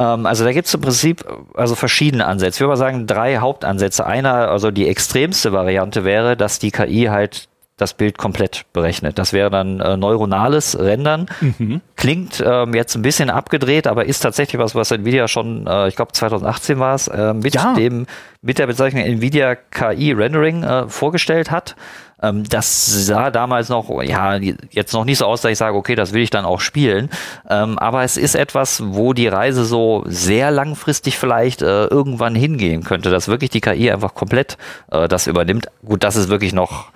Ähm, 0.00 0.26
also 0.26 0.42
da 0.42 0.52
gibt 0.52 0.66
es 0.66 0.74
im 0.74 0.80
Prinzip 0.80 1.24
also 1.54 1.76
verschiedene 1.76 2.26
Ansätze. 2.26 2.56
Ich 2.56 2.60
würde 2.62 2.70
mal 2.70 2.76
sagen, 2.76 3.06
drei 3.06 3.36
Hauptansätze. 3.36 4.04
Einer, 4.06 4.50
also 4.50 4.72
die 4.72 4.88
extremste 4.88 5.52
Variante 5.52 6.02
wäre, 6.02 6.36
dass 6.36 6.58
die 6.58 6.72
KI 6.72 7.04
halt 7.04 7.48
das 7.78 7.94
Bild 7.94 8.18
komplett 8.18 8.66
berechnet. 8.72 9.18
Das 9.18 9.32
wäre 9.32 9.50
dann 9.50 9.80
äh, 9.80 9.96
neuronales 9.96 10.78
Rendern. 10.78 11.26
Mhm. 11.40 11.80
Klingt 11.96 12.42
ähm, 12.44 12.74
jetzt 12.74 12.94
ein 12.94 13.02
bisschen 13.02 13.30
abgedreht, 13.30 13.86
aber 13.86 14.04
ist 14.04 14.20
tatsächlich 14.20 14.60
was, 14.60 14.74
was 14.74 14.90
Nvidia 14.90 15.28
schon, 15.28 15.66
äh, 15.66 15.88
ich 15.88 15.96
glaube 15.96 16.12
2018 16.12 16.78
war 16.78 16.94
es, 16.94 17.08
äh, 17.08 17.32
mit 17.32 17.54
ja. 17.54 17.74
dem 17.74 18.06
mit 18.40 18.58
der 18.58 18.66
Bezeichnung 18.66 19.02
Nvidia 19.02 19.56
KI 19.56 20.12
Rendering 20.12 20.62
äh, 20.62 20.88
vorgestellt 20.88 21.50
hat. 21.50 21.74
Ähm, 22.22 22.44
das 22.48 23.06
sah 23.06 23.30
damals 23.30 23.68
noch, 23.68 24.02
ja, 24.02 24.36
jetzt 24.36 24.92
noch 24.92 25.04
nicht 25.04 25.18
so 25.18 25.26
aus, 25.26 25.40
dass 25.40 25.52
ich 25.52 25.58
sage, 25.58 25.76
okay, 25.76 25.94
das 25.94 26.12
will 26.12 26.22
ich 26.22 26.30
dann 26.30 26.44
auch 26.44 26.60
spielen. 26.60 27.10
Ähm, 27.48 27.78
aber 27.78 28.02
es 28.04 28.16
ist 28.16 28.34
etwas, 28.34 28.82
wo 28.84 29.12
die 29.12 29.28
Reise 29.28 29.64
so 29.64 30.04
sehr 30.06 30.50
langfristig 30.50 31.18
vielleicht 31.18 31.62
äh, 31.62 31.86
irgendwann 31.86 32.34
hingehen 32.34 32.84
könnte, 32.84 33.10
dass 33.10 33.28
wirklich 33.28 33.50
die 33.50 33.60
KI 33.60 33.90
einfach 33.90 34.14
komplett 34.14 34.56
äh, 34.90 35.08
das 35.08 35.26
übernimmt. 35.26 35.68
Gut, 35.84 36.02
das 36.02 36.16
ist 36.16 36.28
wirklich 36.28 36.52
noch 36.52 36.90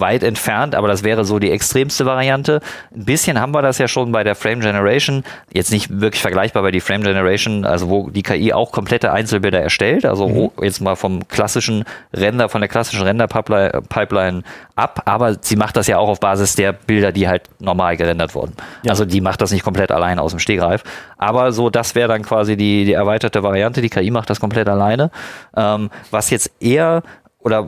weit 0.00 0.22
entfernt, 0.22 0.74
aber 0.74 0.88
das 0.88 1.04
wäre 1.04 1.24
so 1.24 1.38
die 1.38 1.50
extremste 1.50 2.06
Variante. 2.06 2.60
Ein 2.94 3.04
bisschen 3.04 3.40
haben 3.40 3.52
wir 3.52 3.62
das 3.62 3.78
ja 3.78 3.88
schon 3.88 4.12
bei 4.12 4.24
der 4.24 4.34
Frame 4.34 4.60
Generation. 4.60 5.24
Jetzt 5.52 5.70
nicht 5.70 6.00
wirklich 6.00 6.22
vergleichbar 6.22 6.62
bei 6.62 6.70
die 6.70 6.80
Frame 6.80 7.02
Generation, 7.02 7.64
also 7.64 7.88
wo 7.88 8.10
die 8.10 8.22
KI 8.22 8.52
auch 8.52 8.72
komplette 8.72 9.12
Einzelbilder 9.12 9.60
erstellt. 9.60 10.04
Also 10.04 10.28
mhm. 10.28 10.50
jetzt 10.62 10.80
mal 10.80 10.96
vom 10.96 11.26
klassischen 11.28 11.84
Render, 12.12 12.48
von 12.48 12.60
der 12.60 12.68
klassischen 12.68 13.02
Render-Pipeline 13.02 14.42
ab, 14.76 15.02
aber 15.04 15.36
sie 15.40 15.56
macht 15.56 15.76
das 15.76 15.86
ja 15.86 15.98
auch 15.98 16.08
auf 16.08 16.20
Basis 16.20 16.54
der 16.54 16.72
Bilder, 16.72 17.12
die 17.12 17.28
halt 17.28 17.42
normal 17.58 17.96
gerendert 17.96 18.34
wurden. 18.34 18.54
Ja. 18.82 18.90
Also 18.90 19.04
die 19.04 19.20
macht 19.20 19.40
das 19.40 19.50
nicht 19.52 19.64
komplett 19.64 19.90
allein 19.90 20.18
aus 20.18 20.30
dem 20.30 20.38
Stegreif. 20.38 20.84
Aber 21.16 21.52
so, 21.52 21.70
das 21.70 21.94
wäre 21.94 22.08
dann 22.08 22.22
quasi 22.22 22.56
die, 22.56 22.84
die 22.84 22.92
erweiterte 22.92 23.42
Variante. 23.42 23.82
Die 23.82 23.90
KI 23.90 24.10
macht 24.10 24.30
das 24.30 24.40
komplett 24.40 24.68
alleine. 24.68 25.10
Ähm, 25.56 25.90
was 26.10 26.30
jetzt 26.30 26.50
eher 26.60 27.02
oder 27.40 27.66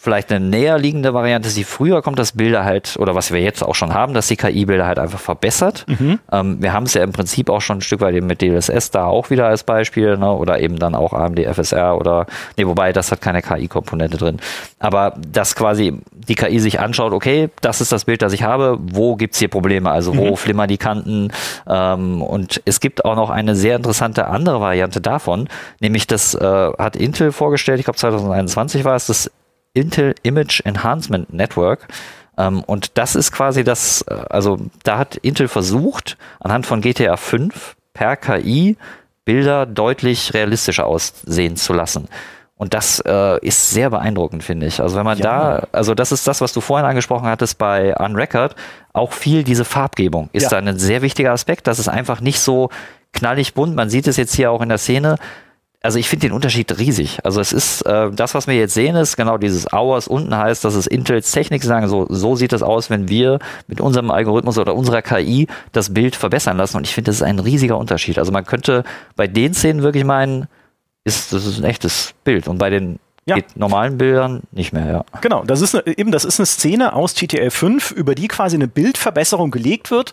vielleicht 0.00 0.30
eine 0.32 0.44
näher 0.44 0.78
liegende 0.78 1.12
Variante 1.12 1.48
ist, 1.48 1.56
die 1.56 1.64
früher 1.64 2.02
kommt, 2.02 2.18
dass 2.18 2.32
Bilder 2.32 2.64
halt, 2.64 2.96
oder 2.98 3.14
was 3.14 3.32
wir 3.32 3.40
jetzt 3.40 3.62
auch 3.62 3.74
schon 3.74 3.94
haben, 3.94 4.14
dass 4.14 4.28
die 4.28 4.36
KI-Bilder 4.36 4.86
halt 4.86 4.98
einfach 4.98 5.18
verbessert. 5.18 5.84
Mhm. 5.88 6.20
Ähm, 6.30 6.62
wir 6.62 6.72
haben 6.72 6.84
es 6.84 6.94
ja 6.94 7.02
im 7.02 7.12
Prinzip 7.12 7.50
auch 7.50 7.60
schon 7.60 7.78
ein 7.78 7.80
Stück 7.80 8.00
weit 8.00 8.14
eben 8.14 8.26
mit 8.26 8.40
DLSS 8.40 8.90
da 8.90 9.06
auch 9.06 9.30
wieder 9.30 9.46
als 9.46 9.64
Beispiel, 9.64 10.16
ne? 10.16 10.32
oder 10.32 10.60
eben 10.60 10.78
dann 10.78 10.94
auch 10.94 11.12
AMD 11.12 11.40
FSR 11.40 11.96
oder, 11.96 12.26
nee, 12.56 12.66
wobei 12.66 12.92
das 12.92 13.10
hat 13.10 13.20
keine 13.20 13.42
KI-Komponente 13.42 14.16
drin. 14.18 14.38
Aber 14.78 15.14
dass 15.16 15.56
quasi 15.56 16.00
die 16.12 16.34
KI 16.36 16.60
sich 16.60 16.78
anschaut, 16.78 17.12
okay, 17.12 17.50
das 17.60 17.80
ist 17.80 17.90
das 17.90 18.04
Bild, 18.04 18.22
das 18.22 18.32
ich 18.32 18.44
habe, 18.44 18.78
wo 18.80 19.16
gibt's 19.16 19.38
hier 19.38 19.48
Probleme, 19.48 19.90
also 19.90 20.16
wo 20.16 20.30
mhm. 20.30 20.36
flimmern 20.36 20.68
die 20.68 20.78
Kanten 20.78 21.32
ähm, 21.68 22.22
und 22.22 22.62
es 22.64 22.80
gibt 22.80 23.04
auch 23.04 23.16
noch 23.16 23.30
eine 23.30 23.56
sehr 23.56 23.76
interessante 23.76 24.28
andere 24.28 24.60
Variante 24.60 25.00
davon, 25.00 25.48
nämlich 25.80 26.06
das 26.06 26.34
äh, 26.34 26.70
hat 26.78 26.94
Intel 26.94 27.32
vorgestellt, 27.32 27.80
ich 27.80 27.84
glaube 27.84 27.98
2021 27.98 28.84
war 28.84 28.94
es, 28.94 29.06
das 29.06 29.30
Intel 29.74 30.14
Image 30.22 30.60
Enhancement 30.64 31.32
Network. 31.32 31.88
Ähm, 32.36 32.62
und 32.64 32.96
das 32.98 33.16
ist 33.16 33.32
quasi 33.32 33.64
das, 33.64 34.02
äh, 34.02 34.14
also 34.30 34.58
da 34.84 34.98
hat 34.98 35.16
Intel 35.16 35.48
versucht, 35.48 36.16
anhand 36.40 36.66
von 36.66 36.80
GTA 36.80 37.16
5 37.16 37.76
per 37.92 38.16
KI 38.16 38.76
Bilder 39.24 39.66
deutlich 39.66 40.32
realistischer 40.32 40.86
aussehen 40.86 41.56
zu 41.56 41.74
lassen. 41.74 42.08
Und 42.56 42.74
das 42.74 43.00
äh, 43.06 43.38
ist 43.46 43.70
sehr 43.70 43.90
beeindruckend, 43.90 44.42
finde 44.42 44.66
ich. 44.66 44.80
Also 44.80 44.96
wenn 44.96 45.04
man 45.04 45.18
ja. 45.18 45.58
da, 45.60 45.66
also 45.70 45.94
das 45.94 46.10
ist 46.12 46.26
das, 46.26 46.40
was 46.40 46.52
du 46.52 46.60
vorhin 46.60 46.86
angesprochen 46.86 47.26
hattest 47.28 47.56
bei 47.56 47.94
Unrecord, 47.94 48.56
auch 48.92 49.12
viel 49.12 49.44
diese 49.44 49.64
Farbgebung 49.64 50.28
ist 50.32 50.44
ja. 50.44 50.48
da 50.48 50.56
ein 50.58 50.78
sehr 50.78 51.02
wichtiger 51.02 51.32
Aspekt. 51.32 51.68
Das 51.68 51.78
ist 51.78 51.88
einfach 51.88 52.20
nicht 52.20 52.40
so 52.40 52.70
knallig 53.12 53.54
bunt. 53.54 53.76
Man 53.76 53.90
sieht 53.90 54.08
es 54.08 54.16
jetzt 54.16 54.34
hier 54.34 54.50
auch 54.50 54.60
in 54.60 54.70
der 54.70 54.78
Szene 54.78 55.16
also 55.88 55.98
ich 55.98 56.06
finde 56.10 56.26
den 56.26 56.32
Unterschied 56.34 56.78
riesig. 56.78 57.18
Also 57.24 57.40
es 57.40 57.50
ist, 57.50 57.80
äh, 57.86 58.10
das, 58.10 58.34
was 58.34 58.46
wir 58.46 58.54
jetzt 58.54 58.74
sehen, 58.74 58.94
ist 58.94 59.16
genau 59.16 59.38
dieses 59.38 59.72
Hours 59.72 60.06
unten 60.06 60.36
heißt, 60.36 60.62
dass 60.62 60.74
es 60.74 60.86
Intels 60.86 61.32
Technik 61.32 61.64
sagen, 61.64 61.88
so, 61.88 62.04
so 62.10 62.36
sieht 62.36 62.52
es 62.52 62.62
aus, 62.62 62.90
wenn 62.90 63.08
wir 63.08 63.38
mit 63.68 63.80
unserem 63.80 64.10
Algorithmus 64.10 64.58
oder 64.58 64.74
unserer 64.74 65.00
KI 65.00 65.46
das 65.72 65.94
Bild 65.94 66.14
verbessern 66.14 66.58
lassen. 66.58 66.76
Und 66.76 66.86
ich 66.86 66.92
finde, 66.94 67.08
das 67.08 67.16
ist 67.16 67.22
ein 67.22 67.38
riesiger 67.38 67.78
Unterschied. 67.78 68.18
Also 68.18 68.32
man 68.32 68.44
könnte 68.44 68.84
bei 69.16 69.26
den 69.26 69.54
Szenen 69.54 69.80
wirklich 69.80 70.04
meinen, 70.04 70.46
ist 71.04 71.32
das 71.32 71.46
ist 71.46 71.56
ein 71.58 71.64
echtes 71.64 72.12
Bild. 72.22 72.48
Und 72.48 72.58
bei 72.58 72.68
den 72.68 72.98
Ja. 73.24 73.36
normalen 73.54 73.96
Bildern 73.96 74.42
nicht 74.52 74.74
mehr, 74.74 74.86
ja. 74.92 75.04
Genau, 75.22 75.42
das 75.42 75.62
ist 75.62 75.74
eine, 75.74 75.86
eben 75.96 76.12
das 76.12 76.26
ist 76.26 76.38
eine 76.38 76.44
Szene 76.44 76.92
aus 76.92 77.14
GTA 77.14 77.48
5, 77.48 77.92
über 77.92 78.14
die 78.14 78.28
quasi 78.28 78.56
eine 78.56 78.68
Bildverbesserung 78.68 79.50
gelegt 79.50 79.90
wird 79.90 80.12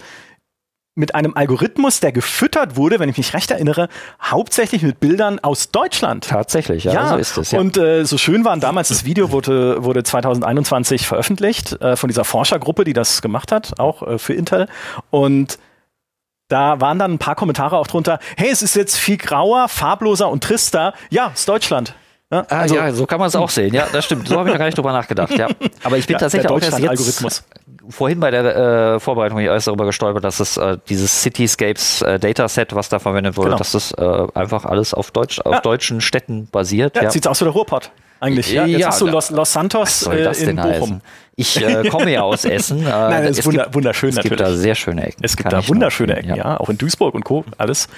mit 0.95 1.13
einem 1.13 1.33
Algorithmus, 1.35 1.99
der 1.99 2.13
gefüttert 2.13 2.77
wurde, 2.77 2.99
wenn 2.99 3.09
ich 3.09 3.17
mich 3.17 3.33
recht 3.33 3.51
erinnere, 3.51 3.89
hauptsächlich 4.21 4.81
mit 4.81 5.01
Bildern 5.01 5.39
aus 5.39 5.71
Deutschland. 5.71 6.29
Tatsächlich, 6.29 6.85
ja, 6.85 7.09
so 7.09 7.15
ist 7.17 7.37
es. 7.37 7.51
Ja. 7.51 7.59
Und 7.59 7.77
äh, 7.77 8.05
so 8.05 8.17
schön 8.17 8.45
waren 8.45 8.61
damals, 8.61 8.87
das 8.87 9.03
Video 9.03 9.31
wurde, 9.31 9.83
wurde 9.83 10.03
2021 10.03 11.05
veröffentlicht 11.05 11.73
äh, 11.81 11.97
von 11.97 12.07
dieser 12.07 12.23
Forschergruppe, 12.23 12.85
die 12.85 12.93
das 12.93 13.21
gemacht 13.21 13.51
hat, 13.51 13.77
auch 13.77 14.03
äh, 14.03 14.17
für 14.17 14.33
Intel. 14.33 14.67
Und 15.09 15.59
da 16.47 16.79
waren 16.79 16.97
dann 16.97 17.13
ein 17.13 17.19
paar 17.19 17.35
Kommentare 17.35 17.77
auch 17.77 17.87
drunter, 17.87 18.19
hey, 18.37 18.49
es 18.49 18.61
ist 18.61 18.75
jetzt 18.75 18.97
viel 18.97 19.17
grauer, 19.17 19.67
farbloser 19.67 20.29
und 20.29 20.43
trister. 20.43 20.93
Ja, 21.09 21.31
ist 21.33 21.49
Deutschland. 21.49 21.93
Ja, 22.31 22.45
Ah, 22.49 22.61
also- 22.61 22.75
ja, 22.75 22.91
so 22.91 23.05
kann 23.05 23.19
man 23.19 23.27
es 23.27 23.35
auch 23.35 23.49
sehen. 23.49 23.73
Ja, 23.73 23.87
das 23.91 24.05
stimmt. 24.05 24.27
So 24.27 24.37
habe 24.37 24.49
ich 24.49 24.53
noch 24.53 24.59
gar 24.59 24.65
nicht 24.65 24.77
drüber 24.77 24.91
nachgedacht. 24.91 25.31
Ja. 25.37 25.47
Aber 25.83 25.97
ich 25.97 26.07
bin 26.07 26.15
Ja, 26.15 26.19
tatsächlich 26.19 26.49
auch 26.49 26.59
erst 26.59 26.79
jetzt 26.79 27.43
vorhin 27.87 28.19
bei 28.19 28.31
der 28.31 28.95
äh, 28.95 28.99
Vorbereitung 28.99 29.37
hier 29.39 29.51
erst 29.51 29.67
darüber 29.67 29.85
gestolpert, 29.85 30.23
dass 30.23 30.39
es 30.39 30.57
äh, 30.57 30.77
dieses 30.89 31.21
Cityscapes 31.21 32.01
äh, 32.01 32.17
Dataset, 32.19 32.73
was 32.73 32.89
da 32.89 32.97
verwendet 32.97 33.37
wurde, 33.37 33.49
Genau. 33.49 33.57
dass 33.59 33.73
das 33.73 33.91
äh, 33.91 34.27
einfach 34.33 34.65
alles 34.65 34.95
auf 34.95 35.11
Deutsch, 35.11 35.39
auf 35.41 35.61
deutschen 35.61 36.01
Städten 36.01 36.47
basiert. 36.51 36.95
Ja, 36.95 37.03
Ja. 37.03 37.11
sieht 37.11 37.27
aus 37.27 37.41
wie 37.41 37.45
der 37.45 37.53
Ruhrpott. 37.53 37.91
Eigentlich. 38.21 38.51
Ja, 38.51 38.65
jetzt 38.65 38.87
hast 38.87 39.01
du 39.01 39.07
Los, 39.07 39.29
Los 39.29 39.53
Santos 39.53 39.81
Was 39.81 39.99
soll 39.99 40.15
äh, 40.15 40.31
in 40.39 40.45
denn 40.47 40.55
Bochum. 40.55 40.71
heißen? 40.71 41.01
Ich 41.37 41.61
äh, 41.61 41.89
komme 41.89 42.11
ja 42.11 42.21
aus 42.21 42.45
Essen. 42.45 42.79
Äh, 42.85 42.89
Nein, 42.89 43.23
das 43.23 43.31
ist 43.31 43.39
es 43.39 43.45
wunder, 43.45 43.63
gibt, 43.63 43.75
wunderschön 43.75 44.09
es 44.09 44.15
natürlich. 44.15 44.37
gibt 44.37 44.47
da 44.49 44.53
sehr 44.55 44.75
schöne 44.75 45.05
Ecken. 45.05 45.23
es 45.23 45.35
gibt 45.35 45.49
kann 45.49 45.61
da 45.61 45.67
wunderschöne 45.67 46.15
Ecken, 46.15 46.35
ja. 46.35 46.59
auch 46.59 46.69
in 46.69 46.77
Duisburg 46.77 47.13
und 47.13 47.23
Co. 47.25 47.43
Alles, 47.57 47.89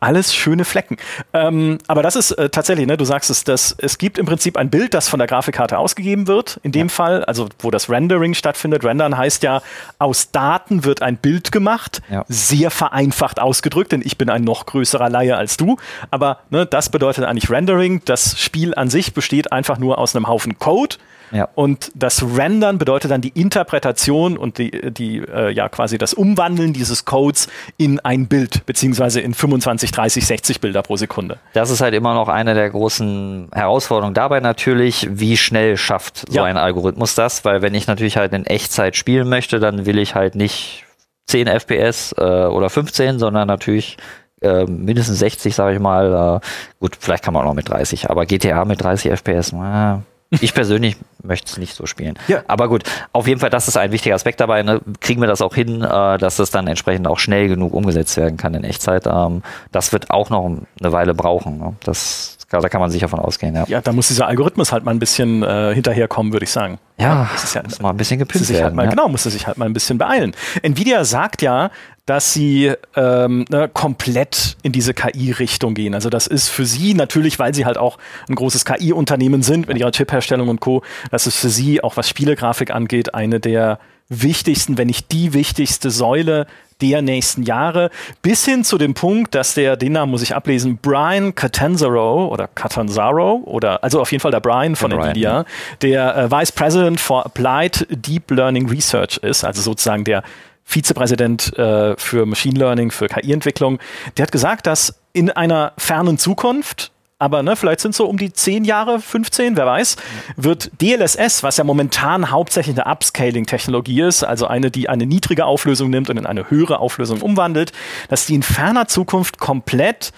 alles 0.00 0.34
schöne 0.34 0.64
Flecken. 0.64 0.96
Ähm, 1.32 1.78
aber 1.86 2.02
das 2.02 2.16
ist 2.16 2.30
äh, 2.32 2.48
tatsächlich, 2.48 2.86
ne, 2.86 2.96
du 2.96 3.04
sagst 3.04 3.30
es, 3.30 3.44
dass 3.44 3.74
es 3.78 3.98
gibt 3.98 4.16
im 4.18 4.26
Prinzip 4.26 4.56
ein 4.56 4.70
Bild, 4.70 4.94
das 4.94 5.08
von 5.08 5.18
der 5.18 5.26
Grafikkarte 5.26 5.76
ausgegeben 5.76 6.26
wird, 6.26 6.60
in 6.62 6.72
dem 6.72 6.88
Fall, 6.88 7.24
also 7.24 7.48
wo 7.58 7.70
das 7.70 7.90
Rendering 7.90 8.34
stattfindet. 8.34 8.84
Rendern 8.84 9.16
heißt 9.18 9.42
ja, 9.42 9.60
aus 9.98 10.30
Daten 10.30 10.84
wird 10.84 11.02
ein 11.02 11.16
Bild 11.16 11.52
gemacht, 11.52 12.00
Ja. 12.10 12.24
sehr 12.28 12.70
vereinfacht 12.70 13.40
ausgedrückt, 13.40 13.92
denn 13.92 14.02
ich 14.04 14.16
bin 14.18 14.30
ein 14.30 14.42
noch 14.42 14.66
größerer 14.66 15.10
Laie 15.10 15.36
als 15.36 15.56
du. 15.56 15.76
Aber 16.10 16.38
ne, 16.50 16.64
das 16.64 16.88
bedeutet 16.88 17.24
eigentlich 17.24 17.50
Rendering. 17.50 18.02
Das 18.04 18.38
Spiel 18.40 18.74
an 18.74 18.88
sich 18.88 19.12
besteht 19.14 19.52
einfach 19.52 19.78
nur 19.78 19.98
aus 19.98 20.14
einem 20.16 20.26
Haufen 20.28 20.58
Code. 20.58 20.96
Ja. 21.32 21.48
Und 21.54 21.90
das 21.94 22.24
Rendern 22.36 22.78
bedeutet 22.78 23.10
dann 23.10 23.20
die 23.20 23.28
Interpretation 23.40 24.36
und 24.38 24.58
die, 24.58 24.70
die 24.92 25.18
äh, 25.18 25.50
ja 25.50 25.68
quasi 25.68 25.98
das 25.98 26.14
Umwandeln 26.14 26.72
dieses 26.72 27.04
Codes 27.04 27.48
in 27.76 28.00
ein 28.00 28.26
Bild, 28.28 28.64
beziehungsweise 28.66 29.20
in 29.20 29.34
25, 29.34 29.90
30, 29.92 30.26
60 30.26 30.60
Bilder 30.60 30.82
pro 30.82 30.96
Sekunde. 30.96 31.38
Das 31.52 31.70
ist 31.70 31.80
halt 31.80 31.94
immer 31.94 32.14
noch 32.14 32.28
eine 32.28 32.54
der 32.54 32.70
großen 32.70 33.48
Herausforderungen 33.52 34.14
dabei 34.14 34.40
natürlich, 34.40 35.08
wie 35.10 35.36
schnell 35.36 35.76
schafft 35.76 36.24
so 36.28 36.36
Ja. 36.36 36.44
ein 36.44 36.56
Algorithmus 36.56 37.14
das, 37.14 37.44
weil 37.44 37.62
wenn 37.62 37.74
ich 37.74 37.86
natürlich 37.86 38.16
halt 38.16 38.32
in 38.32 38.46
Echtzeit 38.46 38.96
spielen 38.96 39.28
möchte, 39.28 39.60
dann 39.60 39.86
will 39.86 39.98
ich 39.98 40.14
halt 40.14 40.34
nicht 40.34 40.84
10 41.26 41.46
FPS 41.46 42.14
äh, 42.16 42.22
oder 42.22 42.70
15, 42.70 43.18
sondern 43.18 43.48
natürlich 43.48 43.96
äh, 44.40 44.64
mindestens 44.64 45.18
60, 45.18 45.54
sage 45.54 45.74
ich 45.74 45.80
mal. 45.80 46.40
Äh, 46.42 46.46
gut, 46.80 46.96
vielleicht 46.98 47.24
kann 47.24 47.34
man 47.34 47.42
auch 47.42 47.48
noch 47.48 47.54
mit 47.54 47.68
30, 47.68 48.08
aber 48.08 48.24
GTA 48.24 48.64
mit 48.64 48.82
30 48.82 49.10
FPS, 49.12 49.52
äh, 49.52 49.96
ich 50.30 50.54
persönlich 50.54 50.96
möchte 51.22 51.50
es 51.50 51.58
nicht 51.58 51.74
so 51.74 51.86
spielen. 51.86 52.18
Ja. 52.28 52.42
Aber 52.48 52.68
gut, 52.68 52.84
auf 53.12 53.26
jeden 53.26 53.40
Fall, 53.40 53.50
das 53.50 53.68
ist 53.68 53.76
ein 53.76 53.92
wichtiger 53.92 54.14
Aspekt 54.14 54.40
dabei. 54.40 54.62
Ne? 54.62 54.80
Kriegen 55.00 55.20
wir 55.20 55.28
das 55.28 55.42
auch 55.42 55.54
hin, 55.54 55.82
äh, 55.82 56.18
dass 56.18 56.36
das 56.36 56.50
dann 56.50 56.66
entsprechend 56.66 57.06
auch 57.06 57.18
schnell 57.18 57.48
genug 57.48 57.74
umgesetzt 57.74 58.16
werden 58.16 58.36
kann 58.36 58.54
in 58.54 58.64
Echtzeit. 58.64 59.06
Ähm, 59.06 59.42
das 59.72 59.92
wird 59.92 60.10
auch 60.10 60.30
noch 60.30 60.44
eine 60.44 60.92
Weile 60.92 61.14
brauchen. 61.14 61.58
Ne? 61.58 61.76
Das, 61.84 62.37
da 62.50 62.68
kann 62.68 62.80
man 62.80 62.90
sicher 62.90 63.08
von 63.08 63.18
ausgehen. 63.18 63.54
Ja, 63.54 63.64
Ja, 63.68 63.80
da 63.80 63.92
muss 63.92 64.08
dieser 64.08 64.26
Algorithmus 64.26 64.72
halt 64.72 64.84
mal 64.84 64.92
ein 64.92 64.98
bisschen 64.98 65.42
äh, 65.42 65.74
hinterherkommen, 65.74 66.32
würde 66.32 66.44
ich 66.44 66.50
sagen. 66.50 66.78
ja 66.98 67.28
das 67.32 67.44
ist 67.44 67.54
ja- 67.54 67.62
muss 67.62 67.80
mal 67.80 67.90
ein 67.90 67.96
bisschen 67.96 68.18
gepimpt 68.18 68.46
halt 68.48 68.58
werden. 68.58 68.74
mal, 68.76 68.84
ja. 68.84 68.90
Genau, 68.90 69.08
musste 69.08 69.30
sich 69.30 69.46
halt 69.46 69.58
mal 69.58 69.66
ein 69.66 69.72
bisschen 69.74 69.98
beeilen. 69.98 70.34
Nvidia 70.62 71.04
sagt 71.04 71.42
ja, 71.42 71.70
dass 72.06 72.32
sie 72.32 72.72
ähm, 72.96 73.44
ne, 73.50 73.68
komplett 73.68 74.56
in 74.62 74.72
diese 74.72 74.94
KI-Richtung 74.94 75.74
gehen. 75.74 75.92
Also 75.94 76.08
das 76.08 76.26
ist 76.26 76.48
für 76.48 76.64
sie 76.64 76.94
natürlich, 76.94 77.38
weil 77.38 77.52
sie 77.54 77.66
halt 77.66 77.76
auch 77.76 77.98
ein 78.30 78.34
großes 78.34 78.64
KI-Unternehmen 78.64 79.42
sind 79.42 79.68
mit 79.68 79.76
ihrer 79.78 79.92
Chipherstellung 79.92 80.48
und 80.48 80.58
Co., 80.60 80.82
das 81.10 81.26
ist 81.26 81.36
für 81.36 81.50
sie, 81.50 81.84
auch 81.84 81.98
was 81.98 82.08
Spielegrafik 82.08 82.70
angeht, 82.70 83.14
eine 83.14 83.40
der 83.40 83.78
wichtigsten, 84.08 84.78
wenn 84.78 84.86
nicht 84.86 85.12
die 85.12 85.34
wichtigste 85.34 85.90
Säule 85.90 86.46
der 86.80 87.02
nächsten 87.02 87.42
Jahre, 87.42 87.90
bis 88.22 88.44
hin 88.44 88.64
zu 88.64 88.78
dem 88.78 88.94
Punkt, 88.94 89.34
dass 89.34 89.54
der, 89.54 89.76
den 89.76 89.92
Namen 89.92 90.10
muss 90.10 90.22
ich 90.22 90.34
ablesen, 90.34 90.78
Brian 90.78 91.34
Catanzaro 91.34 92.28
oder 92.28 92.48
Catanzaro 92.48 93.42
oder 93.44 93.82
also 93.82 94.00
auf 94.00 94.12
jeden 94.12 94.22
Fall 94.22 94.30
der 94.30 94.40
Brian 94.40 94.76
von 94.76 94.90
Der 94.90 94.96
Brian, 94.96 95.10
Nvidia, 95.10 95.44
der 95.82 96.16
äh, 96.16 96.30
Vice 96.30 96.52
President 96.52 97.00
for 97.00 97.26
Applied 97.26 97.86
Deep 97.90 98.30
Learning 98.30 98.68
Research 98.68 99.18
ist, 99.18 99.44
also 99.44 99.62
sozusagen 99.62 100.04
der 100.04 100.22
Vizepräsident 100.64 101.56
äh, 101.58 101.96
für 101.96 102.26
Machine 102.26 102.58
Learning, 102.58 102.90
für 102.90 103.08
KI-Entwicklung, 103.08 103.78
der 104.16 104.24
hat 104.24 104.32
gesagt, 104.32 104.66
dass 104.66 105.00
in 105.12 105.30
einer 105.30 105.72
fernen 105.78 106.18
Zukunft, 106.18 106.92
aber 107.18 107.42
ne, 107.42 107.56
vielleicht 107.56 107.80
sind 107.80 107.90
es 107.90 107.96
so 107.96 108.06
um 108.06 108.16
die 108.16 108.32
10 108.32 108.64
Jahre, 108.64 109.00
15, 109.00 109.56
wer 109.56 109.66
weiß, 109.66 109.96
wird 110.36 110.70
DLSS, 110.80 111.42
was 111.42 111.56
ja 111.56 111.64
momentan 111.64 112.30
hauptsächlich 112.30 112.80
eine 112.80 112.90
Upscaling-Technologie 112.90 114.02
ist, 114.02 114.22
also 114.22 114.46
eine, 114.46 114.70
die 114.70 114.88
eine 114.88 115.06
niedrige 115.06 115.44
Auflösung 115.44 115.90
nimmt 115.90 116.10
und 116.10 116.16
in 116.16 116.26
eine 116.26 116.50
höhere 116.50 116.78
Auflösung 116.78 117.20
umwandelt, 117.20 117.72
dass 118.08 118.26
die 118.26 118.36
in 118.36 118.42
ferner 118.42 118.86
Zukunft 118.86 119.38
komplett 119.38 120.12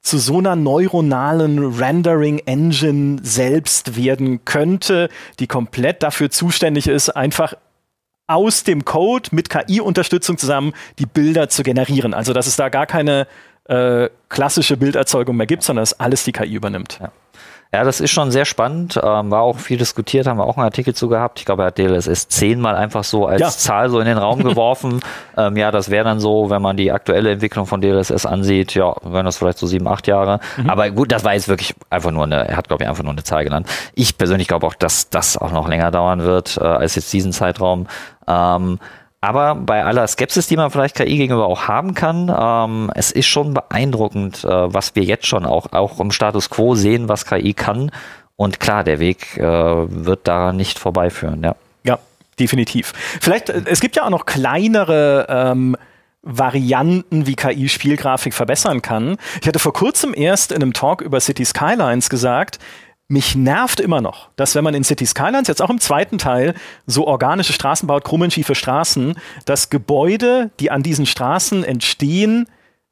zu 0.00 0.18
so 0.18 0.38
einer 0.38 0.54
neuronalen 0.54 1.76
Rendering-Engine 1.76 3.20
selbst 3.22 3.96
werden 3.96 4.44
könnte, 4.44 5.08
die 5.40 5.46
komplett 5.46 6.02
dafür 6.02 6.30
zuständig 6.30 6.86
ist, 6.86 7.08
einfach 7.08 7.54
aus 8.26 8.64
dem 8.64 8.84
Code 8.84 9.30
mit 9.32 9.50
KI-Unterstützung 9.50 10.38
zusammen 10.38 10.72
die 10.98 11.06
Bilder 11.06 11.48
zu 11.48 11.62
generieren. 11.62 12.14
Also 12.14 12.32
dass 12.32 12.46
es 12.46 12.56
da 12.56 12.68
gar 12.68 12.86
keine 12.86 13.26
äh, 13.68 14.08
klassische 14.28 14.76
Bilderzeugung 14.76 15.36
mehr 15.36 15.46
gibt, 15.46 15.62
sondern 15.62 15.82
dass 15.82 15.98
alles 15.98 16.24
die 16.24 16.32
KI 16.32 16.54
übernimmt. 16.54 16.98
Ja, 17.72 17.82
das 17.82 18.00
ist 18.00 18.12
schon 18.12 18.30
sehr 18.30 18.44
spannend. 18.44 19.00
Ähm, 19.02 19.32
war 19.32 19.40
auch 19.40 19.58
viel 19.58 19.78
diskutiert, 19.78 20.28
haben 20.28 20.36
wir 20.38 20.44
auch 20.44 20.56
einen 20.56 20.64
Artikel 20.66 20.94
zu 20.94 21.08
gehabt. 21.08 21.40
Ich 21.40 21.44
glaube, 21.44 21.64
er 21.64 21.66
hat 21.66 21.78
DLSS 21.78 22.28
10 22.28 22.60
mal 22.60 22.76
einfach 22.76 23.02
so 23.02 23.26
als 23.26 23.40
Ja. 23.40 23.48
Zahl 23.50 23.90
so 23.90 23.98
in 23.98 24.06
den 24.06 24.16
Raum 24.16 24.38
geworfen. 24.44 25.00
ähm, 25.36 25.56
ja, 25.56 25.72
das 25.72 25.90
wäre 25.90 26.04
dann 26.04 26.20
so, 26.20 26.50
wenn 26.50 26.62
man 26.62 26.76
die 26.76 26.92
aktuelle 26.92 27.32
Entwicklung 27.32 27.66
von 27.66 27.80
DLSS 27.80 28.26
ansieht, 28.26 28.74
ja, 28.76 28.94
wären 29.02 29.24
das 29.26 29.38
vielleicht 29.38 29.58
so 29.58 29.66
sieben, 29.66 29.88
acht 29.88 30.06
Jahre. 30.06 30.38
Aber 30.68 30.88
gut, 30.90 31.10
das 31.10 31.24
war 31.24 31.34
jetzt 31.34 31.48
wirklich 31.48 31.74
einfach 31.90 32.12
nur 32.12 32.22
eine, 32.22 32.46
er 32.46 32.56
hat, 32.56 32.68
glaube 32.68 32.84
ich, 32.84 32.88
einfach 32.88 33.02
nur 33.02 33.10
eine 33.12 33.24
Zahl 33.24 33.42
genannt. 33.42 33.66
Ich 33.94 34.16
persönlich 34.18 34.46
glaube 34.46 34.68
auch, 34.68 34.74
dass 34.74 35.10
das 35.10 35.36
auch 35.36 35.50
noch 35.50 35.66
länger 35.66 35.90
dauern 35.90 36.22
wird, 36.22 36.56
äh, 36.58 36.60
als 36.64 36.94
jetzt 36.94 37.12
diesen 37.12 37.32
Zeitraum. 37.32 37.88
Ähm, 38.28 38.78
aber 39.24 39.54
bei 39.54 39.84
aller 39.84 40.06
Skepsis, 40.06 40.46
die 40.48 40.56
man 40.56 40.70
vielleicht 40.70 40.96
KI 40.96 41.16
gegenüber 41.16 41.46
auch 41.46 41.66
haben 41.66 41.94
kann, 41.94 42.30
ähm, 42.36 42.90
es 42.94 43.10
ist 43.10 43.26
schon 43.26 43.54
beeindruckend, 43.54 44.44
äh, 44.44 44.48
was 44.48 44.94
wir 44.94 45.02
jetzt 45.02 45.26
schon 45.26 45.46
auch, 45.46 45.72
auch 45.72 45.98
im 45.98 46.10
Status 46.10 46.50
quo 46.50 46.74
sehen, 46.74 47.08
was 47.08 47.24
KI 47.24 47.54
kann. 47.54 47.90
Und 48.36 48.60
klar, 48.60 48.84
der 48.84 48.98
Weg 48.98 49.38
äh, 49.38 49.42
wird 49.42 50.28
daran 50.28 50.56
nicht 50.56 50.78
vorbeiführen. 50.78 51.42
Ja. 51.42 51.56
Ja, 51.84 51.98
definitiv. 52.38 52.92
Vielleicht, 53.20 53.48
äh, 53.48 53.62
es 53.64 53.80
gibt 53.80 53.96
ja 53.96 54.04
auch 54.04 54.10
noch 54.10 54.26
kleinere 54.26 55.26
ähm, 55.28 55.76
Varianten, 56.22 57.26
wie 57.26 57.34
KI 57.34 57.68
Spielgrafik 57.68 58.34
verbessern 58.34 58.82
kann. 58.82 59.16
Ich 59.40 59.46
hatte 59.46 59.58
vor 59.58 59.72
kurzem 59.72 60.14
erst 60.14 60.52
in 60.52 60.62
einem 60.62 60.72
Talk 60.72 61.00
über 61.02 61.20
City 61.20 61.44
Skylines 61.44 62.08
gesagt, 62.08 62.58
mich 63.08 63.34
nervt 63.36 63.80
immer 63.80 64.00
noch, 64.00 64.30
dass 64.36 64.54
wenn 64.54 64.64
man 64.64 64.74
in 64.74 64.84
City 64.84 65.04
Skylines, 65.04 65.48
jetzt 65.48 65.60
auch 65.60 65.70
im 65.70 65.80
zweiten 65.80 66.18
Teil, 66.18 66.54
so 66.86 67.06
organische 67.06 67.52
Straßen 67.52 67.86
baut, 67.86 68.04
krummenschiefe 68.04 68.54
Straßen, 68.54 69.14
dass 69.44 69.70
Gebäude, 69.70 70.50
die 70.60 70.70
an 70.70 70.82
diesen 70.82 71.06
Straßen 71.06 71.64
entstehen, 71.64 72.46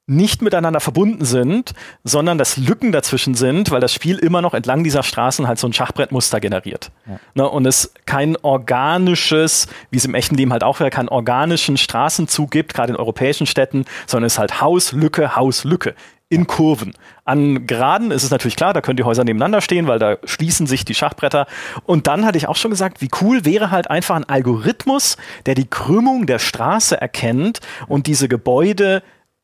nicht 0.07 0.42
miteinander 0.42 0.81
verbunden 0.81 1.25
sind, 1.25 1.72
sondern 2.03 2.37
dass 2.37 2.57
Lücken 2.57 2.90
dazwischen 2.92 3.35
sind, 3.35 3.70
weil 3.70 3.81
das 3.81 3.94
Spiel 3.94 4.18
immer 4.18 4.42
noch 4.42 4.53
entlang 4.53 4.83
dieser 4.83 5.05
Straßen 5.05 5.46
halt 5.46 5.59
so 5.59 5.68
ein 5.68 5.72
Schachbrettmuster 5.72 6.40
generiert. 6.40 6.90
Ne, 7.35 7.48
und 7.48 7.66
es 7.66 7.94
kein 8.05 8.37
organisches, 8.37 9.68
wie 9.90 9.98
es 9.98 10.05
im 10.05 10.14
echten 10.14 10.35
Leben 10.35 10.53
halt 10.53 10.64
auch 10.64 10.81
wäre, 10.81 10.90
keinen 10.90 11.09
organischen 11.09 11.77
Straßenzug 11.77 12.51
gibt, 12.51 12.75
gerade 12.75 12.92
in 12.92 12.98
europäischen 12.98 13.46
Städten, 13.46 13.85
sondern 14.07 14.27
es 14.27 14.35
ist 14.35 14.38
halt 14.40 14.61
Haus, 14.61 14.92
Lücke, 14.92 15.37
Haus, 15.37 15.64
Lücke 15.64 15.94
in 16.33 16.47
Kurven. 16.47 16.95
An 17.27 17.66
Geraden 17.66 18.11
ist 18.11 18.23
es 18.23 18.31
natürlich 18.31 18.57
klar, 18.57 18.73
da 18.73 18.81
können 18.81 18.97
die 18.97 19.05
Häuser 19.05 19.23
nebeneinander 19.23 19.61
stehen, 19.61 19.87
weil 19.87 19.99
da 19.99 20.16
schließen 20.25 20.66
sich 20.66 20.87
die 20.87 20.95
Schachbretter. 20.95 21.47
Und 21.85 22.07
dann 22.07 22.25
hatte 22.25 22.38
ich 22.38 22.49
auch 22.49 22.57
schon 22.57 22.71
gesagt, 22.71 23.03
wie 23.03 23.11
cool 23.21 23.45
wäre 23.45 23.71
halt 23.71 23.90
einfach 23.90 24.16
ein 24.16 24.25
Algorithmus, 24.25 25.18
der 25.45 25.55
die 25.55 25.68
Krümmung 25.68 26.25
der 26.25 26.38
Straße 26.38 26.99
erkennt 26.99 27.61
und 27.87 28.07
diese 28.07 28.29
Gebäude 28.29 29.03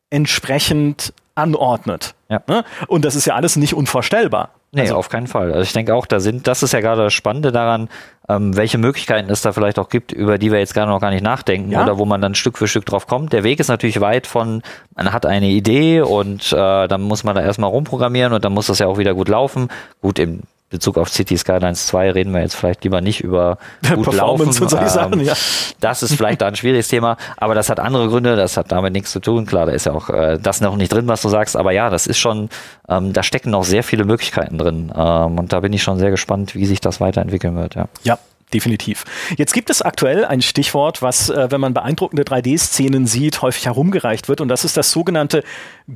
entsprechend 0.09 1.13
anordnet. 1.35 2.15
Ja. 2.27 2.41
Ne? 2.47 2.65
Und 2.87 3.05
das 3.05 3.15
ist 3.15 3.25
ja 3.25 3.35
alles 3.35 3.55
nicht 3.55 3.75
unvorstellbar. 3.75 4.49
Nee, 4.71 4.81
Also- 4.81 4.95
auf 4.97 5.09
keinen 5.09 5.25
Fall. 5.27 5.47
Also 5.51 5.61
ich 5.63 5.73
denke 5.73 5.95
auch, 5.95 6.05
da 6.05 6.19
sind, 6.19 6.45
das 6.47 6.61
ist 6.61 6.73
ja 6.73 6.79
gerade 6.81 7.03
das 7.03 7.13
Spannende 7.13 7.51
daran, 7.51 7.89
ähm, 8.27 8.55
welche 8.55 8.77
Möglichkeiten 8.77 9.29
es 9.31 9.41
da 9.41 9.51
vielleicht 9.51 9.79
auch 9.79 9.89
gibt, 9.89 10.11
über 10.11 10.37
die 10.37 10.51
wir 10.51 10.59
jetzt 10.59 10.75
gerade 10.75 10.91
noch 10.91 10.99
gar 11.01 11.09
nicht 11.09 11.23
nachdenken 11.23 11.71
Ja. 11.71 11.81
oder 11.83 11.97
wo 11.97 12.05
man 12.05 12.21
dann 12.21 12.35
Stück 12.35 12.57
für 12.59 12.67
Stück 12.67 12.85
drauf 12.85 13.07
kommt. 13.07 13.33
Der 13.33 13.43
Weg 13.43 13.59
ist 13.59 13.69
natürlich 13.69 13.99
weit 13.99 14.27
von, 14.27 14.61
man 14.95 15.11
hat 15.11 15.25
eine 15.25 15.47
Idee 15.47 16.01
und 16.01 16.53
äh, 16.53 16.87
dann 16.87 17.01
muss 17.01 17.23
man 17.23 17.35
da 17.35 17.41
erstmal 17.41 17.71
rumprogrammieren 17.71 18.31
und 18.33 18.45
dann 18.45 18.53
muss 18.53 18.67
das 18.67 18.77
ja 18.77 18.85
auch 18.85 18.99
wieder 18.99 19.15
gut 19.15 19.27
laufen. 19.29 19.69
Gut, 20.03 20.19
im 20.19 20.41
Bezug 20.69 20.97
auf 20.97 21.09
City 21.09 21.37
Skylines 21.37 21.87
2 21.87 22.11
reden 22.11 22.33
wir 22.33 22.41
jetzt 22.41 22.55
vielleicht 22.55 22.83
lieber 22.83 23.01
nicht 23.01 23.21
über 23.21 23.57
gut 23.95 24.03
Performance 24.09 24.17
laufen. 24.17 24.63
und 24.63 24.69
solche 24.69 24.85
Ähm, 24.85 24.89
Sachen, 24.89 25.19
ja. 25.25 25.33
Das 25.79 26.03
ist 26.03 26.13
vielleicht 26.15 26.41
da 26.41 26.47
ein 26.47 26.55
schwieriges 26.55 26.87
Thema, 26.89 27.17
aber 27.37 27.55
das 27.55 27.69
hat 27.69 27.79
andere 27.79 28.07
Gründe, 28.07 28.35
das 28.35 28.55
hat 28.57 28.71
damit 28.71 28.93
nichts 28.93 29.11
zu 29.11 29.19
tun. 29.19 29.45
Klar, 29.45 29.65
da 29.65 29.71
ist 29.71 29.85
ja 29.85 29.93
auch 29.93 30.09
äh, 30.09 30.37
das 30.41 30.61
noch 30.61 30.75
nicht 30.75 30.93
drin, 30.93 31.07
was 31.07 31.21
du 31.21 31.29
sagst, 31.29 31.55
aber 31.57 31.71
ja, 31.71 31.89
das 31.89 32.05
ist 32.07 32.19
schon, 32.19 32.49
ähm, 32.87 33.13
da 33.13 33.23
stecken 33.23 33.49
noch 33.51 33.63
sehr 33.63 33.83
viele 33.83 34.05
Möglichkeiten 34.05 34.57
drin 34.57 34.91
ähm, 34.95 35.39
und 35.39 35.53
da 35.53 35.59
bin 35.61 35.73
ich 35.73 35.81
schon 35.81 35.97
sehr 35.97 36.11
gespannt, 36.11 36.53
wie 36.55 36.65
sich 36.65 36.81
das 36.81 37.01
weiterentwickeln 37.01 37.55
wird. 37.55 37.75
Ja. 37.75 37.87
Ja, 38.03 38.19
definitiv. 38.53 39.05
Jetzt 39.37 39.53
gibt 39.53 39.69
es 39.69 39.81
aktuell 39.81 40.25
ein 40.25 40.41
Stichwort, 40.41 41.01
was, 41.01 41.29
äh, 41.29 41.47
wenn 41.51 41.61
man 41.61 41.73
beeindruckende 41.73 42.23
3D-Szenen 42.23 43.07
sieht, 43.07 43.41
häufig 43.41 43.65
herumgereicht 43.65 44.27
wird. 44.27 44.41
Und 44.41 44.49
das 44.49 44.65
ist 44.65 44.75
das 44.77 44.91
sogenannte 44.91 45.43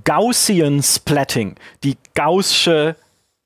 Gaussian 0.03 0.81
Splatting. 0.83 1.55
Die 1.83 1.97
gaussische 2.15 2.95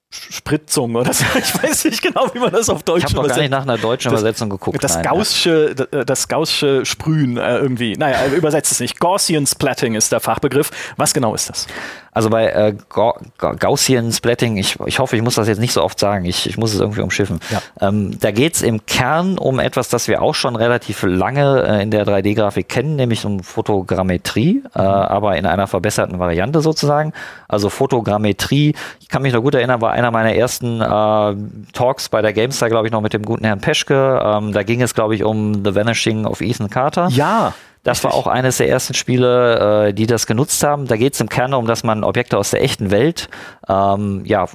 Spritzung 0.09 0.95
oder 0.95 1.11
so. 1.13 1.25
Ich 1.37 1.63
weiß 1.63 1.85
nicht 1.85 2.01
genau, 2.01 2.27
wie 2.33 2.39
man 2.39 2.51
das 2.51 2.69
auf 2.69 2.83
Deutsch 2.83 3.05
Ich 3.09 3.15
habe 3.15 3.27
gar 3.27 3.37
nicht 3.37 3.49
nach 3.51 3.63
einer 3.63 3.77
deutschen 3.77 4.11
Das- 4.11 4.21
Übersetzung 4.21 4.49
geguckt. 4.49 4.81
Das 4.83 4.95
nein, 4.95 5.03
gaussische, 5.03 5.75
d- 5.75 6.05
das 6.05 6.27
gaussische 6.29 6.85
Sprühen 6.85 7.37
äh, 7.37 7.57
irgendwie. 7.57 7.93
Naja, 7.97 8.25
übersetzt 8.33 8.71
es 8.71 8.79
nicht. 8.79 8.99
Gaussian 8.99 9.45
Splatting 9.45 9.95
ist 9.95 10.11
der 10.13 10.21
Fachbegriff. 10.21 10.71
Was 10.95 11.13
genau 11.13 11.35
ist 11.35 11.49
das? 11.49 11.67
Also 12.17 12.31
bei 12.31 12.47
äh, 12.47 12.73
Ga 12.89 13.13
Ga 13.37 13.53
Gaussian 13.53 14.11
Splatting, 14.11 14.57
ich, 14.57 14.79
ich 14.87 14.97
hoffe, 14.97 15.15
ich 15.15 15.21
muss 15.21 15.35
das 15.35 15.47
jetzt 15.47 15.59
nicht 15.59 15.71
so 15.71 15.83
oft 15.83 15.99
sagen, 15.99 16.25
ich, 16.25 16.49
ich 16.49 16.57
muss 16.57 16.73
es 16.73 16.79
irgendwie 16.79 17.01
umschiffen. 17.01 17.39
Ja. 17.51 17.61
Ähm, 17.79 18.19
da 18.19 18.31
geht 18.31 18.55
es 18.55 18.63
im 18.63 18.87
Kern 18.87 19.37
um 19.37 19.59
etwas, 19.59 19.89
das 19.89 20.07
wir 20.07 20.23
auch 20.23 20.33
schon 20.33 20.55
relativ 20.55 21.03
lange 21.03 21.61
äh, 21.61 21.83
in 21.83 21.91
der 21.91 22.07
3D-Grafik 22.07 22.67
kennen, 22.67 22.95
nämlich 22.95 23.23
um 23.23 23.43
Fotogrammetrie, 23.43 24.63
äh, 24.73 24.79
aber 24.79 25.37
in 25.37 25.45
einer 25.45 25.67
verbesserten 25.67 26.17
Variante 26.17 26.61
sozusagen. 26.61 27.13
Also 27.47 27.69
Fotogrammetrie, 27.69 28.73
ich 28.99 29.09
kann 29.09 29.21
mich 29.21 29.33
noch 29.33 29.43
gut 29.43 29.53
erinnern, 29.53 29.79
war 29.79 29.91
einer 29.91 30.09
meiner 30.09 30.33
ersten 30.33 30.81
äh, 30.81 31.71
Talks 31.73 32.09
bei 32.09 32.23
der 32.23 32.33
GameStar, 32.33 32.69
glaube 32.69 32.87
ich, 32.87 32.91
noch 32.91 33.01
mit 33.01 33.13
dem 33.13 33.21
guten 33.21 33.45
Herrn 33.45 33.61
Peschke. 33.61 34.19
Ähm, 34.25 34.53
da 34.53 34.63
ging 34.63 34.81
es, 34.81 34.95
glaube 34.95 35.13
ich, 35.13 35.23
um 35.23 35.63
The 35.63 35.75
Vanishing 35.75 36.25
of 36.25 36.41
Ethan 36.41 36.71
Carter. 36.71 37.09
Ja. 37.11 37.53
Das 37.87 38.03
war 38.03 38.13
auch 38.13 38.27
eines 38.27 38.57
der 38.57 38.67
ersten 38.67 38.93
Spiele, 38.95 39.87
äh, 39.87 39.93
die 39.93 40.07
das 40.07 40.27
genutzt 40.27 40.61
haben. 40.61 40.87
Da 40.87 40.97
geht 40.97 41.13
es 41.13 41.21
im 41.21 41.29
Kern 41.29 41.51
darum, 41.51 41.67
dass 41.67 41.85
man 41.85 42.03
Objekte 42.03 42.37
aus 42.37 42.49
der 42.49 42.61
echten 42.61 42.91
Welt 42.91 43.29
ähm, 43.69 44.23
ja, 44.25 44.47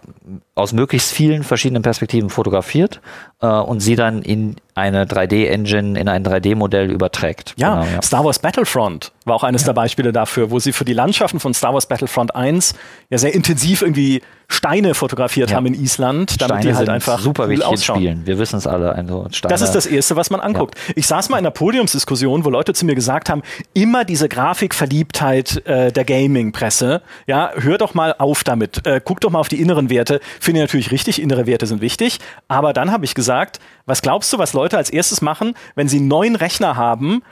aus 0.55 0.75
möglichst 0.75 1.11
vielen 1.13 1.43
verschiedenen 1.43 1.83
Perspektiven 1.83 2.29
fotografiert 2.29 3.01
und 3.49 3.81
sie 3.81 3.97
dann 3.97 4.23
in 4.23 4.57
eine 4.75 5.05
3D-Engine, 5.05 6.01
in 6.01 6.09
ein 6.09 6.25
3D-Modell 6.25 6.91
überträgt. 6.91 7.53
Ja, 7.59 7.81
Genau, 7.83 7.95
ja. 7.97 8.03
Star 8.03 8.25
Wars 8.25 8.39
Battlefront 8.39 9.13
war 9.27 9.37
auch 9.37 9.45
eines 9.45 9.65
der 9.65 9.75
Beispiele 9.75 10.13
dafür, 10.13 10.51
wo 10.51 10.59
sie 10.59 10.73
für 10.73 10.87
die 10.87 10.95
Landschaften 10.95 11.41
von 11.41 11.53
Star 11.53 11.75
Wars 11.75 11.85
Battlefront 11.87 12.35
1 12.35 12.75
ja 13.11 13.19
sehr 13.19 13.35
intensiv 13.35 13.83
irgendwie 13.83 14.23
Steine 14.49 14.95
fotografiert 14.95 15.51
Ja. 15.51 15.57
haben 15.57 15.67
in 15.67 15.75
Island, 15.75 16.41
damit 16.41 16.57
Steine 16.57 16.61
die 16.63 16.69
halt 16.75 16.87
sind 16.87 16.95
einfach 16.95 17.19
super 17.21 17.49
wichtig 17.51 17.67
ausschauen. 17.67 17.99
Spielen. 17.99 18.23
Wir 18.27 18.39
wissen 18.39 18.57
es 18.57 18.67
alle. 18.67 18.95
Also 18.95 19.27
Steine, 19.31 19.53
Das 19.53 19.61
ist 19.63 19.75
das 19.75 19.85
Erste, 19.87 20.17
was 20.17 20.31
man 20.31 20.41
anguckt. 20.41 20.75
Ich 20.97 21.07
saß 21.07 21.29
mal 21.29 21.37
in 21.39 21.45
einer 21.45 21.51
Podiumsdiskussion, 21.51 22.45
wo 22.47 22.51
Leute 22.51 22.73
zu 22.73 22.87
mir 22.87 22.95
gesagt 22.95 23.29
haben, 23.29 23.43
immer 23.75 24.05
diese 24.07 24.29
Grafikverliebtheit 24.29 25.67
äh, 25.67 25.93
der 25.93 26.05
Gaming-Presse, 26.05 27.03
ja, 27.27 27.51
hör 27.57 27.79
doch 27.79 27.95
mal 27.95 28.15
auf 28.19 28.43
damit. 28.45 28.87
Äh, 28.87 29.01
guck 29.05 29.21
doch 29.21 29.31
mal 29.31 29.39
auf 29.39 29.49
die 29.49 29.61
inneren 29.61 29.91
Werte. 29.91 30.21
Finde 30.41 30.61
ich 30.61 30.65
natürlich 30.65 30.91
richtig, 30.91 31.21
innere 31.21 31.47
Werte 31.47 31.67
sind 31.67 31.81
wichtig. 31.81 32.19
Aber 32.49 32.73
dann 32.73 32.91
habe 32.91 33.05
ich 33.05 33.15
gesagt, 33.33 33.61
was 33.87 34.03
glaubst 34.03 34.33
du, 34.33 34.39
was 34.39 34.53
Leute 34.53 34.77
als 34.77 34.91
erstes 34.91 35.23
machen, 35.23 35.55
wenn 35.75 35.89
sie 35.89 35.99
einen 35.99 36.09
neuen 36.09 36.37
Rechner 36.37 36.77
haben, 36.77 37.23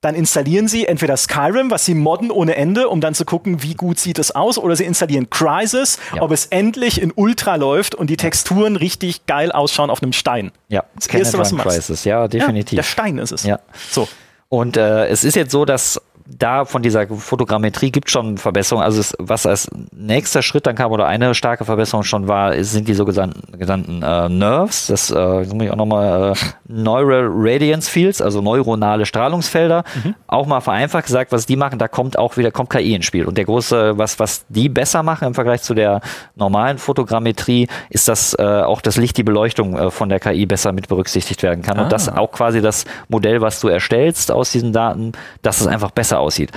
dann 0.00 0.14
installieren 0.14 0.68
sie 0.68 0.86
entweder 0.86 1.16
Skyrim, 1.16 1.72
was 1.72 1.84
sie 1.84 1.94
modden 1.94 2.30
ohne 2.30 2.54
Ende, 2.54 2.88
um 2.88 3.00
dann 3.00 3.14
zu 3.14 3.24
gucken, 3.24 3.64
wie 3.64 3.74
gut 3.74 3.98
sieht 3.98 4.20
es 4.20 4.30
aus, 4.32 4.56
oder 4.56 4.76
sie 4.76 4.84
installieren 4.84 5.28
Crysis, 5.28 5.98
Ja. 6.14 6.22
ob 6.22 6.30
es 6.30 6.46
endlich 6.46 7.02
in 7.02 7.12
Ultra 7.14 7.56
läuft 7.56 7.96
und 7.96 8.08
die 8.08 8.16
Texturen 8.16 8.76
richtig 8.76 9.26
geil 9.26 9.50
ausschauen 9.50 9.90
auf 9.90 10.00
einem 10.00 10.12
Stein. 10.12 10.52
ja, 10.68 10.84
das 10.94 11.08
Erste, 11.08 11.38
was 11.38 11.50
du 11.50 11.56
machst. 11.56 11.70
Crisis. 11.70 12.04
Ja, 12.04 12.28
definitiv. 12.28 12.76
Ja, 12.76 12.82
der 12.82 12.88
Stein 12.88 13.18
ist 13.18 13.32
es. 13.32 13.42
Ja. 13.42 13.58
So. 13.90 14.06
Und 14.48 14.76
äh, 14.76 15.08
es 15.08 15.24
ist 15.24 15.34
jetzt 15.34 15.50
so, 15.50 15.64
dass 15.64 16.00
da 16.30 16.66
von 16.66 16.82
dieser 16.82 17.06
Fotogrammetrie 17.08 17.90
gibt 17.90 18.10
schon 18.10 18.36
Verbesserungen. 18.36 18.84
Also 18.84 19.00
es, 19.00 19.14
was 19.18 19.46
als 19.46 19.70
nächster 19.92 20.42
Schritt 20.42 20.66
dann 20.66 20.76
kam 20.76 20.92
oder 20.92 21.06
eine 21.06 21.34
starke 21.34 21.64
Verbesserung 21.64 22.04
schon 22.04 22.28
war, 22.28 22.62
sind 22.62 22.86
die 22.86 22.94
sogenannten 22.94 23.58
genannten, 23.58 24.02
äh, 24.02 24.28
Nerves. 24.28 24.88
Das 24.88 25.10
äh, 25.10 25.44
muss 25.44 25.64
ich 25.64 25.70
auch 25.70 25.76
nochmal 25.76 26.32
äh, 26.32 26.34
Neural 26.66 27.28
Radiance 27.30 27.90
Fields, 27.90 28.20
also 28.20 28.42
neuronale 28.42 29.06
Strahlungsfelder. 29.06 29.84
Auch 30.26 30.46
mal 30.46 30.60
vereinfacht 30.60 31.06
gesagt, 31.06 31.32
was 31.32 31.46
die 31.46 31.56
machen, 31.56 31.78
da 31.78 31.88
kommt 31.88 32.18
auch 32.18 32.36
wieder 32.36 32.50
kommt 32.50 32.70
KI 32.70 32.94
ins 32.94 33.06
Spiel. 33.06 33.24
Und 33.24 33.38
der 33.38 33.46
große, 33.46 33.96
was 33.96 34.18
was 34.18 34.44
die 34.48 34.68
besser 34.68 35.02
machen 35.02 35.28
im 35.28 35.34
Vergleich 35.34 35.62
zu 35.62 35.72
der 35.72 36.00
normalen 36.34 36.76
Fotogrammetrie, 36.76 37.68
ist, 37.88 38.08
dass 38.08 38.34
äh, 38.38 38.42
auch 38.42 38.82
das 38.82 38.96
Licht, 38.96 39.16
die 39.16 39.22
Beleuchtung 39.22 39.76
äh, 39.78 39.90
von 39.90 40.10
der 40.10 40.20
KI 40.20 40.44
besser 40.44 40.72
mit 40.72 40.88
berücksichtigt 40.88 41.42
werden 41.42 41.62
kann. 41.62 41.78
Und 41.78 41.90
das 41.90 42.08
auch 42.08 42.32
quasi 42.32 42.60
das 42.60 42.84
Modell, 43.08 43.40
was 43.40 43.60
du 43.60 43.68
erstellst 43.68 44.30
aus 44.30 44.52
diesen 44.52 44.72
Daten, 44.72 45.12
dass 45.42 45.60
es 45.60 45.66
einfach 45.66 45.90
besser 45.90 46.17
aussieht. 46.18 46.50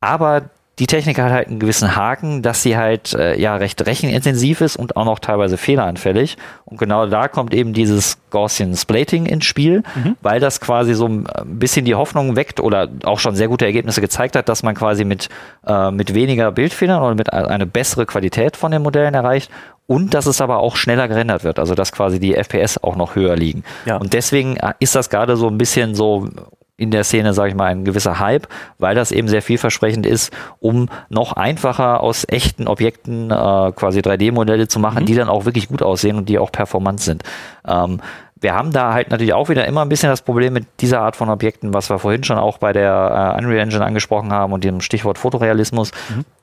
Aber 0.00 0.42
die 0.80 0.88
Technik 0.88 1.20
hat 1.20 1.30
halt 1.30 1.46
einen 1.46 1.60
gewissen 1.60 1.94
Haken, 1.94 2.42
dass 2.42 2.64
sie 2.64 2.76
halt 2.76 3.14
äh, 3.14 3.40
ja 3.40 3.54
recht 3.54 3.86
rechenintensiv 3.86 4.60
ist 4.60 4.74
und 4.74 4.96
auch 4.96 5.04
noch 5.04 5.20
teilweise 5.20 5.56
fehleranfällig. 5.56 6.36
Und 6.64 6.78
genau 6.78 7.06
da 7.06 7.28
kommt 7.28 7.54
eben 7.54 7.72
dieses 7.74 8.18
Gaussian 8.30 8.74
Splating 8.74 9.24
ins 9.26 9.44
Spiel, 9.44 9.84
weil 10.20 10.40
das 10.40 10.60
quasi 10.60 10.94
so 10.94 11.06
ein 11.06 11.28
bisschen 11.46 11.84
die 11.84 11.94
Hoffnung 11.94 12.34
weckt 12.34 12.58
oder 12.58 12.88
auch 13.04 13.20
schon 13.20 13.36
sehr 13.36 13.46
gute 13.46 13.64
Ergebnisse 13.64 14.00
gezeigt 14.00 14.34
hat, 14.34 14.48
dass 14.48 14.64
man 14.64 14.74
quasi 14.74 15.04
mit, 15.04 15.28
äh, 15.64 15.92
mit 15.92 16.12
weniger 16.12 16.50
Bildfehlern 16.50 17.00
oder 17.02 17.14
mit 17.14 17.32
a- 17.32 17.46
eine 17.46 17.66
bessere 17.66 18.04
Qualität 18.04 18.56
von 18.56 18.72
den 18.72 18.82
Modellen 18.82 19.14
erreicht. 19.14 19.52
Und 19.86 20.12
dass 20.14 20.26
es 20.26 20.40
aber 20.40 20.58
auch 20.58 20.74
schneller 20.74 21.06
gerendert 21.06 21.44
wird, 21.44 21.60
also 21.60 21.76
dass 21.76 21.92
quasi 21.92 22.18
die 22.18 22.34
FPS 22.34 22.82
auch 22.82 22.96
noch 22.96 23.14
höher 23.14 23.36
liegen. 23.36 23.62
Ja. 23.86 23.98
Und 23.98 24.12
deswegen 24.12 24.56
äh, 24.56 24.72
ist 24.80 24.96
das 24.96 25.08
gerade 25.08 25.36
so 25.36 25.46
ein 25.46 25.56
bisschen 25.58 25.94
so 25.94 26.26
in 26.76 26.90
der 26.90 27.04
Szene, 27.04 27.34
sage 27.34 27.50
ich 27.50 27.54
mal, 27.54 27.66
ein 27.66 27.84
gewisser 27.84 28.18
Hype, 28.18 28.48
weil 28.78 28.94
das 28.96 29.12
eben 29.12 29.28
sehr 29.28 29.42
vielversprechend 29.42 30.06
ist, 30.06 30.32
um 30.58 30.88
noch 31.08 31.32
einfacher 31.34 32.00
aus 32.00 32.26
echten 32.28 32.66
Objekten 32.66 33.30
äh, 33.30 33.72
quasi 33.72 34.00
3D-Modelle 34.00 34.66
zu 34.66 34.80
machen, 34.80 35.06
die 35.06 35.14
dann 35.14 35.28
auch 35.28 35.44
wirklich 35.44 35.68
gut 35.68 35.82
aussehen 35.82 36.16
und 36.16 36.28
die 36.28 36.38
auch 36.38 36.50
performant 36.50 37.00
sind. 37.00 37.22
Ähm, 37.66 38.00
wir 38.40 38.54
haben 38.54 38.72
da 38.72 38.92
halt 38.92 39.10
natürlich 39.10 39.32
auch 39.32 39.48
wieder 39.48 39.66
immer 39.66 39.82
ein 39.82 39.88
bisschen 39.88 40.10
das 40.10 40.22
Problem 40.22 40.52
mit 40.52 40.66
dieser 40.80 41.00
Art 41.00 41.16
von 41.16 41.30
Objekten, 41.30 41.72
was 41.72 41.88
wir 41.88 41.98
vorhin 41.98 42.24
schon 42.24 42.36
auch 42.36 42.58
bei 42.58 42.72
der 42.72 43.36
äh, 43.36 43.42
Unreal 43.42 43.60
Engine 43.60 43.84
angesprochen 43.84 44.32
haben 44.32 44.52
und 44.52 44.64
dem 44.64 44.80
Stichwort 44.80 45.18
Fotorealismus. 45.18 45.92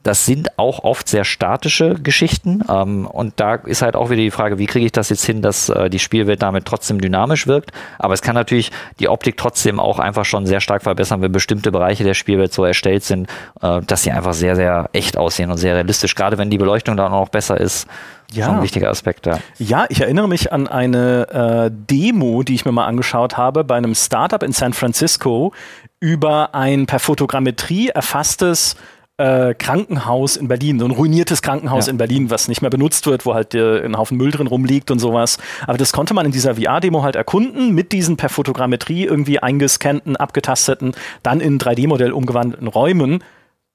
Das 0.02 0.26
sind 0.26 0.58
auch 0.58 0.84
oft 0.84 1.08
sehr 1.08 1.26
statische 1.26 1.96
Geschichten. 1.96 2.64
Ähm, 2.68 3.06
und 3.06 3.40
da 3.40 3.56
ist 3.56 3.82
halt 3.82 3.96
auch 3.96 4.10
wieder 4.10 4.22
die 4.22 4.32
Frage, 4.32 4.58
wie 4.58 4.66
kriege 4.66 4.86
ich 4.86 4.92
das 4.92 5.10
jetzt 5.10 5.26
hin, 5.26 5.42
dass 5.42 5.70
äh, 5.70 5.90
die 5.90 6.00
Spielwelt 6.00 6.42
damit 6.42 6.66
trotzdem 6.66 7.00
dynamisch 7.02 7.46
wirkt. 7.46 7.72
Aber 8.00 8.14
es 8.14 8.22
kann 8.22 8.36
natürlich 8.36 8.72
die 9.00 9.10
Optik 9.10 9.38
trotzdem 9.38 9.80
auch 9.80 10.00
einfach 10.00 10.26
schon 10.26 10.46
sehr 10.46 10.62
stark 10.62 10.82
verbessern, 10.84 11.22
wenn 11.22 11.32
bestimmte 11.32 11.72
Bereiche 11.72 12.04
der 12.04 12.16
Spielwelt 12.16 12.54
so 12.54 12.66
erstellt 12.66 13.04
sind, 13.04 13.30
äh, 13.62 13.82
dass 13.82 14.04
sie 14.04 14.12
einfach 14.12 14.34
sehr, 14.34 14.56
sehr 14.56 14.90
echt 14.94 15.18
aussehen 15.18 15.52
und 15.52 15.58
sehr 15.58 15.76
realistisch. 15.76 16.16
Gerade 16.16 16.38
wenn 16.38 16.50
die 16.50 16.58
Beleuchtung 16.58 16.98
dann 16.98 17.12
auch 17.12 17.22
noch 17.22 17.30
besser 17.30 17.60
ist. 17.60 17.88
Ja. 18.34 18.52
Ein 18.52 18.64
wichtiger 18.64 18.90
Aspekt, 18.90 19.26
ja. 19.26 19.40
Ja, 19.58 19.86
ich 19.90 20.02
erinnere 20.02 20.28
mich 20.28 20.52
an 20.54 20.68
eine 20.68 21.70
äh, 21.70 21.72
Demo, 21.74 22.44
die 22.44 22.56
ich 22.56 22.66
mir 22.66 22.72
mal 22.72 22.86
angeschaut 22.86 23.38
habe 23.38 23.64
bei 23.64 23.76
einem 23.76 23.96
Startup 23.96 24.42
in 24.44 24.52
San 24.54 24.74
Francisco 24.74 25.54
über 26.00 26.56
ein 26.56 26.86
per 26.86 27.00
Fotogrammetrie 27.00 27.90
erfasstes 27.90 28.76
äh, 29.18 29.54
Krankenhaus 29.54 30.36
in 30.36 30.48
Berlin, 30.48 30.80
so 30.80 30.86
ein 30.86 30.92
ruiniertes 30.92 31.42
Krankenhaus 31.42 31.86
Ja. 31.88 31.92
in 31.92 31.98
Berlin, 31.98 32.30
was 32.32 32.48
nicht 32.48 32.62
mehr 32.62 32.72
benutzt 32.72 33.06
wird, 33.06 33.26
wo 33.26 33.34
halt 33.36 33.54
äh, 33.54 33.84
ein 33.86 33.96
Haufen 33.98 34.18
Müll 34.18 34.32
drin 34.32 34.48
rumliegt 34.48 34.90
und 34.90 35.00
sowas. 35.00 35.38
Aber 35.68 35.78
das 35.78 35.92
konnte 35.92 36.14
man 36.14 36.26
in 36.26 36.32
dieser 36.32 36.56
VR-Demo 36.56 37.04
halt 37.04 37.16
erkunden, 37.16 37.76
mit 37.76 37.92
diesen 37.92 38.18
per 38.18 38.30
Fotogrammetrie 38.30 39.04
irgendwie 39.06 39.40
eingescannten, 39.40 40.16
abgetasteten, 40.16 40.94
dann 41.22 41.40
in 41.40 41.60
3D-Modell 41.60 42.14
umgewandelten 42.14 42.68
Räumen. 42.68 43.24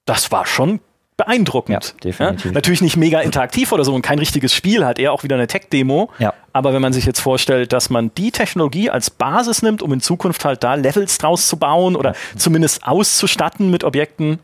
Das 0.05 0.33
war 0.33 0.47
schon 0.47 0.81
beeindruckend. 1.17 1.95
Ja, 1.95 2.01
definitiv. 2.11 2.53
Natürlich 2.53 2.83
nicht 2.83 2.97
mega 2.97 3.21
interaktiv 3.21 3.73
oder 3.73 3.85
so 3.85 3.95
und 3.95 4.03
kein 4.03 4.19
richtiges 4.19 4.53
Spiel, 4.53 4.85
halt 4.85 4.99
eher 4.99 5.13
auch 5.13 5.23
wieder 5.23 5.37
eine 5.37 5.47
Tech-Demo. 5.47 6.11
Ja. 6.19 6.35
Aber 6.53 6.73
wenn 6.75 6.83
man 6.83 6.93
sich 6.93 7.07
jetzt 7.07 7.21
vorstellt, 7.21 7.73
dass 7.73 7.91
man 7.91 8.11
die 8.17 8.31
Technologie 8.31 8.91
als 8.91 9.11
Basis 9.11 9.63
nimmt, 9.63 9.83
um 9.83 9.93
in 9.93 10.01
Zukunft 10.01 10.45
halt 10.45 10.63
da 10.63 10.75
Levels 10.75 11.19
draus 11.19 11.49
zu 11.49 11.57
bauen 11.57 11.97
oder 11.97 12.15
zumindest 12.37 12.87
auszustatten 12.87 13.71
mit 13.71 13.85
Objekten, 13.85 14.41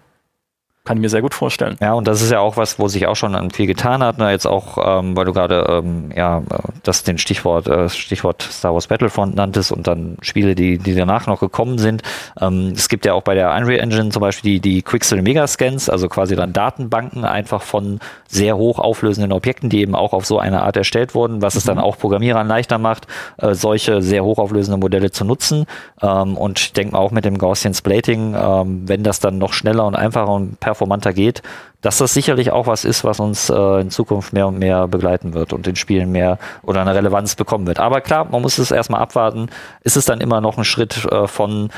Kann 0.85 0.97
ich 0.97 1.01
mir 1.03 1.09
sehr 1.09 1.23
gut 1.23 1.33
vorstellen. 1.33 1.77
Ja, 1.81 1.93
und 1.93 2.09
das 2.09 2.23
ist 2.23 2.33
ja 2.33 2.41
auch 2.41 2.57
was, 2.57 2.81
wo 2.81 2.89
sich 2.89 3.07
auch 3.07 3.15
schon 3.15 3.53
viel 3.53 3.69
getan 3.69 4.03
hat. 4.03 4.19
Ne? 4.19 4.33
Jetzt 4.33 4.47
auch, 4.47 4.99
ähm, 4.99 5.17
weil 5.17 5.25
du 5.25 5.33
gerade 5.33 5.65
ähm, 5.69 6.11
ja 6.13 6.43
das 6.83 7.05
den 7.05 7.19
Stichwort 7.19 7.69
äh, 7.69 7.89
Stichwort 7.89 8.43
Star 8.43 8.75
Wars 8.75 8.89
Battlefront 8.89 9.37
nanntest 9.37 9.71
und 9.71 9.87
dann 9.87 10.17
Spiele, 10.23 10.57
die 10.57 10.79
die 10.79 10.97
danach 10.97 11.29
noch 11.29 11.39
gekommen 11.39 11.79
sind. 11.79 12.03
Ähm, 12.41 12.73
es 12.75 12.89
gibt 12.89 13.07
ja 13.07 13.15
auch 13.15 13.23
bei 13.23 13.35
der 13.37 13.55
Unreal 13.55 13.79
Engine 13.79 14.09
zum 14.09 14.23
Beispiel 14.23 14.55
die 14.55 14.61
die 14.61 14.83
Quixel 14.83 15.23
Megascans, 15.23 15.89
also 15.89 16.09
quasi 16.09 16.35
dann 16.35 16.53
Datenbanken 16.53 17.25
einfach 17.25 17.63
von 17.63 18.01
sehr 18.27 18.57
hoch 18.57 18.81
auflösenden 18.81 19.31
Objekten, 19.31 19.71
die 19.71 19.83
eben 19.83 19.95
auch 19.95 20.13
auf 20.13 20.27
so 20.27 20.41
eine 20.41 20.63
Art 20.63 20.77
erstellt 20.77 21.15
wurden, 21.15 21.43
was 21.43 21.55
mhm. 21.55 21.59
es 21.59 21.65
dann 21.65 21.77
mhm. 21.77 21.85
auch 21.85 21.97
Programmierern 21.97 22.49
leichter 22.49 22.79
macht, 22.79 23.07
äh, 23.37 23.55
solche 23.55 24.03
sehr 24.03 24.25
hoch 24.25 24.39
auflösenden 24.39 24.81
Modelle 24.81 25.13
zu 25.13 25.25
nutzen. 25.25 25.67
Ähm, 26.03 26.37
und 26.37 26.59
ich 26.59 26.73
denke 26.73 26.95
mal 26.95 26.99
auch 26.99 27.13
mit 27.13 27.25
dem 27.25 27.39
Gaussian 27.39 27.73
Splating, 27.73 28.35
ähm, 28.35 28.89
wenn 28.89 29.05
das 29.05 29.21
dann 29.21 29.39
noch 29.39 29.53
schneller 29.53 29.87
und 29.87 29.95
einfacher 29.95 30.33
und 30.33 30.59
per 30.59 30.72
performanter 30.73 31.13
geht, 31.13 31.43
dass 31.83 31.99
das 31.99 32.15
sicherlich 32.15 32.51
auch 32.51 32.67
was 32.67 32.85
ist, 32.85 33.05
was 33.05 33.21
uns 33.21 33.51
äh, 33.51 33.81
in 33.81 33.91
Zukunft 33.91 34.33
mehr 34.33 34.47
und 34.49 34.59
mehr 34.59 34.89
begleiten 34.89 35.35
wird 35.35 35.53
und 35.53 35.67
in 35.67 35.77
Spielen 35.77 36.11
mehr 36.11 36.39
oder 36.63 36.81
eine 36.81 36.95
Relevanz 36.95 37.35
bekommen 37.35 37.67
wird. 37.67 37.79
Aber 37.79 38.01
klar, 38.01 38.27
man 38.31 38.43
muss 38.43 38.59
es 38.59 38.71
erstmal 38.71 39.01
abwarten. 39.01 39.49
Ist 39.83 39.97
es 39.97 40.07
dann 40.07 40.21
immer 40.21 40.41
noch 40.41 40.57
ein 40.59 40.65
Schritt 40.65 41.05
äh, 41.05 41.27
von 41.27 41.71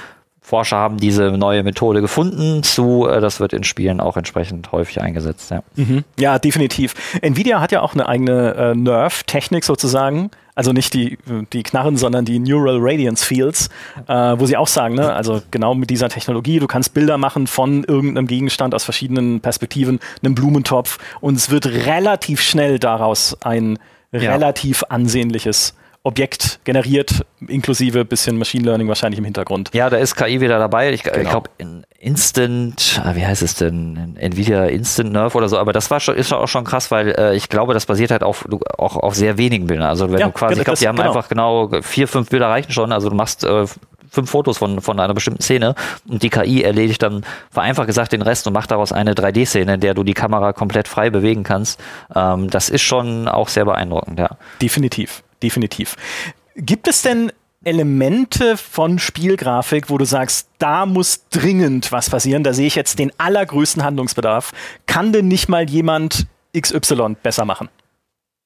Forscher 0.46 0.76
haben 0.76 0.98
diese 0.98 1.30
neue 1.30 1.62
Methode 1.62 2.02
gefunden 2.02 2.62
zu, 2.62 3.08
äh, 3.08 3.22
das 3.22 3.40
wird 3.40 3.54
in 3.54 3.64
Spielen 3.64 3.98
auch 3.98 4.18
entsprechend 4.18 4.72
häufig 4.72 5.00
eingesetzt. 5.00 5.50
Ja, 5.50 5.62
mhm. 5.74 6.04
ja 6.18 6.38
definitiv. 6.38 6.94
Nvidia 7.22 7.62
hat 7.62 7.72
ja 7.72 7.80
auch 7.80 7.94
eine 7.94 8.06
eigene 8.06 8.54
äh, 8.54 8.74
Nerve-Technik 8.74 9.64
sozusagen. 9.64 10.30
Also 10.54 10.72
nicht 10.72 10.92
die, 10.92 11.16
die 11.54 11.62
Knarren, 11.62 11.96
sondern 11.96 12.26
die 12.26 12.38
Neural 12.38 12.76
Radiance 12.78 13.24
Fields, 13.24 13.70
äh, 14.06 14.12
wo 14.12 14.44
sie 14.44 14.58
auch 14.58 14.68
sagen, 14.68 14.96
ne, 14.96 15.14
also 15.14 15.40
genau 15.50 15.74
mit 15.74 15.88
dieser 15.88 16.10
Technologie, 16.10 16.58
du 16.58 16.66
kannst 16.66 16.92
Bilder 16.92 17.16
machen 17.16 17.46
von 17.46 17.82
irgendeinem 17.82 18.26
Gegenstand 18.26 18.74
aus 18.74 18.84
verschiedenen 18.84 19.40
Perspektiven, 19.40 19.98
einem 20.22 20.34
Blumentopf 20.34 20.98
und 21.22 21.36
es 21.36 21.50
wird 21.50 21.66
relativ 21.66 22.42
schnell 22.42 22.78
daraus 22.78 23.36
ein 23.40 23.78
ja. 24.12 24.30
relativ 24.30 24.84
ansehnliches 24.90 25.74
Objekt 26.06 26.60
generiert, 26.64 27.24
inklusive 27.48 28.04
bisschen 28.04 28.36
Machine 28.36 28.64
Learning 28.64 28.86
wahrscheinlich 28.88 29.18
im 29.18 29.24
Hintergrund. 29.24 29.70
Ja, 29.72 29.88
da 29.88 29.96
ist 29.96 30.16
KI 30.16 30.38
wieder 30.42 30.58
dabei. 30.58 30.92
Ich, 30.92 31.02
genau. 31.02 31.16
ich 31.16 31.28
glaube, 31.30 31.50
Instant, 31.98 33.00
ah, 33.02 33.16
wie 33.16 33.24
heißt 33.24 33.42
es 33.42 33.54
denn? 33.54 34.14
Nvidia 34.18 34.66
Instant 34.66 35.12
Nerve 35.12 35.34
oder 35.38 35.48
so, 35.48 35.56
aber 35.56 35.72
das 35.72 35.90
war 35.90 36.00
schon, 36.00 36.14
ist 36.14 36.30
auch 36.34 36.46
schon 36.46 36.64
krass, 36.64 36.90
weil 36.90 37.14
äh, 37.18 37.34
ich 37.34 37.48
glaube, 37.48 37.72
das 37.72 37.86
basiert 37.86 38.10
halt 38.10 38.22
auf, 38.22 38.46
auch 38.76 38.98
auf 38.98 39.14
sehr 39.14 39.38
wenigen 39.38 39.66
Bildern. 39.66 39.88
Also 39.88 40.12
wenn 40.12 40.18
ja, 40.18 40.26
du 40.26 40.32
quasi, 40.32 40.58
ich 40.58 40.64
glaube, 40.64 40.78
die 40.78 40.86
haben 40.86 40.96
genau. 40.96 41.08
einfach 41.08 41.28
genau 41.30 41.70
vier, 41.80 42.06
fünf 42.06 42.28
Bilder 42.28 42.50
reichen 42.50 42.72
schon. 42.72 42.92
Also 42.92 43.08
du 43.08 43.16
machst 43.16 43.42
äh, 43.42 43.64
fünf 44.10 44.30
Fotos 44.30 44.58
von, 44.58 44.82
von 44.82 45.00
einer 45.00 45.14
bestimmten 45.14 45.40
Szene 45.40 45.74
und 46.06 46.22
die 46.22 46.28
KI 46.28 46.62
erledigt 46.62 47.02
dann 47.02 47.24
vereinfacht 47.50 47.86
gesagt 47.86 48.12
den 48.12 48.20
Rest 48.20 48.46
und 48.46 48.52
macht 48.52 48.70
daraus 48.70 48.92
eine 48.92 49.14
3D-Szene, 49.14 49.74
in 49.74 49.80
der 49.80 49.94
du 49.94 50.04
die 50.04 50.12
Kamera 50.14 50.52
komplett 50.52 50.86
frei 50.86 51.08
bewegen 51.08 51.44
kannst. 51.44 51.80
Ähm, 52.14 52.50
das 52.50 52.68
ist 52.68 52.82
schon 52.82 53.26
auch 53.26 53.48
sehr 53.48 53.64
beeindruckend, 53.64 54.18
ja. 54.18 54.28
Definitiv 54.60 55.22
definitiv. 55.44 55.96
Gibt 56.56 56.88
es 56.88 57.02
denn 57.02 57.30
Elemente 57.64 58.56
von 58.56 58.98
Spielgrafik, 58.98 59.90
wo 59.90 59.98
du 59.98 60.04
sagst, 60.04 60.48
da 60.58 60.86
muss 60.86 61.28
dringend 61.28 61.92
was 61.92 62.10
passieren, 62.10 62.42
da 62.42 62.52
sehe 62.52 62.66
ich 62.66 62.74
jetzt 62.74 62.98
den 62.98 63.12
allergrößten 63.18 63.82
Handlungsbedarf. 63.82 64.52
Kann 64.86 65.12
denn 65.12 65.28
nicht 65.28 65.48
mal 65.48 65.68
jemand 65.68 66.26
XY 66.58 67.16
besser 67.22 67.44
machen? 67.44 67.68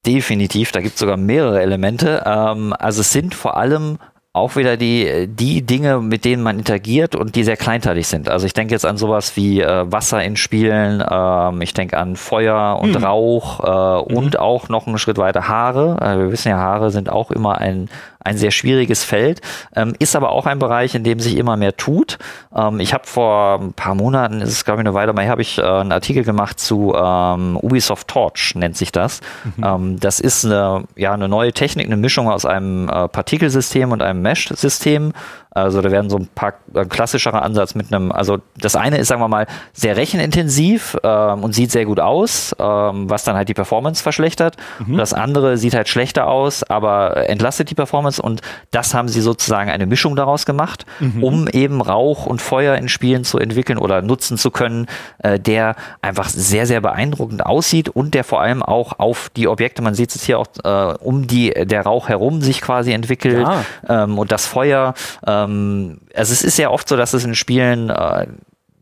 Definitiv, 0.07 0.73
da 0.73 0.81
gibt 0.81 0.95
es 0.95 1.01
sogar 1.01 1.17
mehrere 1.17 1.61
Elemente. 1.61 2.23
Ähm, 2.25 2.75
also 2.79 3.01
es 3.01 3.13
sind 3.13 3.35
vor 3.35 3.57
allem 3.57 3.99
auch 4.35 4.57
wieder 4.57 4.77
die, 4.77 5.27
die 5.27 5.63
Dinge, 5.63 6.01
mit 6.01 6.25
denen 6.25 6.43
man 6.43 6.59
interagiert 6.59 7.15
und 7.15 7.35
die 7.35 7.45
sehr 7.45 7.57
kleinteilig 7.57 8.07
sind. 8.07 8.29
Also 8.29 8.47
ich 8.47 8.53
denke 8.53 8.75
jetzt 8.75 8.85
an 8.85 8.99
sowas 8.99 9.37
wie 9.37 9.61
äh, 9.61 9.91
Wasser 9.91 10.23
in 10.23 10.37
Spielen, 10.37 11.03
ähm, 11.09 11.61
ich 11.63 11.73
denke 11.75 11.97
an 11.97 12.15
Feuer 12.15 12.79
und 12.81 12.91
mhm. 12.97 13.05
Rauch 13.05 13.61
äh, 13.61 14.11
mhm. 14.11 14.17
und 14.17 14.39
auch 14.39 14.69
noch 14.69 14.87
einen 14.87 14.99
Schritt 14.99 15.19
weiter 15.19 15.49
Haare. 15.49 15.97
Äh, 16.01 16.19
wir 16.19 16.31
wissen 16.31 16.51
ja, 16.51 16.59
Haare 16.59 16.91
sind 16.91 17.11
auch 17.11 17.31
immer 17.31 17.59
ein, 17.59 17.89
ein 18.21 18.37
sehr 18.37 18.51
schwieriges 18.51 19.03
Feld, 19.03 19.41
ähm, 19.75 19.95
ist 19.99 20.15
aber 20.15 20.31
auch 20.31 20.45
ein 20.45 20.59
Bereich, 20.59 20.95
in 20.95 21.05
dem 21.05 21.21
sich 21.21 21.37
immer 21.37 21.57
mehr 21.57 21.77
tut. 21.77 22.19
Ähm, 22.55 22.81
ich 22.81 22.93
habe 22.93 23.07
vor 23.07 23.59
ein 23.61 23.73
paar 23.73 23.95
Monaten, 23.95 24.43
ist 24.43 24.51
es 24.51 24.65
glaube 24.65 24.83
ich 24.83 24.87
eine 24.87 24.95
Weile 24.95 25.15
mal, 25.15 25.27
habe 25.29 25.43
ich 25.43 25.59
äh, 25.59 25.63
einen 25.63 25.93
Artikel 25.93 26.23
gemacht 26.23 26.61
zu 26.61 26.95
ähm, 26.95 27.57
Ubisoft 27.57 28.09
Torch, 28.09 28.55
nennt 28.55 28.77
sich 28.77 28.93
das. 28.93 29.21
Mhm. 29.57 29.65
Ähm, 29.65 30.01
das 30.01 30.21
ist 30.21 30.45
eine, 30.45 30.85
ja, 30.97 31.15
eine 31.15 31.29
neue 31.29 31.53
Technik, 31.53 31.87
eine 31.87 31.97
Mischung 31.97 32.29
aus 32.29 32.45
einem 32.45 32.89
äh, 32.89 33.09
Partikelsystem 33.09 33.91
und 33.91 34.03
einem 34.03 34.18
Mesh-System. 34.23 35.13
Also 35.51 35.81
da 35.81 35.91
werden 35.91 36.11
so 36.11 36.19
ein 36.19 36.29
paar 36.35 36.55
ein 36.75 36.83
äh, 36.83 36.85
klassischerer 36.85 37.43
Ansatz 37.43 37.75
mit 37.75 37.93
einem, 37.93 38.13
also 38.13 38.39
das 38.59 38.77
eine 38.77 38.99
ist, 38.99 39.09
sagen 39.09 39.21
wir 39.21 39.29
mal, 39.29 39.47
sehr 39.73 39.97
rechenintensiv 39.97 40.97
ähm, 41.03 41.43
und 41.43 41.55
sieht 41.55 41.71
sehr 41.71 41.85
gut 41.85 42.01
aus, 42.01 42.55
ähm, 42.59 43.09
was 43.09 43.25
dann 43.25 43.35
halt 43.35 43.49
die 43.49 43.55
Performance 43.55 44.03
verschlechtert. 44.03 44.57
Mhm. 44.79 44.97
Das 44.99 45.15
andere 45.15 45.57
sieht 45.57 45.75
halt 45.75 45.89
schlechter 45.89 46.27
aus, 46.29 46.63
aber 46.63 47.29
entlastet 47.29 47.71
die 47.71 47.75
Performance 47.75 48.21
und 48.21 48.43
das 48.71 48.95
haben 48.95 49.09
sie 49.09 49.21
sozusagen 49.21 49.71
eine 49.71 49.87
Mischung 49.87 50.17
daraus 50.17 50.45
gemacht, 50.45 50.85
mhm. 51.01 51.25
um 51.25 51.49
eben 51.49 51.81
Rauch 51.81 52.27
und 52.27 52.43
Feuer 52.43 52.77
in 52.77 52.89
Spielen 52.89 53.25
zu 53.25 53.39
entwickeln 53.39 53.79
oder 53.79 54.03
nutzen 54.03 54.37
zu 54.37 54.51
können, 54.51 54.87
äh, 55.19 55.41
der 55.41 55.77
einfach 56.03 56.29
sehr, 56.29 56.67
sehr 56.67 56.81
beeindruckend 56.81 57.45
aussieht 57.45 57.89
und 57.89 58.15
der 58.15 58.25
vor 58.25 58.41
allem 58.41 58.63
auch 58.63 58.99
auf 58.99 59.31
die 59.35 59.49
Objekte, 59.49 59.83
man 59.83 59.95
sieht 59.95 60.15
es 60.15 60.25
hier 60.25 60.39
auch 60.39 60.47
äh, 60.63 60.95
um 60.99 61.27
die, 61.27 61.51
der 61.51 61.83
Rauch 61.83 62.09
herum 62.09 62.43
sich 62.43 62.61
quasi 62.61 62.93
entwickelt 62.93 63.47
ja. 63.47 63.65
ähm, 64.05 64.19
und 64.19 64.31
das 64.31 64.47
Feuer 64.47 64.95
ähm, 65.27 65.38
ähm, 65.45 66.01
also 66.15 66.33
es 66.33 66.43
ist 66.43 66.59
ja 66.59 66.71
oft 66.71 66.89
so, 66.89 66.97
dass 66.97 67.15
es 67.15 67.25
in 67.25 67.35
Spielen 67.35 67.91
äh, 67.91 68.27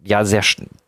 ja 0.07 0.25
sehr, 0.25 0.43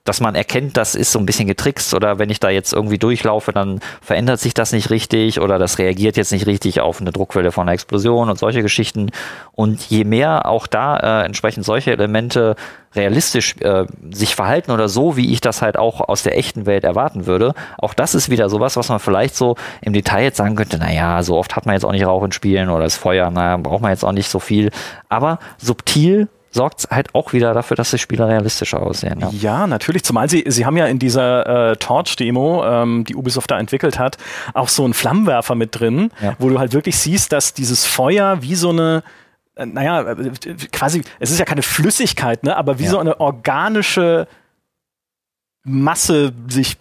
dass 0.04 0.20
man 0.20 0.34
erkennt, 0.34 0.76
das 0.76 0.94
ist 0.94 1.12
so 1.12 1.18
ein 1.18 1.26
bisschen 1.26 1.46
getrickst 1.46 1.92
oder 1.92 2.18
wenn 2.18 2.30
ich 2.30 2.40
da 2.40 2.48
jetzt 2.48 2.72
irgendwie 2.72 2.98
durchlaufe, 2.98 3.52
dann 3.52 3.80
verändert 4.00 4.40
sich 4.40 4.54
das 4.54 4.72
nicht 4.72 4.90
richtig 4.90 5.40
oder 5.40 5.58
das 5.58 5.78
reagiert 5.78 6.16
jetzt 6.16 6.32
nicht 6.32 6.46
richtig 6.46 6.80
auf 6.80 7.00
eine 7.00 7.12
Druckwelle 7.12 7.52
von 7.52 7.62
einer 7.62 7.74
Explosion 7.74 8.30
und 8.30 8.38
solche 8.38 8.62
Geschichten. 8.62 9.10
Und 9.52 9.82
je 9.82 10.04
mehr 10.04 10.46
auch 10.46 10.66
da 10.66 10.96
äh, 10.96 11.26
entsprechend 11.26 11.66
solche 11.66 11.92
Elemente 11.92 12.56
realistisch 12.94 13.56
äh, 13.60 13.84
sich 14.10 14.34
verhalten 14.34 14.70
oder 14.70 14.88
so, 14.88 15.16
wie 15.16 15.32
ich 15.32 15.40
das 15.40 15.60
halt 15.60 15.76
auch 15.76 16.00
aus 16.00 16.22
der 16.22 16.38
echten 16.38 16.64
Welt 16.64 16.84
erwarten 16.84 17.26
würde, 17.26 17.52
auch 17.76 17.92
das 17.92 18.14
ist 18.14 18.30
wieder 18.30 18.48
sowas, 18.48 18.76
was 18.76 18.88
man 18.88 19.00
vielleicht 19.00 19.36
so 19.36 19.56
im 19.82 19.92
Detail 19.92 20.24
jetzt 20.24 20.38
sagen 20.38 20.56
könnte, 20.56 20.78
naja, 20.78 21.22
so 21.22 21.36
oft 21.36 21.54
hat 21.54 21.66
man 21.66 21.74
jetzt 21.74 21.84
auch 21.84 21.92
nicht 21.92 22.06
Rauch 22.06 22.24
in 22.24 22.32
Spielen 22.32 22.70
oder 22.70 22.84
das 22.84 22.96
Feuer, 22.96 23.30
naja, 23.30 23.58
braucht 23.58 23.82
man 23.82 23.90
jetzt 23.90 24.04
auch 24.04 24.12
nicht 24.12 24.30
so 24.30 24.38
viel. 24.38 24.70
Aber 25.08 25.38
subtil 25.58 26.28
sorgt 26.50 26.80
es 26.80 26.88
halt 26.90 27.14
auch 27.14 27.32
wieder 27.32 27.54
dafür, 27.54 27.76
dass 27.76 27.90
die 27.90 27.98
Spieler 27.98 28.28
realistischer 28.28 28.82
aussehen. 28.82 29.20
Ja, 29.20 29.30
ja 29.30 29.66
natürlich. 29.66 30.04
Zumal 30.04 30.28
sie, 30.28 30.44
sie 30.46 30.66
haben 30.66 30.76
ja 30.76 30.86
in 30.86 30.98
dieser 30.98 31.70
äh, 31.70 31.76
Torch-Demo, 31.76 32.64
ähm, 32.64 33.04
die 33.04 33.14
Ubisoft 33.14 33.50
da 33.50 33.58
entwickelt 33.58 33.98
hat, 33.98 34.16
auch 34.54 34.68
so 34.68 34.84
einen 34.84 34.94
Flammenwerfer 34.94 35.54
mit 35.54 35.78
drin, 35.78 36.10
ja. 36.20 36.34
wo 36.38 36.48
du 36.48 36.58
halt 36.58 36.72
wirklich 36.72 36.98
siehst, 36.98 37.32
dass 37.32 37.54
dieses 37.54 37.84
Feuer 37.84 38.42
wie 38.42 38.54
so 38.54 38.70
eine 38.70 39.02
äh, 39.56 39.66
naja, 39.66 40.12
äh, 40.12 40.30
quasi, 40.72 41.02
es 41.18 41.30
ist 41.30 41.38
ja 41.38 41.44
keine 41.44 41.62
Flüssigkeit, 41.62 42.44
ne, 42.44 42.56
aber 42.56 42.78
wie 42.78 42.84
ja. 42.84 42.90
so 42.90 42.98
eine 42.98 43.20
organische 43.20 44.26
Masse 45.68 46.32
sich 46.48 46.76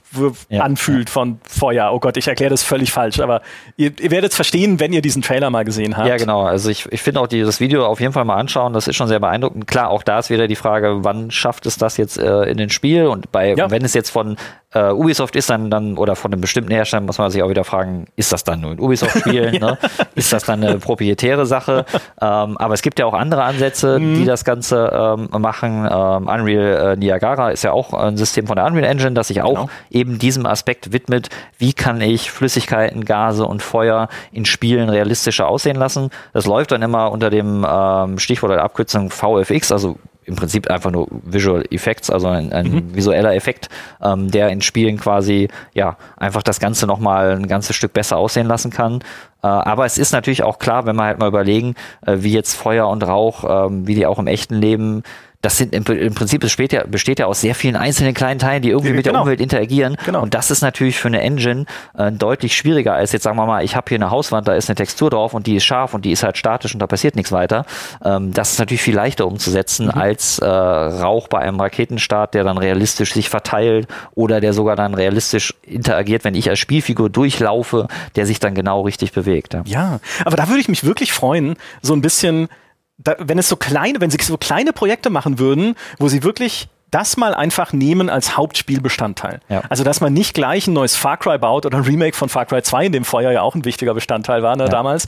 ja, 0.49 0.61
anfühlt 0.61 1.09
ja. 1.09 1.13
von 1.13 1.39
Feuer. 1.43 1.91
Oh 1.93 1.99
Gott, 1.99 2.17
ich 2.17 2.27
erkläre 2.27 2.49
das 2.49 2.63
völlig 2.63 2.91
falsch, 2.91 3.19
aber 3.19 3.41
ihr, 3.75 3.91
ihr 3.99 4.11
werdet 4.11 4.31
es 4.31 4.35
verstehen, 4.35 4.79
wenn 4.79 4.93
ihr 4.93 5.01
diesen 5.01 5.21
Trailer 5.21 5.49
mal 5.49 5.65
gesehen 5.65 5.97
habt. 5.97 6.07
Ja, 6.07 6.17
genau. 6.17 6.43
Also 6.43 6.69
ich, 6.69 6.87
ich 6.91 7.01
finde 7.01 7.19
auch 7.19 7.27
die, 7.27 7.41
das 7.41 7.59
Video 7.59 7.85
auf 7.85 7.99
jeden 7.99 8.13
Fall 8.13 8.25
mal 8.25 8.35
anschauen. 8.35 8.73
Das 8.73 8.87
ist 8.87 8.95
schon 8.95 9.07
sehr 9.07 9.19
beeindruckend. 9.19 9.67
Klar, 9.67 9.89
auch 9.89 10.03
da 10.03 10.19
ist 10.19 10.29
wieder 10.29 10.47
die 10.47 10.55
Frage, 10.55 11.03
wann 11.03 11.31
schafft 11.31 11.65
es 11.65 11.77
das 11.77 11.97
jetzt 11.97 12.17
äh, 12.17 12.43
in 12.43 12.57
den 12.57 12.69
Spiel? 12.69 13.07
Und 13.07 13.31
bei, 13.31 13.53
ja. 13.53 13.69
wenn 13.69 13.83
es 13.83 13.93
jetzt 13.93 14.09
von 14.09 14.37
äh, 14.77 14.91
Ubisoft 14.91 15.35
ist 15.35 15.49
dann, 15.49 15.69
dann, 15.69 15.97
oder 15.97 16.15
von 16.15 16.31
einem 16.31 16.41
bestimmten 16.41 16.71
Hersteller, 16.71 17.01
muss 17.01 17.17
man 17.17 17.31
sich 17.31 17.41
auch 17.41 17.49
wieder 17.49 17.63
fragen, 17.63 18.05
ist 18.15 18.31
das 18.31 18.43
dann 18.43 18.61
nur 18.61 18.71
ein 18.71 18.79
Ubisoft-Spiel? 18.79 19.53
ja. 19.53 19.59
ne? 19.59 19.77
Ist 20.15 20.31
das 20.31 20.43
dann 20.43 20.63
eine 20.63 20.77
proprietäre 20.77 21.45
Sache? 21.45 21.85
ähm, 22.21 22.57
aber 22.57 22.73
es 22.73 22.81
gibt 22.81 22.99
ja 22.99 23.05
auch 23.05 23.13
andere 23.13 23.43
Ansätze, 23.43 23.99
mhm. 23.99 24.15
die 24.15 24.25
das 24.25 24.43
Ganze 24.43 24.91
ähm, 24.93 25.29
machen. 25.41 25.87
Ähm, 25.89 26.27
Unreal 26.27 26.93
äh, 26.93 26.95
Niagara 26.95 27.49
ist 27.49 27.63
ja 27.63 27.71
auch 27.71 27.93
ein 27.93 28.17
System 28.17 28.47
von 28.47 28.55
der 28.55 28.65
Unreal 28.65 28.85
Engine, 28.85 29.13
das 29.13 29.29
sich 29.29 29.41
auch 29.41 29.49
genau. 29.49 29.69
eben 29.89 30.19
diesem 30.19 30.45
Aspekt 30.45 30.93
widmet. 30.93 31.29
Wie 31.57 31.73
kann 31.73 32.01
ich 32.01 32.31
Flüssigkeiten, 32.31 33.05
Gase 33.05 33.45
und 33.45 33.63
Feuer 33.63 34.09
in 34.31 34.45
Spielen 34.45 34.89
realistischer 34.89 35.47
aussehen 35.47 35.77
lassen? 35.77 36.09
Das 36.33 36.45
läuft 36.45 36.71
dann 36.71 36.81
immer 36.81 37.11
unter 37.11 37.29
dem 37.29 37.65
ähm, 37.67 38.19
Stichwort 38.19 38.51
der 38.51 38.63
Abkürzung 38.63 39.09
VFX, 39.09 39.71
also 39.71 39.97
im 40.27 40.35
Prinzip 40.35 40.69
einfach 40.69 40.91
nur 40.91 41.07
Visual 41.09 41.63
Effects, 41.71 42.09
also 42.09 42.27
ein, 42.27 42.51
ein 42.51 42.67
mhm. 42.67 42.95
visueller 42.95 43.33
Effekt, 43.33 43.69
ähm, 44.01 44.29
der 44.29 44.49
in 44.49 44.61
Spielen 44.61 44.97
quasi 44.97 45.47
ja 45.73 45.97
einfach 46.17 46.43
das 46.43 46.59
Ganze 46.59 46.85
nochmal 46.85 47.31
ein 47.31 47.47
ganzes 47.47 47.75
Stück 47.75 47.93
besser 47.93 48.17
aussehen 48.17 48.45
lassen 48.45 48.69
kann. 48.69 48.99
Äh, 49.41 49.47
aber 49.47 49.85
es 49.85 49.97
ist 49.97 50.11
natürlich 50.11 50.43
auch 50.43 50.59
klar, 50.59 50.85
wenn 50.85 50.97
wir 50.97 51.05
halt 51.05 51.19
mal 51.19 51.29
überlegen, 51.29 51.75
äh, 52.05 52.17
wie 52.19 52.33
jetzt 52.33 52.55
Feuer 52.55 52.89
und 52.89 53.07
Rauch, 53.07 53.43
äh, 53.45 53.87
wie 53.87 53.95
die 53.95 54.05
auch 54.05 54.19
im 54.19 54.27
echten 54.27 54.55
Leben 54.55 55.03
das 55.41 55.57
sind 55.57 55.73
im, 55.73 55.83
im 55.85 56.15
Prinzip 56.15 56.43
es 56.43 56.49
besteht 56.57 56.73
ja, 56.73 56.83
besteht 56.85 57.19
ja 57.19 57.27
aus 57.27 57.41
sehr 57.41 57.53
vielen 57.53 57.75
einzelnen 57.75 58.13
kleinen 58.13 58.39
Teilen, 58.39 58.61
die 58.63 58.69
irgendwie 58.69 58.93
mit 58.93 59.03
genau. 59.03 59.13
der 59.13 59.21
Umwelt 59.21 59.39
interagieren. 59.39 59.95
Genau. 60.05 60.23
Und 60.23 60.33
das 60.33 60.49
ist 60.49 60.61
natürlich 60.61 60.97
für 60.97 61.09
eine 61.09 61.21
Engine 61.21 61.65
äh, 61.95 62.11
deutlich 62.11 62.55
schwieriger 62.55 62.93
als 62.93 63.11
jetzt 63.11 63.23
sagen 63.23 63.37
wir 63.37 63.45
mal, 63.45 63.63
ich 63.63 63.75
habe 63.75 63.85
hier 63.87 63.97
eine 63.97 64.09
Hauswand, 64.09 64.47
da 64.47 64.55
ist 64.55 64.69
eine 64.69 64.75
Textur 64.75 65.09
drauf 65.09 65.33
und 65.33 65.45
die 65.45 65.55
ist 65.55 65.65
scharf 65.65 65.93
und 65.93 66.05
die 66.05 66.11
ist 66.11 66.23
halt 66.23 66.37
statisch 66.37 66.73
und 66.73 66.79
da 66.79 66.87
passiert 66.87 67.15
nichts 67.15 67.31
weiter. 67.31 67.65
Ähm, 68.03 68.33
das 68.33 68.53
ist 68.53 68.59
natürlich 68.59 68.81
viel 68.81 68.95
leichter 68.95 69.27
umzusetzen 69.27 69.87
mhm. 69.87 69.91
als 69.91 70.39
äh, 70.39 70.47
Rauch 70.47 71.27
bei 71.27 71.39
einem 71.39 71.59
Raketenstart, 71.59 72.33
der 72.33 72.43
dann 72.43 72.57
realistisch 72.57 73.13
sich 73.13 73.29
verteilt 73.29 73.87
oder 74.15 74.41
der 74.41 74.53
sogar 74.53 74.75
dann 74.75 74.95
realistisch 74.95 75.53
interagiert, 75.61 76.23
wenn 76.23 76.33
ich 76.33 76.49
als 76.49 76.59
Spielfigur 76.59 77.09
durchlaufe, 77.09 77.87
der 78.15 78.25
sich 78.25 78.39
dann 78.39 78.55
genau 78.55 78.81
richtig 78.81 79.11
bewegt. 79.11 79.53
Ja, 79.53 79.63
ja 79.65 79.99
aber 80.25 80.35
da 80.35 80.47
würde 80.47 80.61
ich 80.61 80.67
mich 80.67 80.83
wirklich 80.83 81.13
freuen, 81.13 81.57
so 81.81 81.93
ein 81.93 82.01
bisschen 82.01 82.49
da, 82.97 83.15
wenn 83.19 83.37
es 83.37 83.49
so 83.49 83.55
kleine, 83.55 84.01
wenn 84.01 84.09
sie 84.09 84.17
so 84.21 84.37
kleine 84.37 84.73
Projekte 84.73 85.09
machen 85.09 85.39
würden, 85.39 85.75
wo 85.99 86.07
sie 86.07 86.23
wirklich 86.23 86.69
das 86.91 87.17
mal 87.17 87.33
einfach 87.33 87.73
nehmen 87.73 88.09
als 88.09 88.37
Hauptspielbestandteil. 88.37 89.41
Ja. 89.49 89.63
Also, 89.69 89.83
dass 89.83 89.99
man 89.99 90.13
nicht 90.13 90.33
gleich 90.33 90.67
ein 90.67 90.73
neues 90.73 90.95
Far 90.95 91.17
Cry 91.17 91.37
baut 91.37 91.65
oder 91.65 91.77
ein 91.77 91.83
Remake 91.83 92.15
von 92.15 92.29
Far 92.29 92.45
Cry 92.45 92.61
2, 92.61 92.85
in 92.85 92.91
dem 92.93 93.05
Feuer 93.05 93.31
ja 93.31 93.41
auch 93.41 93.55
ein 93.55 93.65
wichtiger 93.65 93.93
Bestandteil 93.93 94.41
war 94.41 94.55
ne, 94.55 94.63
ja. 94.63 94.69
damals. 94.69 95.05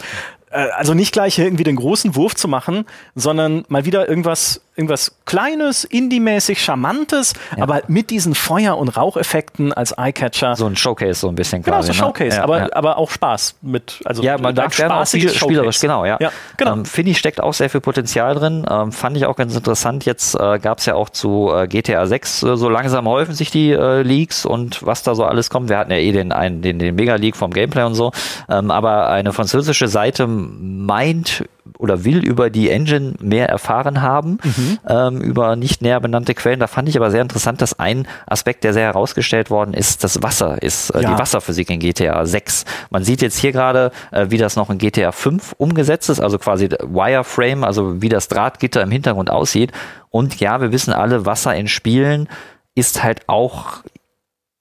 Äh, 0.51 0.67
also 0.75 0.93
nicht 0.93 1.13
gleich 1.13 1.39
irgendwie 1.39 1.63
den 1.63 1.77
großen 1.77 2.15
Wurf 2.15 2.35
zu 2.35 2.47
machen, 2.47 2.85
sondern 3.15 3.65
mal 3.69 3.85
wieder 3.85 4.09
irgendwas 4.09 4.61
irgendwas 4.79 5.11
Kleines, 5.25 5.83
Indie-mäßig, 5.83 6.63
Charmantes, 6.63 7.33
ja. 7.55 7.61
aber 7.63 7.83
mit 7.87 8.09
diesen 8.09 8.33
Feuer- 8.33 8.77
und 8.77 8.89
Raucheffekten 8.89 9.73
als 9.73 9.91
Eyecatcher. 9.97 10.55
So 10.55 10.65
ein 10.65 10.75
Showcase 10.75 11.19
so 11.19 11.27
ein 11.27 11.35
bisschen 11.35 11.61
genau, 11.61 11.77
quasi. 11.77 11.91
Genau, 11.91 11.99
so 11.99 12.05
ein 12.05 12.07
ne? 12.07 12.17
Showcase, 12.17 12.37
ne? 12.37 12.43
aber, 12.43 12.59
ja. 12.59 12.69
aber 12.71 12.97
auch 12.97 13.11
Spaß 13.11 13.55
mit. 13.61 14.01
Also 14.05 14.23
ja, 14.23 14.37
man 14.37 14.55
darf 14.55 14.75
gerne 14.75 14.95
auch 14.95 15.07
viel 15.07 15.29
spielerisch, 15.29 15.79
genau, 15.79 16.05
ja. 16.05 16.17
genau. 16.57 16.73
Ähm, 16.73 16.85
Finde 16.85 17.11
ich, 17.11 17.19
steckt 17.19 17.41
auch 17.41 17.53
sehr 17.53 17.69
viel 17.69 17.81
Potenzial 17.81 18.33
drin. 18.35 18.65
Ähm, 18.69 18.91
fand 18.91 19.17
ich 19.17 19.25
auch 19.25 19.35
ganz 19.35 19.55
interessant. 19.55 20.05
Jetzt 20.05 20.33
äh, 20.35 20.57
gab 20.59 20.79
es 20.79 20.85
ja 20.85 20.95
auch 20.95 21.09
zu 21.09 21.51
äh, 21.53 21.67
GTA 21.67 22.07
6 22.07 22.43
äh, 22.43 22.57
so 22.57 22.69
langsam 22.69 23.07
häufen 23.07 23.35
sich 23.35 23.51
die 23.51 23.71
äh, 23.71 24.01
Leaks 24.01 24.45
und 24.45 24.85
was 24.85 25.03
da 25.03 25.13
so 25.13 25.25
alles 25.25 25.49
kommt. 25.49 25.69
Wir 25.69 25.77
hatten 25.77 25.91
ja 25.91 25.97
eh 25.97 26.11
den, 26.11 26.31
einen, 26.31 26.61
den, 26.61 26.79
den 26.79 26.95
Mega-Leak 26.95 27.35
vom 27.35 27.51
Gameplay 27.51 27.83
und 27.83 27.95
so. 27.95 28.11
Ähm, 28.49 28.71
aber 28.71 29.09
eine 29.09 29.33
französische 29.33 29.87
Seite 29.87 30.27
meint 30.27 31.43
oder 31.79 32.03
will 32.03 32.23
über 32.23 32.49
die 32.49 32.69
Engine 32.69 33.13
mehr 33.19 33.47
erfahren 33.47 34.01
haben, 34.01 34.37
mhm. 34.43 34.79
ähm, 34.87 35.21
über 35.21 35.55
nicht 35.55 35.81
näher 35.81 36.01
benannte 36.01 36.35
Quellen. 36.35 36.59
Da 36.59 36.67
fand 36.67 36.89
ich 36.89 36.97
aber 36.97 37.09
sehr 37.09 37.21
interessant, 37.21 37.61
dass 37.61 37.79
ein 37.79 38.05
Aspekt, 38.27 38.65
der 38.65 38.73
sehr 38.73 38.83
herausgestellt 38.83 39.49
worden 39.49 39.73
ist, 39.73 40.03
das 40.03 40.21
Wasser 40.21 40.61
ist, 40.61 40.89
äh, 40.89 41.01
ja. 41.01 41.13
die 41.13 41.19
Wasserphysik 41.19 41.69
in 41.69 41.79
GTA 41.79 42.25
6. 42.25 42.65
Man 42.89 43.05
sieht 43.05 43.21
jetzt 43.21 43.39
hier 43.39 43.53
gerade, 43.53 43.91
äh, 44.11 44.27
wie 44.29 44.37
das 44.37 44.57
noch 44.57 44.69
in 44.69 44.77
GTA 44.77 45.13
5 45.13 45.55
umgesetzt 45.57 46.09
ist, 46.09 46.19
also 46.19 46.37
quasi 46.37 46.67
Wireframe, 46.69 47.63
also 47.63 48.01
wie 48.01 48.09
das 48.09 48.27
Drahtgitter 48.27 48.81
im 48.83 48.91
Hintergrund 48.91 49.31
aussieht. 49.31 49.71
Und 50.09 50.37
ja, 50.41 50.59
wir 50.59 50.73
wissen 50.73 50.91
alle, 50.91 51.25
Wasser 51.25 51.55
in 51.55 51.69
Spielen 51.69 52.27
ist 52.75 53.03
halt 53.03 53.21
auch 53.27 53.83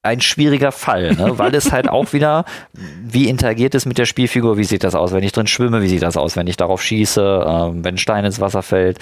ein 0.09 0.21
schwieriger 0.21 0.73
Fall, 0.73 1.15
ne? 1.15 1.33
weil 1.39 1.55
es 1.55 1.71
halt 1.71 1.89
auch 1.89 2.13
wieder, 2.13 2.45
wie 2.73 3.29
interagiert 3.29 3.75
es 3.75 3.87
mit 3.87 3.99
der 3.99 4.07
Spielfigur, 4.07 4.57
wie 4.57 4.65
sieht 4.65 4.85
das 4.85 4.95
aus, 4.95 5.13
wenn 5.13 5.23
ich 5.23 5.33
drin 5.33 5.47
schwimme, 5.47 5.83
wie 5.83 5.89
sieht 5.89 6.03
das 6.03 6.17
aus, 6.17 6.37
wenn 6.37 6.47
ich 6.47 6.57
darauf 6.57 6.83
schieße, 6.83 7.45
ähm, 7.47 7.85
wenn 7.85 7.95
ein 7.95 7.99
Stein 7.99 8.25
ins 8.25 8.41
Wasser 8.41 8.63
fällt. 8.63 8.99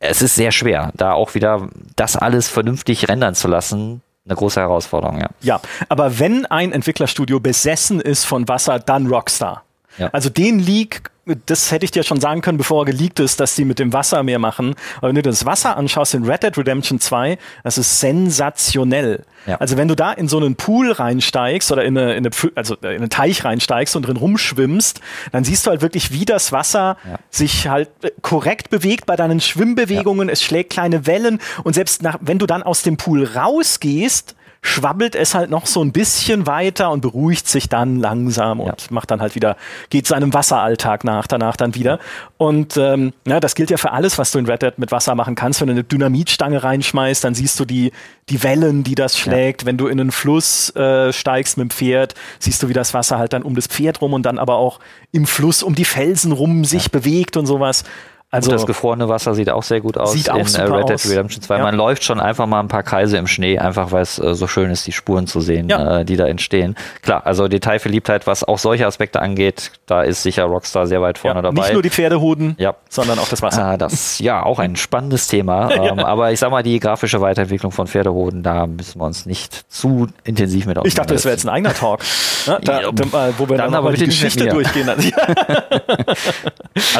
Es 0.00 0.22
ist 0.22 0.34
sehr 0.34 0.52
schwer, 0.52 0.92
da 0.94 1.12
auch 1.12 1.34
wieder 1.34 1.68
das 1.96 2.16
alles 2.16 2.48
vernünftig 2.48 3.08
rendern 3.08 3.34
zu 3.34 3.48
lassen. 3.48 4.02
Eine 4.24 4.36
große 4.36 4.60
Herausforderung, 4.60 5.20
ja. 5.20 5.28
Ja, 5.40 5.60
aber 5.88 6.18
wenn 6.18 6.44
ein 6.46 6.72
Entwicklerstudio 6.72 7.40
besessen 7.40 8.00
ist 8.00 8.24
von 8.24 8.46
Wasser, 8.46 8.78
dann 8.78 9.06
Rockstar. 9.06 9.62
Ja. 9.96 10.10
Also 10.12 10.28
den 10.28 10.58
Leak 10.58 11.10
das 11.46 11.70
hätte 11.70 11.84
ich 11.84 11.90
dir 11.90 12.02
schon 12.02 12.20
sagen 12.20 12.40
können, 12.40 12.58
bevor 12.58 12.82
er 12.82 12.86
geleakt 12.86 13.20
ist, 13.20 13.40
dass 13.40 13.54
die 13.54 13.64
mit 13.64 13.78
dem 13.78 13.92
Wasser 13.92 14.22
mehr 14.22 14.38
machen. 14.38 14.74
Aber 14.98 15.08
wenn 15.08 15.14
du 15.14 15.22
das 15.22 15.44
Wasser 15.44 15.76
anschaust 15.76 16.14
in 16.14 16.24
Red 16.24 16.42
Dead 16.42 16.56
Redemption 16.56 17.00
2, 17.00 17.38
das 17.64 17.78
ist 17.78 18.00
sensationell. 18.00 19.24
Ja. 19.46 19.56
Also 19.56 19.76
wenn 19.76 19.88
du 19.88 19.94
da 19.94 20.12
in 20.12 20.28
so 20.28 20.36
einen 20.38 20.56
Pool 20.56 20.92
reinsteigst 20.92 21.70
oder 21.72 21.84
in 21.84 21.96
eine, 21.96 22.14
in 22.14 22.26
eine, 22.26 22.30
also 22.54 22.74
in 22.76 22.88
einen 22.88 23.10
Teich 23.10 23.44
reinsteigst 23.44 23.96
und 23.96 24.02
drin 24.02 24.16
rumschwimmst, 24.16 25.00
dann 25.32 25.44
siehst 25.44 25.66
du 25.66 25.70
halt 25.70 25.80
wirklich, 25.80 26.12
wie 26.12 26.24
das 26.24 26.52
Wasser 26.52 26.96
ja. 27.08 27.18
sich 27.30 27.68
halt 27.68 27.88
äh, 28.02 28.10
korrekt 28.22 28.70
bewegt 28.70 29.06
bei 29.06 29.16
deinen 29.16 29.40
Schwimmbewegungen. 29.40 30.28
Ja. 30.28 30.32
Es 30.32 30.42
schlägt 30.42 30.70
kleine 30.70 31.06
Wellen 31.06 31.40
und 31.64 31.74
selbst 31.74 32.02
nach, 32.02 32.18
wenn 32.20 32.38
du 32.38 32.46
dann 32.46 32.62
aus 32.62 32.82
dem 32.82 32.96
Pool 32.96 33.24
rausgehst, 33.24 34.34
schwabbelt 34.60 35.14
es 35.14 35.34
halt 35.34 35.50
noch 35.50 35.66
so 35.66 35.82
ein 35.82 35.92
bisschen 35.92 36.46
weiter 36.46 36.90
und 36.90 37.00
beruhigt 37.00 37.46
sich 37.46 37.68
dann 37.68 37.96
langsam 37.96 38.60
und 38.60 38.66
ja. 38.66 38.86
macht 38.90 39.10
dann 39.10 39.20
halt 39.20 39.34
wieder, 39.34 39.56
geht 39.88 40.06
seinem 40.06 40.34
Wasseralltag 40.34 41.04
nach, 41.04 41.26
danach 41.26 41.56
dann 41.56 41.74
wieder. 41.74 42.00
Und 42.36 42.76
ähm, 42.76 43.12
ja, 43.26 43.40
das 43.40 43.54
gilt 43.54 43.70
ja 43.70 43.76
für 43.76 43.92
alles, 43.92 44.18
was 44.18 44.32
du 44.32 44.38
in 44.38 44.46
Red 44.46 44.62
Dead 44.62 44.78
mit 44.78 44.90
Wasser 44.90 45.14
machen 45.14 45.36
kannst. 45.36 45.60
Wenn 45.60 45.68
du 45.68 45.72
eine 45.72 45.84
Dynamitstange 45.84 46.62
reinschmeißt, 46.62 47.22
dann 47.22 47.34
siehst 47.34 47.58
du 47.60 47.64
die, 47.64 47.92
die 48.28 48.42
Wellen, 48.42 48.82
die 48.82 48.94
das 48.94 49.16
schlägt. 49.16 49.62
Ja. 49.62 49.66
Wenn 49.66 49.78
du 49.78 49.86
in 49.86 50.00
einen 50.00 50.12
Fluss 50.12 50.74
äh, 50.74 51.12
steigst 51.12 51.56
mit 51.56 51.68
dem 51.68 51.70
Pferd, 51.70 52.14
siehst 52.40 52.62
du, 52.62 52.68
wie 52.68 52.72
das 52.72 52.94
Wasser 52.94 53.18
halt 53.18 53.32
dann 53.32 53.42
um 53.42 53.54
das 53.54 53.68
Pferd 53.68 54.00
rum 54.00 54.12
und 54.12 54.24
dann 54.24 54.38
aber 54.38 54.56
auch 54.56 54.80
im 55.12 55.26
Fluss 55.26 55.62
um 55.62 55.74
die 55.74 55.84
Felsen 55.84 56.32
rum 56.32 56.64
sich 56.64 56.90
bewegt 56.90 57.36
und 57.36 57.46
sowas. 57.46 57.84
Also 58.30 58.50
und 58.50 58.56
das 58.56 58.66
gefrorene 58.66 59.08
Wasser 59.08 59.34
sieht 59.34 59.48
auch 59.48 59.62
sehr 59.62 59.80
gut 59.80 59.96
aus 59.96 60.12
sieht 60.12 60.28
auch 60.28 60.36
in 60.36 60.46
super 60.46 60.80
Red 60.80 60.90
Dead 60.90 61.10
Redemption 61.10 61.40
2. 61.40 61.56
Ja. 61.56 61.62
Man 61.62 61.74
läuft 61.74 62.04
schon 62.04 62.20
einfach 62.20 62.46
mal 62.46 62.60
ein 62.60 62.68
paar 62.68 62.82
Kreise 62.82 63.16
im 63.16 63.26
Schnee, 63.26 63.58
einfach 63.58 63.90
weil 63.90 64.02
es 64.02 64.18
äh, 64.18 64.34
so 64.34 64.46
schön 64.46 64.70
ist, 64.70 64.86
die 64.86 64.92
Spuren 64.92 65.26
zu 65.26 65.40
sehen, 65.40 65.70
ja. 65.70 66.00
äh, 66.00 66.04
die 66.04 66.16
da 66.16 66.26
entstehen. 66.26 66.76
Klar, 67.00 67.24
also 67.24 67.48
Detailverliebtheit, 67.48 68.26
was 68.26 68.44
auch 68.44 68.58
solche 68.58 68.86
Aspekte 68.86 69.22
angeht, 69.22 69.72
da 69.86 70.02
ist 70.02 70.22
sicher 70.22 70.44
Rockstar 70.44 70.86
sehr 70.86 71.00
weit 71.00 71.16
vorne 71.16 71.38
ja, 71.38 71.42
dabei. 71.42 71.62
Nicht 71.62 71.72
nur 71.72 71.82
die 71.82 71.88
Pferdehoden, 71.88 72.54
ja. 72.58 72.74
sondern 72.90 73.18
auch 73.18 73.30
das 73.30 73.40
Wasser. 73.40 73.72
Äh, 73.72 73.78
das 73.78 74.18
ja 74.18 74.42
auch 74.42 74.58
ein 74.58 74.76
spannendes 74.76 75.26
Thema. 75.28 75.70
ähm, 75.72 76.00
aber 76.00 76.30
ich 76.30 76.38
sag 76.38 76.50
mal, 76.50 76.62
die 76.62 76.78
grafische 76.80 77.22
Weiterentwicklung 77.22 77.72
von 77.72 77.86
Pferdehoden, 77.86 78.42
da 78.42 78.66
müssen 78.66 79.00
wir 79.00 79.06
uns 79.06 79.24
nicht 79.24 79.72
zu 79.72 80.08
intensiv 80.24 80.66
mit 80.66 80.78
Ich 80.84 80.94
dachte, 80.94 81.14
das 81.14 81.24
wäre 81.24 81.32
jetzt 81.32 81.46
ein 81.46 81.48
eigener 81.48 81.72
Talk, 81.72 82.00
ne? 82.46 82.60
da, 82.62 82.80
da, 82.92 83.32
wo 83.38 83.48
wir 83.48 83.56
dann, 83.56 83.72
dann 83.72 83.74
aber 83.76 83.94
die 83.94 84.04
Geschichte 84.04 84.48
durchgehen. 84.48 84.86
also 84.90 85.08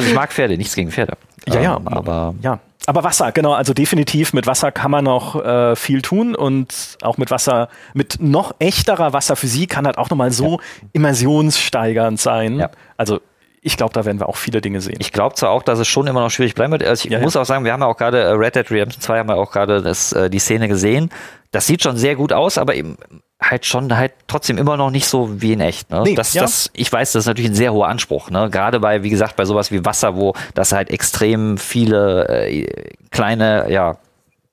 ich 0.09 0.15
mag 0.15 0.33
Pferde, 0.33 0.57
nichts 0.57 0.75
gegen 0.75 0.91
Pferde. 0.91 1.18
Ja, 1.47 1.61
ja, 1.61 1.77
ähm, 1.77 1.89
aber 1.89 2.35
ja. 2.43 2.61
Aber 2.87 3.05
Wasser, 3.05 3.33
genau, 3.33 3.53
also 3.53 3.75
definitiv 3.75 4.33
mit 4.33 4.47
Wasser 4.47 4.73
kann 4.73 4.91
man 4.91 5.05
noch 5.05 5.45
äh, 5.45 5.77
viel 5.77 6.01
tun 6.01 6.35
und 6.35 6.97
auch 7.03 7.19
mit 7.19 7.31
Wasser, 7.31 7.69
mit 7.93 8.17
noch 8.19 8.55
echterer 8.61 9.13
Wasserphysik 9.13 9.69
kann 9.69 9.85
halt 9.85 9.99
auch 9.99 10.09
nochmal 10.09 10.33
so 10.33 10.53
ja. 10.53 10.89
immersionssteigernd 10.95 12.19
sein. 12.19 12.59
Ja. 12.59 12.71
Also 12.97 13.21
ich 13.61 13.77
glaube, 13.77 13.93
da 13.93 14.07
werden 14.07 14.21
wir 14.21 14.29
auch 14.29 14.37
viele 14.37 14.63
Dinge 14.63 14.81
sehen. 14.81 14.97
Ich 15.01 15.13
glaube 15.13 15.35
zwar 15.35 15.51
auch, 15.51 15.63
dass 15.63 15.79
es 15.79 15.87
schon 15.87 16.07
immer 16.07 16.21
noch 16.21 16.31
schwierig 16.31 16.55
bleiben 16.55 16.73
wird. 16.73 16.83
Also 16.83 17.07
ich 17.07 17.13
ja, 17.13 17.21
muss 17.21 17.35
ja. 17.35 17.43
auch 17.43 17.45
sagen, 17.45 17.67
wir 17.67 17.73
haben 17.75 17.83
ja 17.83 17.89
auch 17.89 17.97
gerade 17.99 18.23
äh, 18.23 18.31
Red 18.31 18.57
Dead 18.57 18.71
Redemption 18.71 19.03
2 19.03 19.19
haben 19.19 19.29
wir 19.29 19.37
auch 19.37 19.53
gerade 19.53 19.87
äh, 20.15 20.31
die 20.31 20.39
Szene 20.39 20.69
gesehen. 20.69 21.11
Das 21.51 21.67
sieht 21.67 21.83
schon 21.83 21.99
sehr 21.99 22.17
gut 22.17 22.33
aus, 22.33 22.57
aber 22.57 22.75
eben 22.75 22.97
halt 23.41 23.67
schon 23.67 23.97
halt 23.97 24.13
trotzdem 24.27 24.59
immer 24.59 24.77
noch 24.77 24.91
nicht 24.91 25.07
so 25.07 25.41
wie 25.41 25.53
in 25.53 25.61
echt. 25.61 25.91
Ne? 25.91 26.03
Nee, 26.05 26.15
das, 26.15 26.35
ja. 26.35 26.43
das, 26.43 26.71
ich 26.75 26.93
weiß, 26.93 27.13
das 27.13 27.23
ist 27.23 27.27
natürlich 27.27 27.51
ein 27.51 27.55
sehr 27.55 27.73
hoher 27.73 27.89
Anspruch. 27.89 28.31
Ne? 28.31 28.51
Gerade 28.51 28.81
bei, 28.81 29.03
wie 29.03 29.11
gesagt, 29.11 29.37
bei 29.37 29.45
sowas 29.45 29.71
wie 29.71 29.85
Wasser, 29.85 30.17
wo 30.17 30.35
das 30.55 30.73
halt 30.73 30.91
extrem 30.91 31.57
viele 31.57 32.29
äh, 32.29 32.67
kleine, 33.11 33.71
ja, 33.71 33.97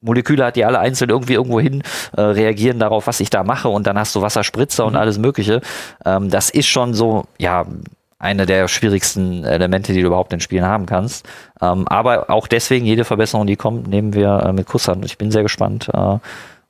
Moleküle 0.02 0.46
hat, 0.46 0.56
die 0.56 0.66
alle 0.66 0.80
einzeln 0.80 1.10
irgendwie 1.10 1.34
irgendwo 1.34 1.60
hin 1.60 1.82
äh, 2.16 2.22
reagieren 2.22 2.78
darauf, 2.78 3.08
was 3.08 3.20
ich 3.20 3.32
da 3.32 3.44
mache 3.44 3.70
und 3.70 3.88
dann 3.88 3.98
hast 3.98 4.14
du 4.14 4.22
Wasserspritzer 4.22 4.84
mhm. 4.84 4.90
und 4.90 4.96
alles 4.98 5.18
Mögliche. 5.18 5.62
Ähm, 6.06 6.30
das 6.30 6.52
ist 6.52 6.68
schon 6.68 6.94
so, 6.94 7.26
ja, 7.40 7.66
eine 8.18 8.46
der 8.46 8.68
schwierigsten 8.68 9.44
Elemente, 9.44 9.94
die 9.94 10.02
du 10.02 10.08
überhaupt 10.08 10.32
in 10.32 10.40
Spielen 10.40 10.66
haben 10.66 10.86
kannst. 10.86 11.28
Ähm, 11.62 11.88
aber 11.88 12.30
auch 12.30 12.48
deswegen, 12.48 12.86
jede 12.86 13.04
Verbesserung, 13.04 13.46
die 13.46 13.56
kommt, 13.56 13.88
nehmen 13.88 14.14
wir 14.14 14.44
äh, 14.46 14.54
mit 14.54 14.68
Kusshand. 14.68 15.04
Ich 15.06 15.18
bin 15.18 15.32
sehr 15.32 15.44
gespannt, 15.44 15.90
äh, 15.94 16.18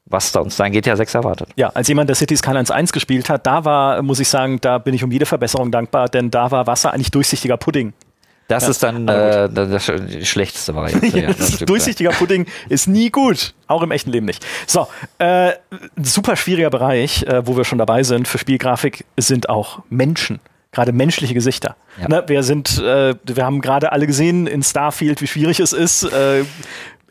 was 0.06 0.32
da 0.32 0.40
uns 0.40 0.56
dann 0.56 0.72
GTA 0.72 0.96
6 0.96 1.16
erwartet. 1.16 1.50
Ja, 1.56 1.70
als 1.70 1.88
jemand, 1.88 2.10
der 2.10 2.16
Cities 2.16 2.40
Skylines 2.40 2.72
1 2.72 2.94
gespielt 2.94 3.30
hat, 3.30 3.46
da 3.48 3.66
war, 3.66 4.02
muss 4.02 4.20
ich 4.20 4.28
sagen, 4.28 4.60
da 4.62 4.78
bin 4.78 4.94
ich 4.94 5.04
um 5.04 5.12
jede 5.12 5.26
Verbesserung 5.26 5.72
dankbar, 5.72 6.10
denn 6.10 6.32
da 6.32 6.52
war 6.52 6.68
Wasser 6.68 6.94
eigentlich 6.94 7.12
durchsichtiger 7.12 7.58
Pudding. 7.58 7.94
Das 8.48 8.64
ja, 8.64 8.70
ist 8.70 8.84
dann 8.84 9.08
äh, 9.08 9.50
das 9.50 9.86
schlechteste 10.22 10.76
Variante. 10.76 11.08
ja, 11.20 11.32
durchsichtiger 11.66 12.12
Pudding 12.12 12.46
ist 12.70 12.88
nie 12.88 13.10
gut, 13.10 13.56
auch 13.68 13.82
im 13.82 13.90
echten 13.90 14.12
Leben 14.12 14.28
nicht. 14.28 14.46
So, 14.68 14.88
äh, 15.18 15.54
super 16.00 16.36
schwieriger 16.36 16.70
Bereich, 16.70 17.24
äh, 17.24 17.48
wo 17.48 17.58
wir 17.58 17.64
schon 17.64 17.80
dabei 17.80 18.04
sind 18.04 18.28
für 18.28 18.38
Spielgrafik, 18.38 19.06
sind 19.18 19.50
auch 19.50 19.80
Menschen 19.90 20.40
gerade 20.76 20.92
menschliche 20.92 21.34
Gesichter. 21.34 21.76
Ja. 22.00 22.10
Ne, 22.10 22.24
wir 22.28 22.44
sind, 22.44 22.78
äh, 22.78 23.16
wir 23.24 23.46
haben 23.46 23.62
gerade 23.62 23.94
alle 23.94 24.06
gesehen 24.06 24.46
in 24.46 24.62
Starfield, 24.62 25.22
wie 25.22 25.28
schwierig 25.28 25.62
es 25.62 25.74
ist, 25.74 26.04
äh, 26.04 26.44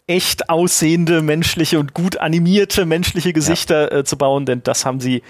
echt 0.07 0.51
aussehende 0.51 1.23
menschliche 1.23 1.79
und 1.79 1.95
gut 1.95 2.19
animierte 2.19 2.85
menschliche 2.85 3.33
Gesichter 3.33 3.93
ja. 3.93 3.99
äh, 4.01 4.05
zu 4.05 4.17
bauen, 4.19 4.47
denn 4.47 4.63
das 4.63 4.85
haben 4.85 5.01
sie 5.01 5.23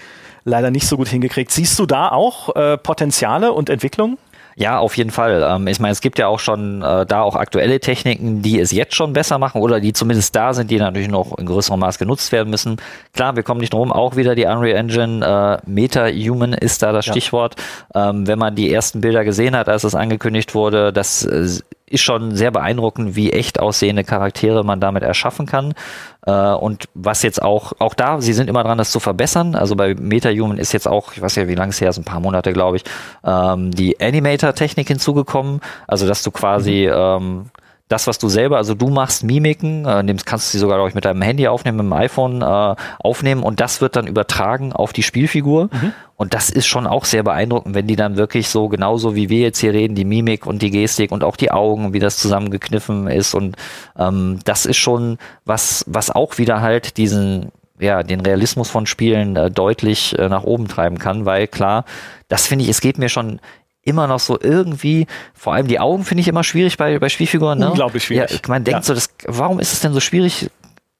leider 0.43 0.71
nicht 0.71 0.87
so 0.87 0.97
gut 0.97 1.07
hingekriegt. 1.07 1.51
Siehst 1.51 1.79
du 1.79 1.85
da 1.85 2.09
auch 2.09 2.55
äh, 2.55 2.77
Potenziale 2.77 3.53
und 3.53 3.69
Entwicklungen? 3.69 4.17
Ja, 4.57 4.79
auf 4.79 4.95
jeden 4.95 5.11
Fall. 5.11 5.45
Ähm, 5.45 5.67
ich 5.67 5.79
meine, 5.81 5.91
es 5.91 5.99
gibt 5.99 6.17
ja 6.17 6.27
auch 6.27 6.39
schon 6.39 6.81
äh, 6.81 7.05
da 7.05 7.21
auch 7.21 7.35
aktuelle 7.35 7.81
Techniken, 7.81 8.41
die 8.41 8.59
es 8.59 8.71
jetzt 8.71 8.95
schon 8.95 9.11
besser 9.11 9.37
machen 9.37 9.61
oder 9.61 9.81
die 9.81 9.91
zumindest 9.91 10.33
da 10.33 10.53
sind, 10.53 10.71
die 10.71 10.77
natürlich 10.77 11.09
noch 11.09 11.37
in 11.37 11.45
größerem 11.45 11.77
Maß 11.77 11.97
genutzt 11.97 12.31
werden 12.31 12.49
müssen. 12.49 12.77
Klar, 13.13 13.35
wir 13.35 13.43
kommen 13.43 13.59
nicht 13.59 13.73
drum, 13.73 13.91
auch 13.91 14.15
wieder 14.15 14.33
die 14.33 14.45
Unreal 14.45 14.77
Engine. 14.77 15.25
Äh, 15.65 15.69
Meta-Human 15.69 16.53
ist 16.53 16.81
da 16.83 16.93
das 16.93 17.05
ja. 17.05 17.11
Stichwort. 17.11 17.55
Ähm, 17.93 18.27
wenn 18.27 18.39
man 18.39 18.55
die 18.55 18.71
ersten 18.71 19.01
Bilder 19.01 19.25
gesehen 19.25 19.57
hat, 19.57 19.67
als 19.67 19.83
es 19.83 19.93
angekündigt 19.93 20.55
wurde, 20.55 20.93
das 20.93 21.25
äh, 21.25 21.47
ist 21.87 22.01
schon 22.01 22.35
sehr 22.35 22.51
beeindruckend, 22.51 23.15
wie 23.15 23.31
echt 23.31 23.59
aussehende 23.59 24.03
Charaktere 24.03 24.63
man 24.63 24.79
damit 24.79 25.03
erschaffen 25.03 25.45
kann. 25.45 25.73
Äh, 26.25 26.31
und 26.31 26.85
was 26.95 27.21
jetzt 27.21 27.41
auch, 27.41 27.73
auch 27.79 27.93
da, 27.93 28.21
sie 28.21 28.33
sind 28.33 28.49
immer 28.49 28.63
dran, 28.63 28.77
das 28.77 28.91
zu 28.91 28.99
verbessern. 28.99 29.55
Also 29.55 29.75
bei 29.75 29.93
MetaHuman 29.93 30.57
ist 30.57 30.73
jetzt 30.73 30.87
auch, 30.87 31.13
ich 31.13 31.21
weiß 31.21 31.35
ja, 31.35 31.47
wie 31.47 31.55
lange 31.55 31.69
es 31.69 31.81
her 31.81 31.89
ist, 31.89 31.97
ein 31.97 32.03
paar 32.03 32.19
Monate, 32.19 32.53
glaube 32.53 32.77
ich, 32.77 32.83
ähm, 33.23 33.71
die 33.71 33.99
Animator-Technik 33.99 34.87
hinzugekommen. 34.87 35.61
Also, 35.87 36.07
dass 36.07 36.23
du 36.23 36.31
quasi 36.31 36.87
mhm. 36.87 36.95
ähm, 36.95 37.45
das, 37.87 38.07
was 38.07 38.17
du 38.17 38.29
selber, 38.29 38.57
also 38.57 38.73
du 38.73 38.87
machst 38.89 39.23
Mimiken, 39.23 39.85
äh, 39.85 40.15
kannst 40.25 40.47
du 40.47 40.51
sie 40.53 40.59
sogar, 40.59 40.77
glaube 40.77 40.89
ich, 40.89 40.95
mit 40.95 41.05
deinem 41.05 41.21
Handy 41.21 41.47
aufnehmen, 41.47 41.77
mit 41.77 41.85
dem 41.85 41.93
iPhone 41.93 42.41
äh, 42.41 42.75
aufnehmen 42.99 43.43
und 43.43 43.59
das 43.59 43.79
wird 43.79 43.95
dann 43.95 44.07
übertragen 44.07 44.73
auf 44.73 44.91
die 44.91 45.03
Spielfigur. 45.03 45.69
Mhm. 45.71 45.93
Und 46.17 46.33
das 46.33 46.49
ist 46.49 46.65
schon 46.65 46.87
auch 46.87 47.05
sehr 47.05 47.23
beeindruckend, 47.23 47.75
wenn 47.75 47.87
die 47.87 47.97
dann 47.97 48.15
wirklich 48.15 48.47
so, 48.47 48.69
genauso 48.69 49.15
wie 49.15 49.29
wir 49.29 49.41
jetzt 49.41 49.59
hier 49.59 49.73
reden, 49.73 49.95
die 49.95 50.05
Mimik 50.05 50.47
und 50.47 50.61
die 50.61 50.71
Gestik 50.71 51.11
und 51.11 51.23
auch 51.23 51.35
die 51.35 51.51
Augen, 51.51 51.93
wie 51.93 51.99
das 51.99 52.17
zusammengekniffen 52.17 53.07
ist. 53.07 53.35
Und 53.35 53.57
ähm, 53.99 54.39
das 54.45 54.65
ist 54.65 54.77
schon 54.77 55.17
was, 55.43 55.83
was 55.87 56.09
auch 56.09 56.37
wieder 56.37 56.61
halt 56.61 56.97
diesen, 56.97 57.51
ja, 57.79 58.01
den 58.01 58.21
Realismus 58.21 58.69
von 58.69 58.87
Spielen 58.87 59.35
äh, 59.35 59.51
deutlich 59.51 60.17
äh, 60.17 60.29
nach 60.29 60.43
oben 60.43 60.67
treiben 60.67 60.97
kann, 60.97 61.25
weil 61.25 61.47
klar, 61.47 61.83
das 62.29 62.47
finde 62.47 62.63
ich, 62.63 62.69
es 62.69 62.81
geht 62.81 62.97
mir 62.97 63.09
schon 63.09 63.39
immer 63.85 64.07
noch 64.07 64.19
so 64.19 64.37
irgendwie, 64.41 65.07
vor 65.33 65.53
allem 65.53 65.67
die 65.67 65.79
Augen 65.79 66.03
finde 66.03 66.21
ich 66.21 66.27
immer 66.27 66.43
schwierig 66.43 66.75
bei, 66.77 66.99
bei 66.99 67.07
Spielfiguren. 67.07 67.59
Ne? 67.59 67.69
Unglaublich 67.69 68.03
schwierig. 68.03 68.31
Ja, 68.31 68.39
man 68.47 68.63
denkt 68.63 68.81
ja. 68.81 68.83
so, 68.83 68.93
das, 68.93 69.09
warum 69.25 69.59
ist 69.59 69.71
es 69.71 69.79
denn 69.79 69.93
so 69.93 70.01
schwierig, 70.01 70.49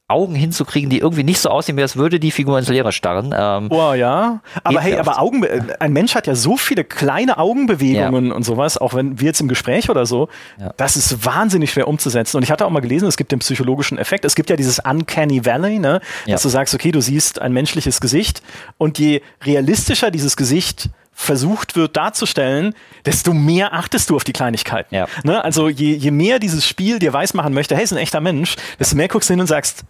Augen 0.08 0.36
hinzukriegen, 0.36 0.92
die 0.92 1.00
irgendwie 1.00 1.24
nicht 1.24 1.40
so 1.40 1.50
aussehen, 1.50 1.78
wie 1.78 1.82
als 1.82 1.96
würde 1.96 2.20
die 2.20 2.30
Figur 2.30 2.60
ins 2.60 2.70
Leere 2.70 2.92
starren. 2.92 3.34
Ähm, 3.36 3.72
oh 3.72 3.94
ja, 3.94 4.40
aber 4.64 4.80
hey, 4.80 4.98
aber 4.98 5.20
Augen, 5.20 5.44
ein 5.80 5.94
Mensch 5.94 6.14
hat 6.14 6.28
ja 6.28 6.36
so 6.36 6.58
viele 6.58 6.84
kleine 6.84 7.40
Augenbewegungen 7.40 8.28
ja. 8.28 8.34
und 8.36 8.44
sowas, 8.44 8.78
auch 8.78 8.94
wenn 8.94 9.20
wir 9.20 9.26
jetzt 9.26 9.42
im 9.42 9.48
Gespräch 9.48 9.90
oder 9.90 10.06
so, 10.06 10.30
ja. 10.60 10.72
das 10.78 10.96
ist 10.96 11.26
wahnsinnig 11.26 11.72
schwer 11.72 11.88
umzusetzen. 11.88 12.38
Und 12.38 12.44
ich 12.44 12.52
hatte 12.52 12.68
auch 12.68 12.70
mal 12.70 12.82
gelesen, 12.82 13.08
es 13.08 13.18
gibt 13.18 13.32
den 13.32 13.40
psychologischen 13.40 13.98
Effekt. 13.98 14.26
Es 14.26 14.36
gibt 14.36 14.52
ja 14.52 14.56
dieses 14.56 14.78
Uncanny 14.78 15.44
Valley, 15.44 15.80
ne, 15.80 16.02
ja. 16.28 16.34
dass 16.34 16.44
du 16.44 16.50
sagst, 16.50 16.76
okay, 16.76 16.92
du 16.92 17.02
siehst 17.02 17.42
ein 17.42 17.52
menschliches 17.52 18.00
Gesicht 18.00 18.44
und 18.78 19.00
je 19.00 19.24
realistischer 19.44 20.12
dieses 20.12 20.38
Gesicht 20.38 20.92
versucht 21.18 21.78
wird 21.78 21.96
darzustellen, 21.96 22.76
desto 23.06 23.34
mehr 23.34 23.74
achtest 23.74 24.10
du 24.10 24.18
auf 24.18 24.26
die 24.26 24.34
Kleinigkeiten. 24.34 24.94
Ja. 24.94 25.08
Ne? 25.24 25.44
Also 25.44 25.70
je, 25.70 25.96
je 25.96 26.12
mehr 26.12 26.40
dieses 26.40 26.68
Spiel 26.68 27.00
dir 27.00 27.14
weismachen 27.14 27.54
möchte, 27.54 27.74
hey, 27.76 27.86
ist 27.86 27.94
ein 27.94 27.98
echter 27.98 28.20
Mensch, 28.20 28.58
desto 28.80 28.98
mehr 28.98 29.08
guckst 29.08 29.30
du 29.30 29.34
hin 29.34 29.40
und 29.40 29.48
sagst, 29.48 29.84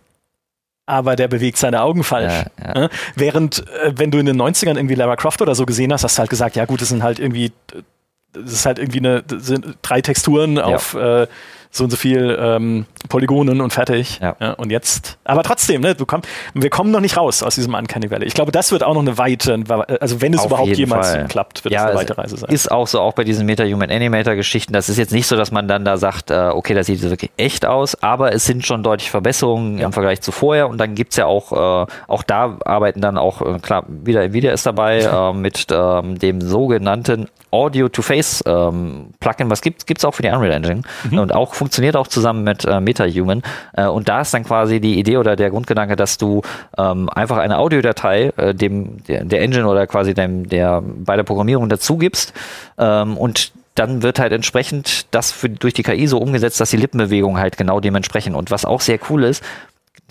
aber 0.85 1.15
der 1.15 1.27
bewegt 1.27 1.57
seine 1.57 1.81
Augen 1.81 2.03
falsch. 2.03 2.45
Ja, 2.59 2.65
ja. 2.67 2.81
Ne? 2.81 2.89
Während, 3.15 3.67
äh, 3.67 3.93
wenn 3.95 4.11
du 4.11 4.19
in 4.19 4.27
den 4.27 4.39
90ern 4.39 4.75
irgendwie 4.75 4.93
Lara 4.93 5.15
Croft 5.15 5.41
oder 5.41 5.55
so 5.55 5.65
gesehen 5.65 5.91
hast, 5.91 6.03
hast 6.03 6.17
du 6.17 6.19
halt 6.19 6.29
gesagt, 6.29 6.55
ja 6.55 6.65
gut, 6.65 6.79
das 6.79 6.89
sind 6.89 7.01
halt 7.01 7.17
irgendwie, 7.17 7.51
das 8.31 8.53
ist 8.53 8.65
halt 8.67 8.77
irgendwie 8.77 8.99
eine, 8.99 9.23
sind 9.27 9.77
drei 9.81 10.01
Texturen 10.01 10.59
auf 10.59 10.93
äh, 10.93 11.25
so 11.75 11.83
und 11.83 11.89
so 11.89 11.97
viel 11.97 12.37
ähm, 12.39 12.85
Polygonen 13.09 13.61
und 13.61 13.73
fertig. 13.73 14.19
Ja. 14.21 14.35
ja. 14.39 14.53
und 14.53 14.71
jetzt, 14.71 15.17
aber 15.25 15.43
trotzdem, 15.43 15.81
ne, 15.81 15.95
komm, 16.07 16.21
wir 16.53 16.69
kommen 16.69 16.91
noch 16.91 17.01
nicht 17.01 17.17
raus 17.17 17.43
aus 17.43 17.55
diesem 17.55 17.73
Uncanny 17.73 18.09
Valley. 18.09 18.25
Ich 18.25 18.33
glaube, 18.33 18.51
das 18.51 18.71
wird 18.71 18.83
auch 18.83 18.93
noch 18.93 19.01
eine 19.01 19.17
weite, 19.17 19.61
also 19.99 20.21
wenn 20.21 20.33
es 20.33 20.39
Auf 20.39 20.47
überhaupt 20.47 20.77
jemals 20.77 21.11
Fall. 21.11 21.27
klappt, 21.27 21.63
wird 21.63 21.73
ja, 21.73 21.85
es 21.85 21.89
eine 21.91 21.99
weite 21.99 22.17
Reise 22.17 22.37
sein. 22.37 22.49
Ist 22.49 22.71
auch 22.71 22.87
so, 22.87 23.01
auch 23.01 23.13
bei 23.13 23.23
diesen 23.23 23.45
Meta-Human 23.45 23.91
Animator-Geschichten, 23.91 24.71
das 24.73 24.89
ist 24.89 24.97
jetzt 24.97 25.11
nicht 25.11 25.27
so, 25.27 25.35
dass 25.35 25.51
man 25.51 25.67
dann 25.67 25.83
da 25.83 25.97
sagt, 25.97 26.31
äh, 26.31 26.49
okay, 26.53 26.73
das 26.73 26.87
sieht 26.87 27.01
wirklich 27.01 27.31
echt 27.37 27.65
aus, 27.65 28.01
aber 28.01 28.33
es 28.33 28.45
sind 28.45 28.65
schon 28.65 28.81
deutlich 28.81 29.11
Verbesserungen 29.11 29.79
im 29.79 29.91
Vergleich 29.91 30.21
zu 30.21 30.31
vorher 30.31 30.69
und 30.69 30.77
dann 30.77 30.95
gibt 30.95 31.11
es 31.11 31.17
ja 31.17 31.25
auch, 31.25 31.51
äh, 31.51 31.91
auch 32.07 32.23
da 32.23 32.57
arbeiten 32.63 33.01
dann 33.01 33.17
auch, 33.17 33.41
äh, 33.41 33.59
klar, 33.59 33.83
wieder 33.87 34.23
Nvidia 34.23 34.53
ist 34.53 34.65
dabei, 34.65 34.99
äh, 35.01 35.33
mit 35.33 35.67
ähm, 35.71 36.17
dem 36.19 36.41
sogenannten 36.41 37.27
Audio-to-Face 37.51 38.43
ähm, 38.45 39.07
Plugin, 39.19 39.49
was 39.49 39.61
gibt 39.61 39.97
es 39.97 40.05
auch 40.05 40.13
für 40.13 40.21
die 40.21 40.29
Unreal 40.29 40.51
Engine 40.51 40.81
mhm. 41.09 41.19
und 41.19 41.33
auch 41.33 41.53
funktioniert 41.65 41.95
auch 41.95 42.07
zusammen 42.07 42.43
mit 42.43 42.63
äh, 42.63 42.79
MetaHuman. 42.79 43.41
Äh, 43.73 43.87
und 43.87 44.07
da 44.07 44.21
ist 44.21 44.31
dann 44.35 44.43
quasi 44.43 44.79
die 44.79 44.99
Idee 44.99 45.17
oder 45.17 45.35
der 45.35 45.49
Grundgedanke, 45.49 45.95
dass 45.95 46.19
du 46.19 46.43
ähm, 46.77 47.09
einfach 47.09 47.37
eine 47.37 47.57
Audiodatei 47.57 48.31
äh, 48.37 48.53
dem 48.53 49.03
der, 49.07 49.25
der, 49.25 49.41
Engine 49.41 49.67
oder 49.67 49.87
quasi 49.87 50.13
dem 50.13 50.47
der 50.47 50.83
bei 50.83 51.15
der 51.15 51.23
Programmierung 51.23 51.67
dazu 51.67 51.97
gibst 51.97 52.33
ähm, 52.77 53.17
und 53.17 53.51
dann 53.73 54.03
wird 54.03 54.19
halt 54.19 54.31
entsprechend 54.31 55.07
das 55.09 55.31
für, 55.31 55.49
durch 55.49 55.73
die 55.73 55.81
KI 55.81 56.05
so 56.05 56.19
umgesetzt, 56.19 56.61
dass 56.61 56.69
die 56.69 56.77
Lippenbewegungen 56.77 57.41
halt 57.41 57.57
genau 57.57 57.79
dementsprechend. 57.79 58.35
Und 58.35 58.51
was 58.51 58.63
auch 58.63 58.79
sehr 58.79 58.99
cool 59.09 59.23
ist, 59.23 59.43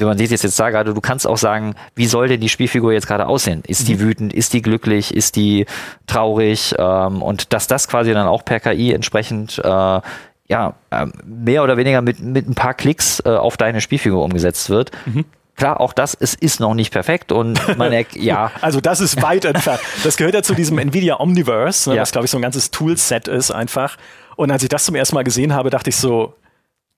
man 0.01 0.19
sieht 0.19 0.33
es 0.33 0.43
jetzt 0.43 0.59
da 0.59 0.71
gerade, 0.71 0.93
du 0.93 1.01
kannst 1.01 1.27
auch 1.27 1.39
sagen, 1.39 1.77
wie 1.95 2.07
soll 2.07 2.27
denn 2.27 2.41
die 2.41 2.49
Spielfigur 2.49 2.93
jetzt 2.93 3.07
gerade 3.07 3.27
aussehen? 3.27 3.63
Ist 3.67 3.87
die 3.87 3.95
mhm. 3.95 4.01
wütend? 4.01 4.33
Ist 4.35 4.53
die 4.53 4.61
glücklich? 4.61 5.15
Ist 5.15 5.37
die 5.37 5.67
traurig? 6.07 6.75
Ähm, 6.79 7.23
und 7.23 7.53
dass 7.53 7.69
das 7.69 7.87
quasi 7.87 8.13
dann 8.13 8.27
auch 8.27 8.45
per 8.45 8.59
KI 8.61 8.93
entsprechend 8.93 9.61
äh, 9.65 10.01
ja, 10.49 10.75
äh, 10.91 11.07
mehr 11.25 11.63
oder 11.63 11.77
weniger 11.77 12.03
mit, 12.03 12.21
mit 12.21 12.49
ein 12.49 12.55
paar 12.55 12.75
Klicks 12.75 13.21
äh, 13.25 13.31
auf 13.31 13.57
deine 13.57 13.81
Spielfigur 13.81 14.23
umgesetzt 14.23 14.71
wird. 14.71 14.91
Mhm. 15.07 15.25
Klar, 15.57 15.81
auch 15.81 15.93
das 15.93 16.15
es 16.15 16.35
ist 16.35 16.59
noch 16.59 16.75
nicht 16.75 16.93
perfekt 16.93 17.31
und 17.31 17.79
man 17.79 17.93
ja. 18.15 18.51
Also 18.61 18.81
das 18.81 19.01
ist 19.01 19.23
weit 19.23 19.45
entfernt. 19.45 19.81
Das 20.03 20.17
gehört 20.17 20.35
ja 20.35 20.43
zu 20.43 20.55
diesem 20.55 20.79
Nvidia 20.79 21.21
Omniverse, 21.21 21.91
ne, 21.91 21.97
ja. 21.97 22.03
was 22.03 22.11
glaube 22.11 22.25
ich 22.25 22.31
so 22.31 22.39
ein 22.39 22.43
ganzes 22.43 22.73
Toolset 22.73 23.29
ist 23.29 23.53
einfach. 23.53 23.97
Und 24.37 24.51
als 24.51 24.65
ich 24.65 24.69
das 24.69 24.85
zum 24.85 24.97
ersten 24.97 25.15
Mal 25.15 25.23
gesehen 25.23 25.55
habe, 25.55 25.71
dachte 25.71 25.91
ich 25.91 25.97
so, 25.97 26.35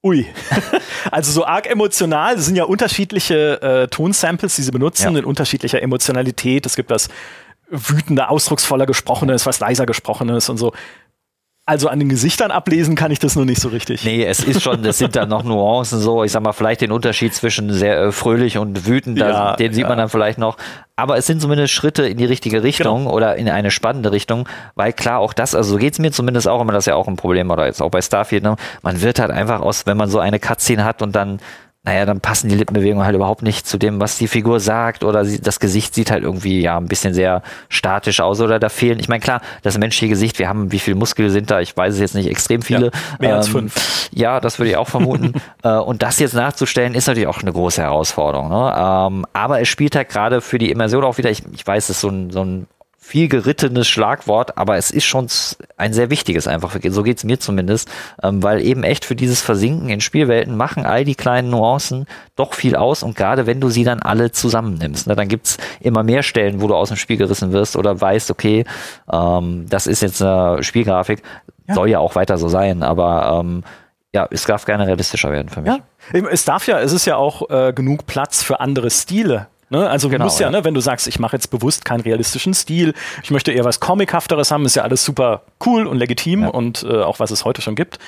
Ui. 0.03 0.26
also 1.11 1.32
so 1.32 1.44
arg 1.44 1.68
emotional. 1.68 2.36
Das 2.36 2.47
sind 2.47 2.57
ja 2.57 2.64
unterschiedliche 2.64 3.61
äh, 3.61 3.88
Tonsamples, 3.88 4.57
die 4.57 4.62
sie 4.62 4.70
benutzen, 4.70 5.12
ja. 5.12 5.18
in 5.18 5.24
unterschiedlicher 5.24 5.82
Emotionalität. 5.82 6.64
Es 6.64 6.76
gibt 6.76 6.90
was 6.90 7.09
wütender, 7.68 8.30
ausdrucksvoller 8.30 8.86
Gesprochenes, 8.86 9.47
was 9.47 9.59
leiser 9.59 9.84
Gesprochenes 9.84 10.49
und 10.49 10.59
so. 10.59 10.72
Also 11.68 11.88
an 11.88 11.98
den 11.98 12.08
Gesichtern 12.08 12.52
ablesen 12.52 12.94
kann 12.94 13.10
ich 13.10 13.18
das 13.18 13.34
nur 13.34 13.44
nicht 13.44 13.60
so 13.60 13.70
richtig. 13.70 14.04
Nee, 14.04 14.24
es 14.24 14.38
ist 14.38 14.62
schon, 14.62 14.84
es 14.84 14.98
sind 14.98 15.16
da 15.16 15.26
noch 15.26 15.42
Nuancen 15.42 15.98
so. 15.98 16.22
Ich 16.22 16.30
sag 16.30 16.44
mal, 16.44 16.52
vielleicht 16.52 16.80
den 16.80 16.92
Unterschied 16.92 17.34
zwischen 17.34 17.72
sehr 17.72 18.00
äh, 18.00 18.12
fröhlich 18.12 18.56
und 18.56 18.86
wütend, 18.86 19.18
ja, 19.18 19.56
den 19.56 19.72
sieht 19.72 19.82
ja. 19.82 19.88
man 19.88 19.98
dann 19.98 20.08
vielleicht 20.08 20.38
noch. 20.38 20.58
Aber 20.94 21.16
es 21.18 21.26
sind 21.26 21.42
zumindest 21.42 21.72
Schritte 21.72 22.06
in 22.06 22.18
die 22.18 22.24
richtige 22.24 22.62
Richtung 22.62 23.00
genau. 23.00 23.12
oder 23.12 23.34
in 23.34 23.48
eine 23.48 23.72
spannende 23.72 24.12
Richtung, 24.12 24.48
weil 24.76 24.92
klar 24.92 25.18
auch 25.18 25.32
das, 25.32 25.56
also 25.56 25.72
so 25.72 25.78
geht's 25.78 25.98
mir 25.98 26.12
zumindest 26.12 26.46
auch 26.46 26.60
immer, 26.60 26.72
das 26.72 26.84
ist 26.84 26.86
ja 26.86 26.94
auch 26.94 27.08
ein 27.08 27.16
Problem 27.16 27.50
oder 27.50 27.66
jetzt 27.66 27.82
auch 27.82 27.90
bei 27.90 28.00
Starfield, 28.00 28.44
ne? 28.44 28.54
man 28.82 29.02
wird 29.02 29.18
halt 29.18 29.32
einfach 29.32 29.60
aus, 29.60 29.86
wenn 29.86 29.96
man 29.96 30.08
so 30.08 30.20
eine 30.20 30.38
Cutscene 30.38 30.84
hat 30.84 31.02
und 31.02 31.16
dann 31.16 31.40
naja, 31.87 32.05
dann 32.05 32.20
passen 32.20 32.49
die 32.49 32.57
Lippenbewegungen 32.57 33.07
halt 33.07 33.14
überhaupt 33.14 33.43
nicht 33.43 33.64
zu 33.64 33.78
dem, 33.78 34.01
was 34.01 34.18
die 34.18 34.26
Figur 34.26 34.59
sagt 34.59 35.05
oder 35.05 35.24
sie, 35.24 35.41
das 35.41 35.61
Gesicht 35.61 35.95
sieht 35.95 36.11
halt 36.11 36.24
irgendwie 36.24 36.61
ja 36.61 36.76
ein 36.76 36.87
bisschen 36.87 37.14
sehr 37.14 37.43
statisch 37.68 38.20
aus 38.20 38.41
oder 38.41 38.59
da 38.59 38.68
fehlen, 38.68 38.99
ich 38.99 39.09
meine 39.09 39.20
klar, 39.20 39.41
das 39.62 39.78
menschliche 39.78 40.09
Gesicht, 40.09 40.41
wir 40.41 40.49
haben, 40.49 40.72
wie 40.72 40.80
viele 40.80 40.97
Muskeln 40.97 41.30
sind 41.30 41.49
da, 41.49 41.61
ich 41.61 41.76
weiß 41.76 41.95
es 41.95 42.01
jetzt 42.01 42.16
nicht, 42.16 42.28
extrem 42.28 42.62
viele. 42.62 42.87
Ja, 42.87 42.91
mehr 43.20 43.30
ähm, 43.30 43.37
als 43.37 43.49
fünf. 43.49 44.11
Ja, 44.12 44.41
das 44.41 44.59
würde 44.59 44.70
ich 44.70 44.76
auch 44.76 44.89
vermuten. 44.89 45.34
äh, 45.62 45.76
und 45.76 46.03
das 46.03 46.18
jetzt 46.18 46.34
nachzustellen, 46.34 46.95
ist 46.95 47.07
natürlich 47.07 47.28
auch 47.28 47.41
eine 47.41 47.53
große 47.53 47.80
Herausforderung. 47.80 48.49
Ne? 48.49 48.74
Ähm, 48.76 49.24
aber 49.32 49.61
es 49.61 49.68
spielt 49.68 49.95
halt 49.95 50.09
gerade 50.09 50.41
für 50.41 50.59
die 50.59 50.72
Immersion 50.72 51.05
auch 51.05 51.18
wieder, 51.18 51.30
ich, 51.30 51.45
ich 51.53 51.64
weiß, 51.64 51.84
es 51.84 51.91
ist 51.91 52.01
so 52.01 52.09
ein, 52.09 52.30
so 52.32 52.45
ein 52.45 52.66
viel 53.07 53.28
gerittenes 53.28 53.86
Schlagwort, 53.86 54.59
aber 54.59 54.76
es 54.76 54.90
ist 54.90 55.04
schon 55.04 55.28
ein 55.76 55.92
sehr 55.92 56.11
wichtiges 56.11 56.48
einfach. 56.48 56.76
So 56.88 57.04
geht's 57.04 57.22
mir 57.22 57.38
zumindest, 57.38 57.88
ähm, 58.20 58.42
weil 58.42 58.61
eben 58.61 58.82
echt 58.82 59.04
für 59.04 59.14
dieses 59.14 59.40
Versinken 59.40 59.88
in 59.90 60.00
Spielwelten 60.00 60.57
machen 60.57 60.84
all 60.84 61.04
die 61.04 61.14
kleinen 61.14 61.48
Nuancen 61.48 62.07
doch 62.34 62.52
viel 62.52 62.74
aus 62.74 63.04
und 63.04 63.14
gerade 63.14 63.46
wenn 63.46 63.61
du 63.61 63.70
sie 63.70 63.84
dann 63.84 64.02
alle 64.02 64.32
zusammennimmst, 64.32 65.07
ne, 65.07 65.14
dann 65.14 65.28
gibt's 65.28 65.57
immer 65.78 66.02
mehr 66.02 66.24
Stellen, 66.24 66.61
wo 66.61 66.66
du 66.66 66.74
aus 66.74 66.88
dem 66.88 66.96
Spiel 66.96 67.16
gerissen 67.16 67.52
wirst 67.52 67.76
oder 67.76 68.00
weißt, 68.00 68.32
okay, 68.32 68.64
ähm, 69.12 69.66
das 69.68 69.86
ist 69.86 70.02
jetzt 70.02 70.20
eine 70.20 70.64
Spielgrafik, 70.64 71.22
ja. 71.68 71.74
soll 71.74 71.88
ja 71.88 72.00
auch 72.00 72.16
weiter 72.16 72.38
so 72.38 72.48
sein, 72.48 72.82
aber 72.82 73.40
ähm, 73.40 73.62
ja, 74.12 74.26
es 74.32 74.44
darf 74.44 74.64
gerne 74.64 74.84
realistischer 74.84 75.30
werden 75.30 75.48
für 75.48 75.61
mich. 75.61 75.72
Ja. 76.12 76.28
Es 76.28 76.44
darf 76.44 76.66
ja, 76.66 76.80
es 76.80 76.92
ist 76.92 77.07
ja 77.07 77.16
auch 77.16 77.50
äh, 77.50 77.72
genug 77.72 78.07
Platz 78.07 78.42
für 78.42 78.59
andere 78.59 78.90
Stile. 78.90 79.46
Ne? 79.68 79.88
Also 79.88 80.08
genau, 80.08 80.18
du 80.18 80.24
musst 80.24 80.38
ja, 80.38 80.46
ja, 80.46 80.50
ne, 80.52 80.64
wenn 80.64 80.74
du 80.74 80.80
sagst, 80.80 81.08
ich 81.08 81.18
mache 81.18 81.36
jetzt 81.36 81.48
bewusst 81.48 81.84
keinen 81.84 82.00
realistischen 82.00 82.54
Stil, 82.54 82.94
ich 83.22 83.30
möchte 83.30 83.50
eher 83.50 83.64
was 83.64 83.80
Comichafteres 83.80 84.50
haben, 84.50 84.64
ist 84.64 84.76
ja 84.76 84.82
alles 84.82 85.04
super 85.04 85.42
cool 85.64 85.86
und 85.86 85.98
legitim 85.98 86.42
ja. 86.42 86.48
und 86.48 86.84
äh, 86.84 87.02
auch 87.02 87.18
was 87.18 87.30
es 87.30 87.44
heute 87.44 87.62
schon 87.62 87.74
gibt. 87.74 87.98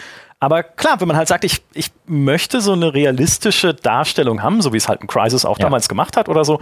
Aber 0.41 0.63
klar, 0.63 1.01
wenn 1.01 1.09
man 1.09 1.17
halt 1.17 1.27
sagt, 1.27 1.43
ich, 1.43 1.63
ich 1.75 1.91
möchte 2.07 2.61
so 2.61 2.73
eine 2.73 2.95
realistische 2.95 3.75
Darstellung 3.75 4.43
haben, 4.43 4.63
so 4.63 4.73
wie 4.73 4.77
es 4.77 4.89
halt 4.89 5.03
ein 5.03 5.09
Crisis 5.09 5.45
auch 5.45 5.59
ja. 5.59 5.65
damals 5.65 5.89
gemacht 5.89 6.17
hat 6.17 6.29
oder 6.29 6.45
so, 6.45 6.61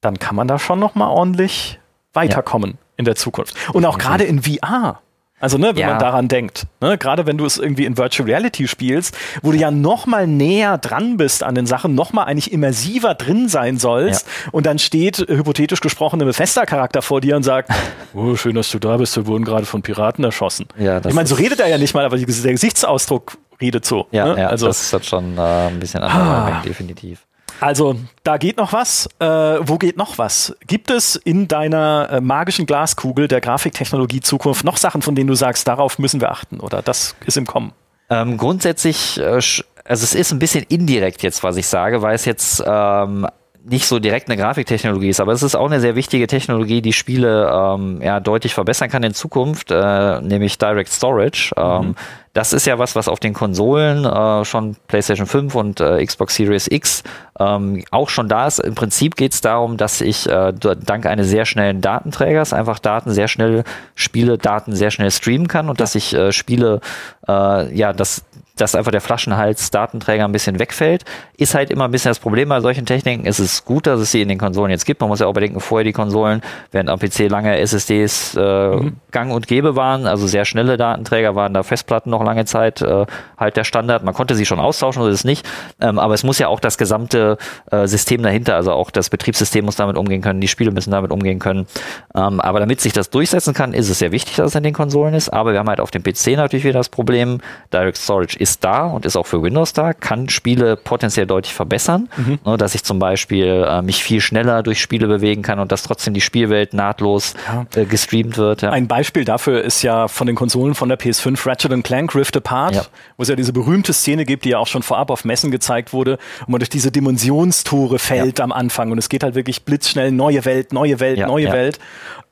dann 0.00 0.18
kann 0.18 0.34
man 0.34 0.48
da 0.48 0.58
schon 0.58 0.80
noch 0.80 0.96
mal 0.96 1.06
ordentlich 1.06 1.78
weiterkommen 2.12 2.78
in 2.96 3.04
der 3.04 3.14
Zukunft. 3.14 3.54
Und 3.72 3.84
auch 3.84 3.98
gerade 3.98 4.24
in 4.24 4.42
VR. 4.42 5.01
Also, 5.42 5.58
ne, 5.58 5.74
wenn 5.74 5.78
ja. 5.78 5.88
man 5.88 5.98
daran 5.98 6.28
denkt, 6.28 6.68
ne, 6.80 6.96
gerade 6.96 7.26
wenn 7.26 7.36
du 7.36 7.44
es 7.44 7.58
irgendwie 7.58 7.84
in 7.84 7.98
Virtual 7.98 8.28
Reality 8.28 8.68
spielst, 8.68 9.18
wo 9.42 9.50
du 9.50 9.58
ja 9.58 9.72
noch 9.72 10.06
mal 10.06 10.28
näher 10.28 10.78
dran 10.78 11.16
bist 11.16 11.42
an 11.42 11.56
den 11.56 11.66
Sachen, 11.66 11.96
noch 11.96 12.12
mal 12.12 12.22
eigentlich 12.22 12.52
immersiver 12.52 13.16
drin 13.16 13.48
sein 13.48 13.76
sollst 13.76 14.24
ja. 14.24 14.50
und 14.52 14.66
dann 14.66 14.78
steht 14.78 15.18
äh, 15.18 15.36
hypothetisch 15.36 15.80
gesprochen 15.80 16.22
ein 16.22 16.26
Bethesda-Charakter 16.28 17.02
vor 17.02 17.20
dir 17.20 17.34
und 17.34 17.42
sagt, 17.42 17.70
oh, 18.14 18.36
schön, 18.36 18.54
dass 18.54 18.70
du 18.70 18.78
da 18.78 18.98
bist, 18.98 19.16
wir 19.16 19.26
wurden 19.26 19.44
gerade 19.44 19.66
von 19.66 19.82
Piraten 19.82 20.22
erschossen. 20.22 20.68
Ja, 20.78 21.04
ich 21.04 21.12
meine, 21.12 21.26
so 21.26 21.34
redet 21.34 21.58
er 21.58 21.66
ja 21.66 21.76
nicht 21.76 21.92
mal, 21.92 22.04
aber 22.04 22.18
der 22.18 22.26
Gesichtsausdruck 22.26 23.36
redet 23.60 23.84
so. 23.84 24.06
Ja, 24.12 24.26
ne? 24.26 24.42
ja 24.42 24.46
also, 24.46 24.68
das 24.68 24.92
ist 24.92 25.06
schon 25.06 25.36
äh, 25.38 25.40
ein 25.40 25.80
bisschen 25.80 26.04
anders, 26.04 26.52
ah. 26.54 26.62
definitiv. 26.64 27.26
Also, 27.62 27.94
da 28.24 28.38
geht 28.38 28.56
noch 28.56 28.72
was. 28.72 29.08
Äh, 29.20 29.24
wo 29.24 29.78
geht 29.78 29.96
noch 29.96 30.18
was? 30.18 30.56
Gibt 30.66 30.90
es 30.90 31.14
in 31.14 31.46
deiner 31.46 32.08
äh, 32.10 32.20
magischen 32.20 32.66
Glaskugel 32.66 33.28
der 33.28 33.40
Grafiktechnologie 33.40 34.20
Zukunft 34.20 34.64
noch 34.64 34.76
Sachen, 34.76 35.00
von 35.00 35.14
denen 35.14 35.28
du 35.28 35.36
sagst, 35.36 35.68
darauf 35.68 36.00
müssen 36.00 36.20
wir 36.20 36.32
achten 36.32 36.58
oder 36.58 36.82
das 36.82 37.14
ist 37.24 37.36
im 37.36 37.46
Kommen? 37.46 37.72
Ähm, 38.10 38.36
grundsätzlich, 38.36 39.16
äh, 39.20 39.22
also 39.34 39.64
es 39.84 40.12
ist 40.12 40.32
ein 40.32 40.40
bisschen 40.40 40.64
indirekt 40.64 41.22
jetzt, 41.22 41.44
was 41.44 41.56
ich 41.56 41.68
sage, 41.68 42.02
weil 42.02 42.16
es 42.16 42.24
jetzt 42.24 42.64
ähm, 42.66 43.28
nicht 43.64 43.86
so 43.86 43.98
direkt 43.98 44.28
eine 44.28 44.36
Grafiktechnologie 44.36 45.08
ist, 45.08 45.20
aber 45.20 45.32
es 45.32 45.42
ist 45.42 45.54
auch 45.54 45.66
eine 45.66 45.80
sehr 45.80 45.94
wichtige 45.94 46.26
Technologie, 46.26 46.82
die 46.82 46.92
Spiele 46.92 47.50
ähm, 47.52 48.00
ja 48.02 48.20
deutlich 48.20 48.54
verbessern 48.54 48.90
kann 48.90 49.02
in 49.02 49.14
Zukunft, 49.14 49.70
äh, 49.70 50.20
nämlich 50.20 50.58
Direct 50.58 50.90
Storage. 50.90 51.52
Ähm, 51.56 51.88
mhm. 51.88 51.94
Das 52.32 52.54
ist 52.54 52.66
ja 52.66 52.78
was, 52.78 52.96
was 52.96 53.08
auf 53.08 53.20
den 53.20 53.34
Konsolen 53.34 54.04
äh, 54.06 54.44
schon 54.44 54.74
PlayStation 54.88 55.26
5 55.26 55.54
und 55.54 55.80
äh, 55.80 56.04
Xbox 56.04 56.34
Series 56.34 56.66
X 56.70 57.02
ähm, 57.38 57.84
auch 57.90 58.08
schon 58.08 58.28
da 58.28 58.46
ist. 58.46 58.58
Im 58.58 58.74
Prinzip 58.74 59.16
geht 59.16 59.34
es 59.34 59.42
darum, 59.42 59.76
dass 59.76 60.00
ich 60.00 60.28
äh, 60.28 60.52
dank 60.52 61.06
eines 61.06 61.28
sehr 61.28 61.44
schnellen 61.44 61.82
Datenträgers 61.82 62.52
einfach 62.54 62.78
Daten 62.78 63.10
sehr 63.10 63.28
schnell, 63.28 63.64
Spiele 63.94 64.38
Daten 64.38 64.74
sehr 64.74 64.90
schnell 64.90 65.10
streamen 65.10 65.46
kann 65.46 65.68
und 65.68 65.80
dass 65.80 65.94
ich 65.94 66.14
äh, 66.14 66.32
Spiele, 66.32 66.80
äh, 67.28 67.74
ja, 67.74 67.92
das 67.92 68.24
dass 68.56 68.74
einfach 68.74 68.90
der 68.92 69.00
Flaschenhals 69.00 69.70
Datenträger 69.70 70.24
ein 70.24 70.32
bisschen 70.32 70.58
wegfällt, 70.58 71.04
ist 71.36 71.54
halt 71.54 71.70
immer 71.70 71.84
ein 71.84 71.90
bisschen 71.90 72.10
das 72.10 72.18
Problem 72.18 72.48
bei 72.48 72.60
solchen 72.60 72.86
Techniken. 72.86 73.26
Es 73.26 73.40
ist 73.40 73.64
gut, 73.64 73.86
dass 73.86 74.00
es 74.00 74.12
sie 74.12 74.22
in 74.22 74.28
den 74.28 74.38
Konsolen 74.38 74.70
jetzt 74.70 74.84
gibt. 74.84 75.00
Man 75.00 75.08
muss 75.08 75.20
ja 75.20 75.26
auch 75.26 75.32
bedenken, 75.32 75.60
vorher 75.60 75.84
die 75.84 75.92
Konsolen, 75.92 76.42
während 76.70 76.90
am 76.90 76.98
PC 76.98 77.30
lange 77.30 77.58
SSDs 77.58 78.36
äh, 78.36 78.76
mhm. 78.76 78.96
gang 79.10 79.32
und 79.32 79.46
gäbe 79.46 79.76
waren, 79.76 80.06
also 80.06 80.26
sehr 80.26 80.44
schnelle 80.44 80.76
Datenträger 80.76 81.34
waren 81.34 81.54
da 81.54 81.62
Festplatten 81.62 82.10
noch 82.10 82.22
lange 82.22 82.44
Zeit 82.44 82.82
äh, 82.82 83.06
halt 83.38 83.56
der 83.56 83.64
Standard. 83.64 84.04
Man 84.04 84.14
konnte 84.14 84.34
sie 84.34 84.46
schon 84.46 84.60
austauschen 84.60 85.02
oder 85.02 85.10
ist 85.10 85.24
nicht, 85.24 85.48
ähm, 85.80 85.98
aber 85.98 86.14
es 86.14 86.22
muss 86.22 86.38
ja 86.38 86.48
auch 86.48 86.60
das 86.60 86.78
gesamte 86.78 87.38
äh, 87.70 87.86
System 87.86 88.22
dahinter, 88.22 88.56
also 88.56 88.72
auch 88.72 88.90
das 88.90 89.10
Betriebssystem 89.10 89.64
muss 89.64 89.76
damit 89.76 89.96
umgehen 89.96 90.20
können, 90.20 90.40
die 90.40 90.48
Spiele 90.48 90.70
müssen 90.70 90.90
damit 90.90 91.10
umgehen 91.10 91.38
können. 91.38 91.66
Ähm, 92.14 92.40
aber 92.40 92.60
damit 92.60 92.80
sich 92.80 92.92
das 92.92 93.10
durchsetzen 93.10 93.54
kann, 93.54 93.72
ist 93.72 93.88
es 93.88 93.98
sehr 93.98 94.12
wichtig, 94.12 94.36
dass 94.36 94.48
es 94.48 94.54
in 94.54 94.62
den 94.62 94.74
Konsolen 94.74 95.14
ist. 95.14 95.30
Aber 95.30 95.52
wir 95.52 95.58
haben 95.58 95.68
halt 95.68 95.80
auf 95.80 95.90
dem 95.90 96.02
PC 96.02 96.36
natürlich 96.36 96.64
wieder 96.64 96.78
das 96.78 96.88
Problem, 96.88 97.40
Direct 97.72 97.96
Storage 97.96 98.38
ist 98.42 98.64
da 98.64 98.86
und 98.86 99.06
ist 99.06 99.16
auch 99.16 99.26
für 99.26 99.42
Windows 99.42 99.72
da, 99.72 99.92
kann 99.92 100.28
Spiele 100.28 100.76
potenziell 100.76 101.26
deutlich 101.26 101.54
verbessern, 101.54 102.08
mhm. 102.16 102.38
ne, 102.44 102.56
dass 102.56 102.74
ich 102.74 102.84
zum 102.84 102.98
Beispiel 102.98 103.64
äh, 103.66 103.82
mich 103.82 104.02
viel 104.02 104.20
schneller 104.20 104.62
durch 104.62 104.80
Spiele 104.80 105.06
bewegen 105.06 105.42
kann 105.42 105.58
und 105.58 105.72
dass 105.72 105.84
trotzdem 105.84 106.12
die 106.12 106.20
Spielwelt 106.20 106.74
nahtlos 106.74 107.34
ja. 107.46 107.66
äh, 107.80 107.84
gestreamt 107.84 108.36
wird. 108.36 108.62
Ja. 108.62 108.70
Ein 108.70 108.88
Beispiel 108.88 109.24
dafür 109.24 109.62
ist 109.62 109.82
ja 109.82 110.08
von 110.08 110.26
den 110.26 110.36
Konsolen 110.36 110.74
von 110.74 110.88
der 110.88 110.98
PS5 110.98 111.46
Ratchet 111.46 111.84
Clank 111.84 112.14
Rift 112.14 112.36
Apart, 112.36 112.74
ja. 112.74 112.82
wo 113.16 113.22
es 113.22 113.28
ja 113.28 113.36
diese 113.36 113.52
berühmte 113.52 113.92
Szene 113.92 114.24
gibt, 114.24 114.44
die 114.44 114.50
ja 114.50 114.58
auch 114.58 114.66
schon 114.66 114.82
vorab 114.82 115.10
auf 115.10 115.24
Messen 115.24 115.50
gezeigt 115.50 115.92
wurde, 115.92 116.18
wo 116.46 116.52
man 116.52 116.58
durch 116.58 116.70
diese 116.70 116.90
Dimensionstore 116.90 117.98
fällt 117.98 118.40
am 118.40 118.52
Anfang 118.52 118.90
und 118.90 118.98
es 118.98 119.08
geht 119.08 119.22
halt 119.22 119.34
wirklich 119.34 119.64
blitzschnell 119.64 120.10
neue 120.10 120.44
Welt, 120.44 120.72
neue 120.72 121.00
Welt, 121.00 121.18
neue 121.18 121.52
Welt. 121.52 121.78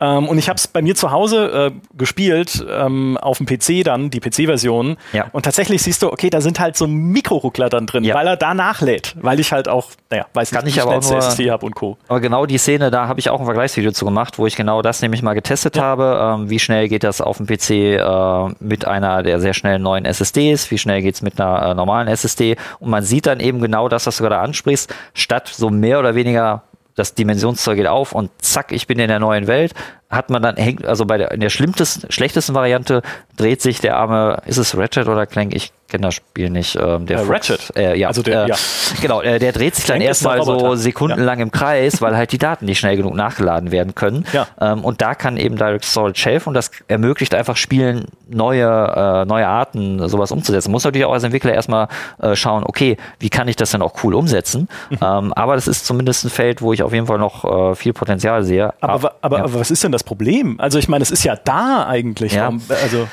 Ähm, 0.01 0.29
und 0.29 0.39
ich 0.39 0.49
habe 0.49 0.57
es 0.57 0.67
bei 0.67 0.83
mir 0.83 0.95
zu 0.95 1.11
Hause 1.11 1.73
äh, 1.73 1.97
gespielt, 1.97 2.65
ähm, 2.71 3.19
auf 3.19 3.39
dem 3.39 3.47
PC 3.47 3.85
dann, 3.85 4.11
die 4.11 4.21
PC-Version. 4.21 4.97
Ja. 5.13 5.27
Und 5.33 5.45
tatsächlich 5.45 5.83
siehst 5.83 6.03
du, 6.03 6.11
okay, 6.11 6.31
da 6.31 6.41
sind 6.41 6.59
halt 6.59 6.77
so 6.77 6.87
Mikroruckler 6.87 7.69
dann 7.69 7.87
drin, 7.87 8.05
ja. 8.05 8.15
weil 8.15 8.27
er 8.27 8.37
da 8.37 8.55
nachlädt. 8.55 9.15
Weil 9.21 9.41
ich 9.41 9.53
halt 9.53 9.69
auch, 9.69 9.91
naja, 10.09 10.27
weiß 10.33 10.51
Kann 10.51 10.65
nicht, 10.65 10.77
wie 10.77 10.81
schnell 10.81 10.99
SSD 10.99 11.51
habe 11.51 11.67
und 11.67 11.75
Co. 11.75 11.99
Aber 12.09 12.21
genau 12.21 12.47
die 12.47 12.59
Szene, 12.59 12.91
da 12.91 13.09
habe 13.09 13.21
ich 13.21 13.29
auch 13.29 13.41
ein 13.41 13.45
Vergleichsvideo 13.45 13.93
zu 13.93 14.05
gemacht, 14.05 14.39
wo 14.39 14.47
ich 14.47 14.57
genau 14.57 14.83
das 14.83 15.03
nämlich 15.03 15.23
mal 15.23 15.35
getestet 15.35 15.77
ja. 15.77 15.83
habe. 15.83 16.39
Ähm, 16.41 16.51
wie 16.51 16.59
schnell 16.59 16.89
geht 16.89 17.05
das 17.05 17.21
auf 17.21 17.37
dem 17.37 17.47
PC 17.47 17.71
äh, 17.71 18.55
mit 18.61 18.87
einer 18.87 19.23
der 19.23 19.41
sehr 19.41 19.53
schnellen 19.55 19.83
neuen 19.83 20.07
SSDs? 20.07 20.71
Wie 20.71 20.79
schnell 20.79 21.03
geht's 21.03 21.21
mit 21.21 21.39
einer 21.41 21.71
äh, 21.71 21.75
normalen 21.75 22.09
SSD? 22.09 22.57
Und 22.79 22.91
man 22.91 23.03
sieht 23.03 23.27
dann 23.27 23.41
eben 23.41 23.61
genau 23.61 23.89
das, 23.89 24.07
was 24.07 24.17
du 24.17 24.23
gerade 24.23 24.39
ansprichst, 24.39 24.95
statt 25.13 25.49
so 25.49 25.69
mehr 25.69 25.99
oder 25.99 26.15
weniger 26.15 26.63
das 26.95 27.14
Dimensionszeug 27.14 27.76
geht 27.76 27.86
auf 27.86 28.12
und 28.12 28.30
zack, 28.43 28.72
ich 28.72 28.86
bin 28.86 28.99
in 28.99 29.09
der 29.09 29.18
neuen 29.18 29.47
Welt, 29.47 29.74
hat 30.11 30.29
man 30.29 30.43
dann 30.43 30.57
hängt, 30.57 30.85
also 30.85 31.07
bei 31.07 31.19
der 31.19 31.31
in 31.31 31.41
der 31.41 31.51
schlimmsten, 31.51 32.11
schlechtesten 32.11 32.55
Variante 32.55 33.03
dreht 33.37 33.63
sich 33.63 33.81
der 33.81 33.97
arme, 33.97 34.43
ist 34.45 34.59
es 34.59 34.77
Ratchet 34.77 35.07
oder 35.07 35.27
Clank? 35.27 35.55
Ich 35.55 35.73
kenne 35.91 36.07
das 36.07 36.15
Spiel 36.15 36.51
nicht. 36.51 36.77
Ähm, 36.77 37.07
der 37.07 37.19
äh, 37.19 37.23
Ratchet. 37.27 37.73
Äh, 37.77 37.99
ja, 37.99 38.09
also 38.09 38.23
der, 38.23 38.45
äh, 38.45 38.49
ja. 38.49 38.57
Genau, 39.01 39.21
äh, 39.21 39.39
der 39.39 39.53
dreht 39.53 39.75
sich 39.75 39.85
dann 39.85 40.01
erstmal 40.01 40.43
so 40.43 40.75
sekundenlang 40.75 41.39
ja. 41.39 41.43
im 41.43 41.51
Kreis, 41.51 42.01
weil 42.01 42.17
halt 42.17 42.33
die 42.33 42.39
Daten 42.39 42.65
nicht 42.65 42.79
schnell 42.79 42.97
genug 42.97 43.15
nachgeladen 43.15 43.73
werden 43.73 43.95
können. 43.95 44.25
Ja. 44.33 44.47
Ähm, 44.61 44.85
und 44.85 45.03
da 45.03 45.15
kann 45.15 45.37
eben 45.37 45.57
Direct 45.57 45.85
Storage 45.85 46.25
helfen 46.25 46.49
und 46.51 46.55
das 46.55 46.71
ermöglicht 46.89 47.35
einfach 47.35 47.57
Spielen 47.57 48.07
neue, 48.29 48.67
äh, 48.67 49.25
neue 49.27 49.47
Arten, 49.47 50.09
sowas 50.09 50.33
umzusetzen. 50.33 50.71
Muss 50.71 50.85
natürlich 50.85 51.07
auch 51.07 51.13
als 51.13 51.25
Entwickler 51.25 51.53
erstmal 51.53 51.89
äh, 52.21 52.37
schauen, 52.37 52.65
okay, 52.65 52.97
wie 53.19 53.29
kann 53.31 53.49
ich 53.49 53.57
das 53.57 53.73
denn 53.73 53.83
auch 53.83 54.05
cool 54.05 54.15
umsetzen? 54.15 54.69
Mhm. 54.91 54.99
Ähm, 55.03 55.33
aber 55.35 55.55
das 55.57 55.69
ist 55.69 55.87
zumindest 55.87 56.25
ein 56.25 56.31
Feld, 56.31 56.63
wo 56.63 56.73
ich 56.73 56.83
auf 56.83 56.93
jeden 56.93 57.07
Fall 57.07 57.19
noch 57.19 57.45
äh, 57.45 57.75
viel 57.75 57.93
Potenzial 57.93 58.43
sehe. 58.45 58.73
Aber, 58.81 58.93
aber, 58.93 59.15
aber, 59.21 59.39
aber 59.39 59.55
was 59.55 59.71
ist 59.71 59.83
denn 59.83 59.93
das 59.93 60.00
Problem? 60.05 60.59
Also 60.61 60.79
ich 60.79 60.89
meine, 60.89 61.03
es 61.03 61.11
ist 61.11 61.25
ja 61.25 61.37
da 61.37 61.87
eigentlich. 61.87 62.33
Ja. 62.35 62.53
Also 62.83 63.09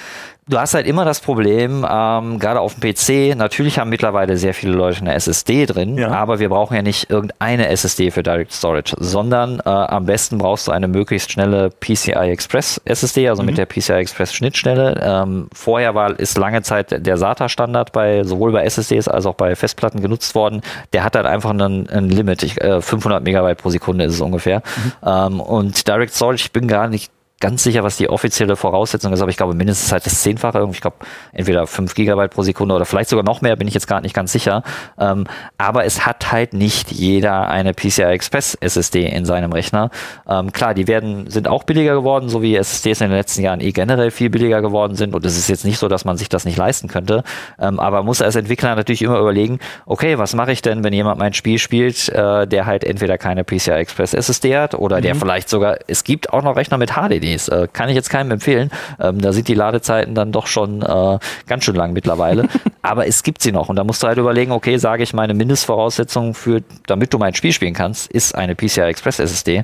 du 0.48 0.58
hast 0.58 0.74
halt 0.74 0.88
immer 0.88 1.06
das 1.06 1.20
Problem, 1.20 1.86
ähm, 1.90 2.40
gerade 2.40 2.60
auf 2.60 2.76
dem 2.76 2.94
PC, 2.94 3.38
natürlich 3.38 3.80
haben 3.80 3.90
mittlerweile 3.90 4.38
sehr 4.38 4.54
viele 4.54 4.74
Leute 4.74 5.02
eine 5.02 5.14
SSD 5.14 5.66
drin, 5.66 5.98
ja. 5.98 6.10
aber 6.10 6.40
wir 6.40 6.50
brauchen 6.50 6.76
ja 6.76 6.82
nicht 6.82 7.10
irgendeine 7.10 7.68
SSD 7.70 8.12
für 8.12 8.24
Direct 8.24 8.54
Storage, 8.54 8.96
sondern 8.98 9.60
äh, 9.60 9.70
am 9.70 10.06
besten 10.06 10.38
brauchst 10.38 10.68
du 10.68 10.72
eine 10.72 10.88
möglichst 10.88 11.32
schnelle 11.32 11.70
PCI 11.70 12.32
Express 12.32 12.82
SSD, 12.86 13.28
also 13.30 13.42
mhm. 13.42 13.48
mit 13.48 13.58
der 13.58 13.66
PCI 13.66 13.94
Express 13.94 14.34
Schnittstelle. 14.34 15.00
Ähm, 15.04 15.48
vorher 15.54 15.96
war, 15.96 16.18
ist 16.18 16.38
lange 16.38 16.62
Zeit 16.62 17.06
der 17.06 17.18
SATA-Standard 17.18 17.92
bei 17.92 18.24
sowohl 18.24 18.52
bei 18.52 18.64
SSDs 18.64 19.08
als 19.08 19.26
auch 19.26 19.36
bei 19.36 19.56
Festplatten 19.56 20.02
genutzt 20.02 20.36
worden. 20.36 20.62
Der 20.94 21.04
hat 21.04 21.16
halt 21.16 21.26
einfach 21.26 21.50
einen, 21.50 21.90
ein 21.90 22.10
Limit, 22.10 22.44
ich, 22.44 22.62
äh, 22.62 22.82
500 22.82 23.24
Megabyte 23.24 23.58
pro 23.58 23.70
Sekunde 23.70 24.06
ist 24.06 24.14
es 24.14 24.22
ungefähr. 24.22 24.60
Mhm. 24.60 24.92
Ähm, 25.06 25.40
und 25.42 25.88
Direct 25.88 26.14
Storage, 26.14 26.44
ich 26.46 26.52
bin 26.52 26.68
gar 26.78 26.88
nicht 26.88 27.12
ganz 27.40 27.64
sicher, 27.64 27.84
was 27.84 27.98
die 27.98 28.10
offizielle 28.10 28.56
Voraussetzung 28.56 29.14
ist, 29.14 29.22
aber 29.22 29.30
ich 29.30 29.38
glaube 29.38 29.54
mindestens 29.54 29.92
halt 29.92 30.06
das 30.06 30.22
Zehnfache. 30.22 30.68
Ich 30.72 30.82
glaube 30.82 30.98
entweder 31.34 31.68
fünf 31.68 31.94
Gigabyte 31.94 32.32
pro 32.32 32.42
Sekunde 32.42 32.74
oder 32.74 32.86
vielleicht 32.86 33.10
sogar 33.10 33.24
noch 33.24 33.42
mehr, 33.42 33.56
bin 33.56 33.68
ich 33.68 33.76
jetzt 33.76 33.88
gar 33.88 34.02
nicht 34.02 34.16
ganz 34.16 34.32
sicher. 34.32 34.64
Ähm, 35.00 35.26
aber 35.58 35.86
es 35.86 36.06
hat 36.06 36.32
halt 36.32 36.54
nicht 36.54 36.92
jeder 36.92 37.48
eine 37.50 37.74
PCI 37.74 38.04
Express 38.04 38.56
SSD 38.56 39.06
in 39.06 39.26
seinem 39.26 39.52
Rechner. 39.52 39.92
Ähm, 40.28 40.52
klar, 40.52 40.74
die 40.74 40.88
werden, 40.88 41.30
sind 41.30 41.48
auch 41.48 41.64
billiger 41.64 41.94
geworden, 41.94 42.28
so 42.28 42.42
wie 42.42 42.56
SSDs 42.56 43.02
in 43.02 43.10
den 43.10 43.18
letzten 43.18 43.44
Jahren 43.44 43.62
eh 43.62 43.72
generell 43.72 44.10
viel 44.10 44.32
billiger 44.32 44.62
geworden 44.62 44.96
sind. 44.96 45.14
Und 45.14 45.24
es 45.24 45.38
ist 45.38 45.48
jetzt 45.48 45.64
nicht 45.64 45.78
so, 45.78 45.88
dass 45.88 46.06
man 46.06 46.18
sich 46.18 46.30
das 46.30 46.44
nicht 46.44 46.58
leisten 46.58 46.88
könnte. 46.88 47.24
Ähm, 47.60 47.80
aber 47.80 48.02
muss 48.02 48.22
als 48.22 48.36
Entwickler 48.36 48.76
natürlich 48.76 49.04
immer 49.04 49.20
überlegen, 49.20 49.60
okay, 49.86 50.18
was 50.18 50.34
mache 50.34 50.52
ich 50.52 50.64
denn, 50.64 50.84
wenn 50.84 50.94
jemand 50.94 51.20
mein 51.20 51.34
Spiel 51.34 51.60
spielt, 51.60 52.10
äh, 52.10 52.48
der 52.48 52.66
halt 52.66 52.84
entweder 52.84 53.20
keine 53.20 53.44
PCI 53.44 53.72
Express 53.72 54.16
SSD 54.16 54.58
hat 54.58 54.74
oder 54.74 54.98
mhm. 54.98 55.02
der 55.04 55.16
vielleicht 55.16 55.50
sogar, 55.50 55.78
es 55.86 56.04
gibt 56.04 56.34
auch 56.34 56.42
noch 56.42 56.56
Rechner 56.56 56.80
mit 56.80 56.94
HDD 56.94 57.27
CDs. 57.28 57.48
Äh, 57.48 57.68
kann 57.72 57.90
ich 57.90 57.96
jetzt 57.96 58.10
keinem 58.10 58.32
empfehlen. 58.32 58.70
Ähm, 59.00 59.22
da 59.22 59.34
sind 59.34 59.48
die 59.48 59.54
Ladezeiten 59.54 60.16
dann 60.16 60.32
doch 60.32 60.48
schon 60.48 60.82
äh, 60.82 61.20
ganz 61.48 61.64
schön 61.64 61.76
lang 61.76 61.94
mittlerweile. 61.94 62.48
Aber 62.82 63.08
es 63.08 63.24
gibt 63.24 63.42
sie 63.42 63.52
noch. 63.52 63.70
Und 63.70 63.76
da 63.76 63.84
musst 63.84 64.04
du 64.04 64.08
halt 64.08 64.18
überlegen, 64.18 64.52
okay, 64.52 64.78
sage 64.78 65.04
ich, 65.04 65.14
meine 65.14 65.34
Mindestvoraussetzung 65.34 66.34
für, 66.34 66.64
damit 66.86 67.14
du 67.14 67.18
mein 67.18 67.34
Spiel 67.34 67.52
spielen 67.52 67.74
kannst, 67.74 68.12
ist 68.12 68.36
eine 68.36 68.56
PCI 68.56 68.82
Express 68.82 69.20
SSD 69.20 69.64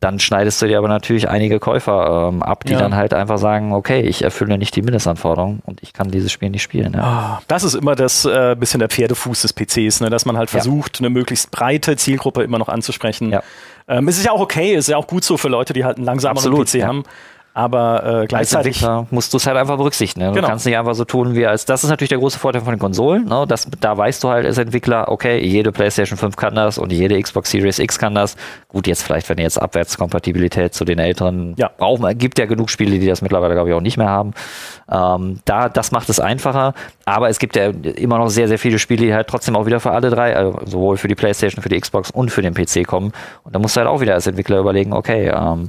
dann 0.00 0.18
schneidest 0.18 0.60
du 0.62 0.66
dir 0.66 0.78
aber 0.78 0.88
natürlich 0.88 1.28
einige 1.28 1.60
Käufer 1.60 2.30
ähm, 2.32 2.42
ab, 2.42 2.64
die 2.64 2.72
ja. 2.72 2.78
dann 2.78 2.96
halt 2.96 3.12
einfach 3.12 3.36
sagen, 3.36 3.74
okay, 3.74 4.00
ich 4.00 4.22
erfülle 4.22 4.56
nicht 4.56 4.74
die 4.74 4.80
Mindestanforderungen 4.80 5.60
und 5.66 5.82
ich 5.82 5.92
kann 5.92 6.10
dieses 6.10 6.32
Spiel 6.32 6.48
nicht 6.48 6.62
spielen. 6.62 6.94
Ja. 6.94 7.38
Oh, 7.38 7.44
das 7.48 7.64
ist 7.64 7.74
immer 7.74 7.94
das 7.94 8.24
äh, 8.24 8.56
bisschen 8.58 8.80
der 8.80 8.88
Pferdefuß 8.88 9.42
des 9.42 9.52
PCs, 9.52 10.00
ne? 10.00 10.08
dass 10.08 10.24
man 10.24 10.38
halt 10.38 10.48
versucht, 10.48 10.98
ja. 10.98 11.06
eine 11.06 11.10
möglichst 11.10 11.50
breite 11.50 11.96
Zielgruppe 11.96 12.42
immer 12.42 12.58
noch 12.58 12.70
anzusprechen. 12.70 13.30
Ja. 13.30 13.42
Ähm, 13.88 14.08
es 14.08 14.16
ist 14.16 14.24
ja 14.24 14.32
auch 14.32 14.40
okay, 14.40 14.74
es 14.74 14.86
ist 14.86 14.88
ja 14.88 14.96
auch 14.96 15.06
gut 15.06 15.22
so 15.22 15.36
für 15.36 15.48
Leute, 15.48 15.74
die 15.74 15.84
halt 15.84 15.98
einen 15.98 16.06
langsameren 16.06 16.38
Absolut, 16.38 16.68
PC 16.68 16.82
haben. 16.82 17.04
Aber 17.52 18.22
äh, 18.22 18.26
gleichzeitig 18.26 18.86
musst 19.10 19.32
du 19.32 19.38
es 19.38 19.46
halt 19.46 19.56
einfach 19.56 19.76
berücksichtigen. 19.76 20.24
Ne? 20.24 20.28
Du 20.28 20.36
genau. 20.36 20.48
kannst 20.48 20.66
nicht 20.66 20.76
einfach 20.76 20.94
so 20.94 21.04
tun 21.04 21.34
wie 21.34 21.46
als. 21.46 21.64
Das 21.64 21.82
ist 21.82 21.90
natürlich 21.90 22.10
der 22.10 22.18
große 22.18 22.38
Vorteil 22.38 22.62
von 22.62 22.72
den 22.72 22.78
Konsolen. 22.78 23.24
Ne? 23.24 23.44
Das, 23.48 23.66
da 23.80 23.96
weißt 23.96 24.22
du 24.22 24.28
halt 24.28 24.46
als 24.46 24.56
Entwickler, 24.58 25.08
okay, 25.08 25.44
jede 25.44 25.72
PlayStation 25.72 26.16
5 26.16 26.36
kann 26.36 26.54
das 26.54 26.78
und 26.78 26.92
jede 26.92 27.20
Xbox 27.20 27.50
Series 27.50 27.80
X 27.80 27.98
kann 27.98 28.14
das. 28.14 28.36
Gut, 28.68 28.86
jetzt 28.86 29.02
vielleicht, 29.02 29.28
wenn 29.28 29.38
ihr 29.38 29.44
jetzt 29.44 29.60
Abwärtskompatibilität 29.60 30.74
zu 30.74 30.84
den 30.84 31.00
älteren 31.00 31.54
ja. 31.56 31.68
brauchen, 31.76 32.16
gibt 32.18 32.38
ja 32.38 32.46
genug 32.46 32.70
Spiele, 32.70 33.00
die 33.00 33.06
das 33.06 33.20
mittlerweile, 33.20 33.54
glaube 33.54 33.70
ich, 33.70 33.74
auch 33.74 33.80
nicht 33.80 33.96
mehr 33.96 34.08
haben. 34.08 34.32
Ähm, 34.90 35.40
da, 35.44 35.68
das 35.68 35.90
macht 35.90 36.08
es 36.08 36.20
einfacher. 36.20 36.74
Aber 37.04 37.28
es 37.30 37.40
gibt 37.40 37.56
ja 37.56 37.70
immer 37.70 38.18
noch 38.18 38.28
sehr, 38.28 38.46
sehr 38.46 38.58
viele 38.60 38.78
Spiele, 38.78 39.06
die 39.06 39.14
halt 39.14 39.26
trotzdem 39.26 39.56
auch 39.56 39.66
wieder 39.66 39.80
für 39.80 39.90
alle 39.90 40.10
drei, 40.10 40.36
also 40.36 40.60
sowohl 40.66 40.98
für 40.98 41.08
die 41.08 41.16
PlayStation, 41.16 41.62
für 41.62 41.68
die 41.68 41.80
Xbox 41.80 42.12
und 42.12 42.30
für 42.30 42.42
den 42.42 42.54
PC 42.54 42.86
kommen. 42.86 43.12
Und 43.42 43.56
da 43.56 43.58
musst 43.58 43.76
du 43.76 43.80
halt 43.80 43.88
auch 43.88 44.00
wieder 44.00 44.14
als 44.14 44.28
Entwickler 44.28 44.60
überlegen, 44.60 44.92
okay, 44.92 45.32
ähm, 45.34 45.68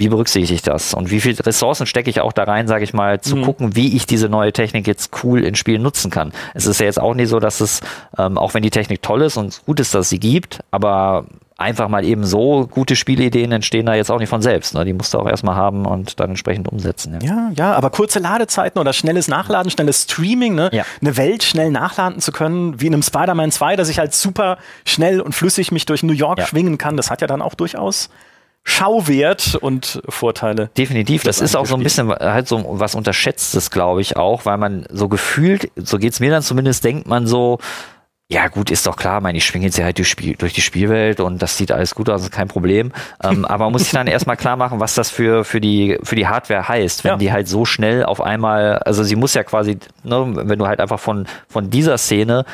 wie 0.00 0.08
berücksichtige 0.08 0.54
ich 0.54 0.62
das? 0.62 0.94
Und 0.94 1.10
wie 1.10 1.20
viele 1.20 1.44
Ressourcen 1.44 1.84
stecke 1.84 2.08
ich 2.08 2.22
auch 2.22 2.32
da 2.32 2.44
rein, 2.44 2.66
sage 2.66 2.84
ich 2.84 2.94
mal, 2.94 3.20
zu 3.20 3.36
mhm. 3.36 3.42
gucken, 3.42 3.76
wie 3.76 3.94
ich 3.94 4.06
diese 4.06 4.30
neue 4.30 4.50
Technik 4.50 4.86
jetzt 4.86 5.10
cool 5.22 5.44
in 5.44 5.54
Spielen 5.54 5.82
nutzen 5.82 6.10
kann. 6.10 6.32
Es 6.54 6.64
ist 6.64 6.80
ja 6.80 6.86
jetzt 6.86 6.98
auch 6.98 7.14
nicht 7.14 7.28
so, 7.28 7.38
dass 7.38 7.60
es, 7.60 7.80
ähm, 8.16 8.38
auch 8.38 8.54
wenn 8.54 8.62
die 8.62 8.70
Technik 8.70 9.02
toll 9.02 9.20
ist 9.20 9.36
und 9.36 9.62
gut 9.66 9.78
ist, 9.78 9.94
dass 9.94 10.06
es 10.06 10.08
sie 10.08 10.18
gibt, 10.18 10.60
aber 10.70 11.26
einfach 11.58 11.88
mal 11.88 12.02
eben 12.02 12.24
so 12.24 12.66
gute 12.66 12.96
Spielideen 12.96 13.52
entstehen 13.52 13.84
da 13.84 13.94
jetzt 13.94 14.10
auch 14.10 14.18
nicht 14.18 14.30
von 14.30 14.40
selbst. 14.40 14.72
Ne? 14.74 14.86
Die 14.86 14.94
musst 14.94 15.12
du 15.12 15.18
auch 15.18 15.28
erstmal 15.28 15.54
haben 15.54 15.84
und 15.84 16.18
dann 16.18 16.30
entsprechend 16.30 16.66
umsetzen. 16.68 17.18
Ja. 17.20 17.28
ja, 17.28 17.50
ja, 17.54 17.72
aber 17.74 17.90
kurze 17.90 18.20
Ladezeiten 18.20 18.80
oder 18.80 18.94
schnelles 18.94 19.28
Nachladen, 19.28 19.70
schnelles 19.70 20.04
Streaming, 20.04 20.54
ne? 20.54 20.70
Ja. 20.72 20.84
eine 21.02 21.18
Welt 21.18 21.42
schnell 21.42 21.70
nachladen 21.70 22.20
zu 22.20 22.32
können, 22.32 22.80
wie 22.80 22.86
in 22.86 22.94
einem 22.94 23.02
Spider-Man 23.02 23.50
2, 23.50 23.76
dass 23.76 23.90
ich 23.90 23.98
halt 23.98 24.14
super 24.14 24.56
schnell 24.86 25.20
und 25.20 25.34
flüssig 25.34 25.70
mich 25.72 25.84
durch 25.84 26.02
New 26.02 26.14
York 26.14 26.38
Ja. 26.38 26.46
schwingen 26.46 26.78
kann, 26.78 26.96
das 26.96 27.10
hat 27.10 27.20
ja 27.20 27.26
dann 27.26 27.42
auch 27.42 27.54
durchaus 27.54 28.08
Schauwert 28.62 29.56
und 29.60 30.02
Vorteile. 30.08 30.70
Definitiv, 30.76 31.22
das 31.22 31.40
ist 31.40 31.56
auch 31.56 31.66
so 31.66 31.74
ein 31.76 31.82
bisschen 31.82 32.10
halt 32.10 32.46
so 32.46 32.64
was 32.78 32.94
Unterschätztes, 32.94 33.70
glaube 33.70 34.00
ich 34.00 34.16
auch, 34.16 34.44
weil 34.44 34.58
man 34.58 34.86
so 34.90 35.08
gefühlt, 35.08 35.70
so 35.76 35.98
geht's 35.98 36.20
mir 36.20 36.30
dann 36.30 36.42
zumindest, 36.42 36.84
denkt 36.84 37.06
man 37.06 37.26
so, 37.26 37.58
ja 38.32 38.46
gut, 38.46 38.70
ist 38.70 38.86
doch 38.86 38.96
klar, 38.96 39.20
meine, 39.20 39.38
ich 39.38 39.44
schwinge 39.44 39.64
jetzt 39.64 39.76
ja 39.76 39.84
halt 39.86 39.98
durch, 39.98 40.08
Spiel, 40.08 40.36
durch 40.36 40.52
die 40.52 40.60
Spielwelt 40.60 41.18
und 41.18 41.42
das 41.42 41.56
sieht 41.56 41.72
alles 41.72 41.96
gut 41.96 42.08
aus, 42.08 42.22
ist 42.22 42.30
kein 42.30 42.46
Problem. 42.46 42.92
Ähm, 43.24 43.44
aber 43.46 43.64
man 43.64 43.72
muss 43.72 43.82
sich 43.82 43.90
dann 43.92 44.06
erstmal 44.06 44.36
klar 44.36 44.56
machen, 44.56 44.78
was 44.78 44.94
das 44.94 45.10
für, 45.10 45.42
für, 45.44 45.60
die, 45.60 45.98
für 46.04 46.14
die 46.14 46.28
Hardware 46.28 46.68
heißt, 46.68 47.02
wenn 47.02 47.12
Ja. 47.12 47.16
die 47.16 47.32
halt 47.32 47.48
so 47.48 47.64
schnell 47.64 48.04
auf 48.04 48.20
einmal, 48.20 48.78
also 48.80 49.02
sie 49.02 49.16
muss 49.16 49.34
ja 49.34 49.42
quasi, 49.42 49.78
ne, 50.04 50.32
wenn 50.34 50.58
du 50.60 50.66
halt 50.68 50.78
einfach 50.80 51.00
von, 51.00 51.26
von 51.48 51.70
dieser 51.70 51.98
Szene 51.98 52.44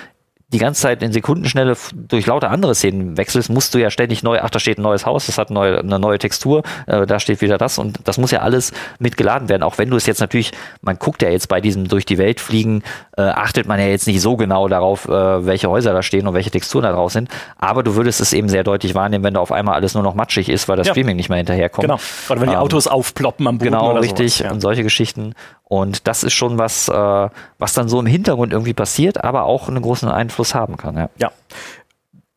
die 0.53 0.59
ganze 0.59 0.83
Zeit 0.83 1.03
in 1.03 1.13
Sekundenschnelle 1.13 1.77
durch 1.95 2.27
lauter 2.27 2.51
andere 2.51 2.75
Szenen 2.77 3.17
wechselst, 3.17 3.51
musst 3.51 3.75
du 3.75 3.79
ja 3.79 3.91
ständig 3.91 4.23
neu, 4.23 4.39
ach, 4.41 4.51
da 4.51 4.61
steht 4.61 4.79
ein 4.79 4.83
neues 4.83 5.05
Haus, 5.05 5.27
das 5.27 5.39
hat 5.39 5.51
neu, 5.51 5.79
eine 5.79 5.99
neue 5.99 6.19
Textur, 6.21 6.63
äh, 6.87 7.05
da 7.05 7.19
steht 7.19 7.41
wieder 7.41 7.59
das 7.59 7.79
und 7.79 7.99
das 8.05 8.17
muss 8.17 8.31
ja 8.31 8.41
alles 8.43 8.73
mitgeladen 9.01 9.49
werden, 9.49 9.65
auch 9.65 9.77
wenn 9.79 9.91
du 9.91 9.97
es 9.97 10.07
jetzt 10.07 10.21
natürlich, 10.21 10.53
man 10.83 10.99
guckt 11.01 11.23
ja 11.23 11.31
jetzt 11.31 11.49
bei 11.49 11.61
diesem 11.61 11.89
durch 11.89 12.07
die 12.07 12.17
Welt 12.17 12.39
fliegen, 12.39 12.85
äh, 13.17 13.23
achtet 13.23 13.67
man 13.67 13.81
ja 13.81 13.87
jetzt 13.87 14.07
nicht 14.07 14.21
so 14.21 14.37
genau 14.37 14.69
darauf, 14.69 15.07
äh, 15.09 15.45
welche 15.47 15.69
Häuser 15.69 15.93
da 15.93 16.03
stehen 16.05 16.29
und 16.29 16.35
welche 16.35 16.53
Texturen 16.53 16.85
da 16.85 16.93
drauf 16.93 17.11
sind, 17.11 17.29
aber 17.59 17.83
du 17.83 17.97
würdest 17.97 18.21
es 18.21 18.33
eben 18.33 18.49
sehr 18.49 18.63
deutlich 18.63 18.95
wahrnehmen, 18.95 19.25
wenn 19.25 19.35
da 19.35 19.41
auf 19.41 19.51
einmal 19.51 19.75
alles 19.75 19.95
nur 19.95 20.05
noch 20.05 20.15
matschig 20.15 20.49
ist, 20.49 20.69
weil 20.69 20.77
das 20.77 20.87
Ja. 20.87 20.93
Streaming 20.93 21.17
nicht 21.17 21.29
mehr 21.29 21.39
hinterherkommt. 21.39 21.89
Genau. 21.89 21.99
Oder 22.31 22.41
wenn 22.41 22.49
die 22.51 22.55
Ähm, 22.55 22.61
Autos 22.61 22.87
aufploppen 22.87 23.49
am 23.49 23.59
Boden 23.59 23.73
Genau, 23.73 23.91
oder 23.91 24.01
richtig. 24.01 24.35
Sowas. 24.37 24.53
Und 24.53 24.61
solche 24.61 24.85
Geschichten. 24.85 25.35
Und 25.65 26.07
das 26.07 26.23
ist 26.23 26.35
schon 26.35 26.59
was, 26.59 26.89
äh, 26.89 27.29
was 27.59 27.73
dann 27.73 27.89
so 27.89 27.99
im 27.99 28.07
Hintergrund 28.07 28.53
irgendwie 28.53 28.75
passiert, 28.75 29.25
aber 29.25 29.43
auch 29.47 29.69
einen 29.69 29.83
großen 29.83 30.09
Einfluss 30.09 30.36
haben 30.55 30.77
kann. 30.77 30.97
Ja. 30.97 31.09
Ja. 31.19 31.33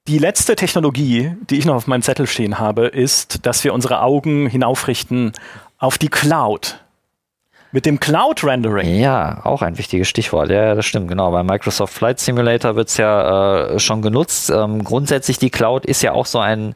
Die 0.07 0.17
letzte 0.17 0.55
Technologie, 0.55 1.35
die 1.49 1.57
ich 1.59 1.65
noch 1.65 1.75
auf 1.75 1.87
meinem 1.87 2.01
Zettel 2.01 2.25
stehen 2.25 2.57
habe, 2.57 2.87
ist, 2.87 3.45
dass 3.45 3.63
wir 3.63 3.73
unsere 3.73 4.01
Augen 4.01 4.47
hinaufrichten 4.47 5.33
auf 5.77 5.97
die 5.97 6.09
Cloud. 6.09 6.79
Mit 7.71 7.85
dem 7.85 7.99
Cloud-Rendering. 7.99 8.95
Ja, 8.95 9.41
auch 9.43 9.61
ein 9.61 9.77
wichtiges 9.77 10.07
Stichwort. 10.07 10.49
Ja, 10.49 10.73
das 10.73 10.87
stimmt, 10.87 11.07
genau. 11.07 11.29
Bei 11.29 11.43
Microsoft 11.43 11.93
Flight 11.93 12.19
Simulator 12.19 12.75
wird's 12.75 12.97
ja 12.97 13.67
äh, 13.67 13.79
schon 13.79 14.01
genutzt. 14.01 14.49
Ähm, 14.49 14.83
grundsätzlich 14.83 15.37
die 15.37 15.51
Cloud 15.51 15.85
ist 15.85 16.01
ja 16.01 16.13
auch 16.13 16.25
so 16.25 16.39
ein, 16.39 16.73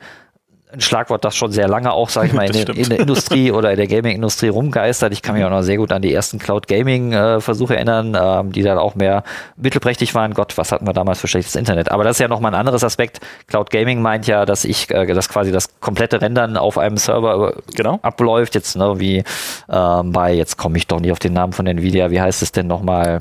ein 0.74 0.82
Schlagwort, 0.82 1.24
das 1.24 1.36
schon 1.36 1.51
sehr 1.51 1.67
lange 1.67 1.91
auch, 1.93 2.09
sage 2.09 2.28
ich 2.28 2.34
mal, 2.34 2.43
in, 2.45 2.76
in 2.76 2.89
der 2.89 2.99
Industrie 2.99 3.51
oder 3.51 3.71
in 3.71 3.78
der 3.78 3.88
Gaming-Industrie 3.88 4.49
rumgeistert. 4.49 5.13
Ich 5.13 5.21
kann 5.21 5.36
mich 5.36 5.43
auch 5.45 5.49
noch 5.49 5.61
sehr 5.61 5.78
gut 5.78 5.91
an 5.91 6.01
die 6.01 6.13
ersten 6.13 6.39
Cloud-Gaming-Versuche 6.39 7.76
erinnern, 7.76 8.17
ähm, 8.19 8.51
die 8.51 8.63
dann 8.63 8.78
auch 8.78 8.95
mehr 8.95 9.24
mittelprächtig 9.55 10.15
waren. 10.15 10.34
Gott, 10.34 10.57
was 10.57 10.71
hatten 10.71 10.86
wir 10.88 10.93
damals 10.93 11.19
für 11.19 11.28
schlechtes 11.28 11.55
Internet? 11.55 11.91
Aber 11.91 12.03
das 12.03 12.17
ist 12.17 12.19
ja 12.19 12.28
nochmal 12.28 12.53
ein 12.53 12.59
anderes 12.59 12.84
Aspekt. 12.84 13.19
Cloud 13.47 13.69
Gaming 13.69 14.01
meint 14.01 14.28
ja, 14.28 14.45
dass 14.45 14.65
ich, 14.65 14.89
äh, 14.89 15.05
dass 15.05 15.30
quasi 15.30 15.51
das 15.51 15.80
komplette 15.80 16.21
Rendern 16.21 16.57
auf 16.57 16.78
einem 16.78 16.97
Server 16.97 17.53
äh, 17.55 17.61
Genau. 17.76 17.99
abläuft. 18.01 18.55
Jetzt 18.55 18.76
ne, 18.76 18.99
wie 18.99 19.24
ähm, 19.69 20.11
bei, 20.11 20.34
jetzt 20.34 20.57
komme 20.57 20.78
ich 20.78 20.88
doch 20.88 20.99
nicht 20.99 21.11
auf 21.11 21.19
den 21.19 21.34
Namen 21.34 21.53
von 21.53 21.67
Nvidia, 21.67 22.11
wie 22.11 22.21
heißt 22.21 22.41
es 22.41 22.51
denn 22.51 22.67
nochmal? 22.67 23.19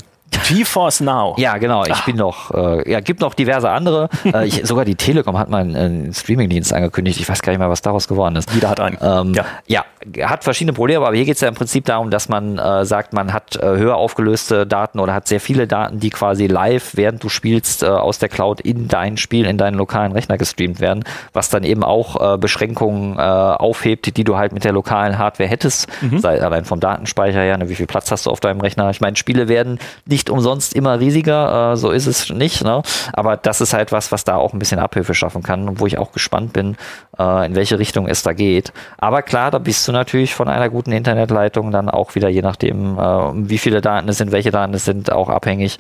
GeForce 0.49 1.01
Now. 1.01 1.35
Ja, 1.39 1.57
genau. 1.59 1.85
Ich 1.85 2.01
bin 2.05 2.17
noch, 2.17 2.51
äh, 2.53 2.91
ja, 2.91 3.01
gibt 3.01 3.21
noch 3.21 3.35
diverse 3.35 3.71
andere. 3.71 4.09
äh, 4.25 4.47
ich, 4.47 4.67
sogar 4.67 4.85
die 4.85 4.95
Telekom 4.95 5.39
hat 5.39 5.49
mal 5.49 5.59
einen, 5.61 5.77
einen 5.77 6.15
Streamingdienst 6.15 6.73
angekündigt. 6.73 7.21
Ich 7.21 7.29
weiß 7.29 7.43
gar 7.43 7.53
nicht 7.53 7.59
mehr, 7.61 7.71
was 7.71 7.83
daraus 7.83 8.09
geworden 8.09 8.37
ist. 8.37 8.51
Jeder 8.53 8.71
hat 8.71 8.81
einen. 8.81 8.99
Ähm, 9.01 9.35
Ja. 9.35 9.45
ja. 9.67 10.29
hat 10.29 10.45
verschiedene 10.45 10.73
Probleme, 10.73 11.07
aber 11.07 11.15
hier 11.15 11.25
geht 11.25 11.37
es 11.37 11.41
ja 11.41 11.49
im 11.49 11.55
Prinzip 11.55 11.85
darum, 11.85 12.11
dass 12.11 12.29
man 12.29 12.59
äh, 12.59 12.85
sagt, 12.85 13.13
man 13.13 13.33
hat 13.33 13.57
äh, 13.57 13.67
höher 13.67 13.97
aufgelöste 13.97 14.67
Daten 14.67 14.99
oder 14.99 15.15
hat 15.15 15.29
sehr 15.29 15.41
viele 15.41 15.67
Daten, 15.67 16.01
die 16.01 16.11
quasi 16.11 16.47
live, 16.47 16.97
während 16.97 17.23
du 17.23 17.29
spielst, 17.29 17.83
äh, 17.83 17.87
aus 17.87 18.19
der 18.19 18.29
Cloud 18.29 18.61
in 18.61 18.89
dein 18.89 19.17
Spiel, 19.17 19.47
in 19.47 19.59
deinen 19.59 19.75
lokalen 19.77 20.13
Rechner 20.13 20.39
gestreamt 20.39 20.81
werden, 20.81 21.05
was 21.33 21.51
dann 21.51 21.63
eben 21.65 21.85
auch 21.85 22.35
äh, 22.35 22.39
Beschränkungen 22.39 23.19
aufhebt, 23.19 24.17
die 24.17 24.25
du 24.25 24.37
halt 24.37 24.53
mit 24.53 24.65
der 24.65 24.73
lokalen 24.73 25.19
Hardware 25.19 25.49
hättest, 25.49 25.89
sei 26.19 26.41
allein 26.41 26.65
vom 26.65 26.81
Datenspeicher 26.81 27.41
her, 27.41 27.57
ne, 27.59 27.69
wie 27.69 27.75
viel 27.75 27.87
Platz 27.87 28.11
hast 28.11 28.27
du 28.27 28.31
auf 28.31 28.41
deinem 28.41 28.61
Rechner. 28.61 28.91
Ich 28.91 29.01
meine, 29.01 29.17
Spiele 29.17 29.49
werden 29.49 29.79
nicht 30.07 30.22
umsonst 30.31 30.75
immer 30.75 31.01
riesiger, 31.01 31.73
äh, 31.73 31.77
so 31.77 31.91
ist 31.91 32.07
es 32.07 32.31
nicht, 32.31 32.65
ne? 32.65 32.83
aber 33.13 33.37
das 33.37 33.61
ist 33.61 33.73
halt 33.73 33.93
was, 33.93 34.13
was 34.13 34.25
da 34.25 34.37
auch 34.37 34.53
ein 34.53 34.59
bisschen 34.59 34.79
Abhilfe 34.79 35.15
schaffen 35.15 35.43
kann 35.43 35.69
und 35.69 35.81
wo 35.81 35.87
ich 35.87 35.99
auch 35.99 36.13
gespannt 36.13 36.53
bin, 36.53 36.77
äh, 37.19 37.47
in 37.47 37.55
welche 37.55 37.79
Richtung 37.79 38.07
es 38.09 38.23
da 38.23 38.33
geht. 38.33 38.73
Aber 38.99 39.23
klar, 39.23 39.51
da 39.51 39.59
bist 39.59 39.87
du 39.87 39.93
natürlich 39.93 40.35
von 40.35 40.49
einer 40.49 40.69
guten 40.69 40.93
Internetleitung 40.93 41.71
dann 41.71 41.89
auch 41.89 42.15
wieder, 42.15 42.29
je 42.29 42.43
nachdem, 42.43 42.99
äh, 42.99 43.03
wie 43.49 43.59
viele 43.59 43.81
Daten 43.81 44.09
es 44.09 44.19
sind, 44.19 44.33
welche 44.33 44.51
Daten 44.51 44.75
es 44.75 44.85
sind, 44.85 45.13
auch 45.13 45.29
abhängig. 45.29 45.79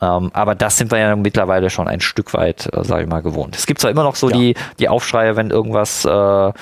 Ähm, 0.00 0.30
aber 0.32 0.54
das 0.54 0.78
sind 0.78 0.90
wir 0.90 0.98
ja 0.98 1.16
mittlerweile 1.16 1.70
schon 1.70 1.88
ein 1.88 2.00
Stück 2.00 2.34
weit, 2.34 2.68
äh, 2.72 2.84
sage 2.84 3.02
ich 3.02 3.08
mal, 3.08 3.20
gewohnt. 3.20 3.56
Es 3.56 3.66
gibt 3.66 3.80
zwar 3.80 3.90
immer 3.90 4.04
noch 4.04 4.14
so 4.14 4.30
Ja. 4.30 4.36
die, 4.36 4.54
die 4.78 4.88
Aufschreie, 4.88 5.36
wenn 5.36 5.50
irgendwas 5.50 6.04
äh, 6.04 6.52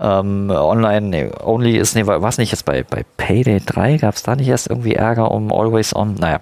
ähm, 0.00 0.50
online 0.50 1.00
nee, 1.08 1.30
only 1.42 1.76
ist, 1.76 1.94
nee, 1.94 2.02
was 2.06 2.38
nicht 2.38 2.52
jetzt 2.52 2.64
bei, 2.64 2.84
bei 2.84 3.04
Payday 3.16 3.60
3 3.64 3.98
gab 3.98 4.14
es 4.14 4.22
da 4.22 4.36
nicht 4.36 4.48
erst 4.48 4.68
irgendwie 4.70 4.94
Ärger 4.94 5.30
um 5.30 5.52
Always 5.52 5.94
On? 5.94 6.14
Naja. 6.14 6.40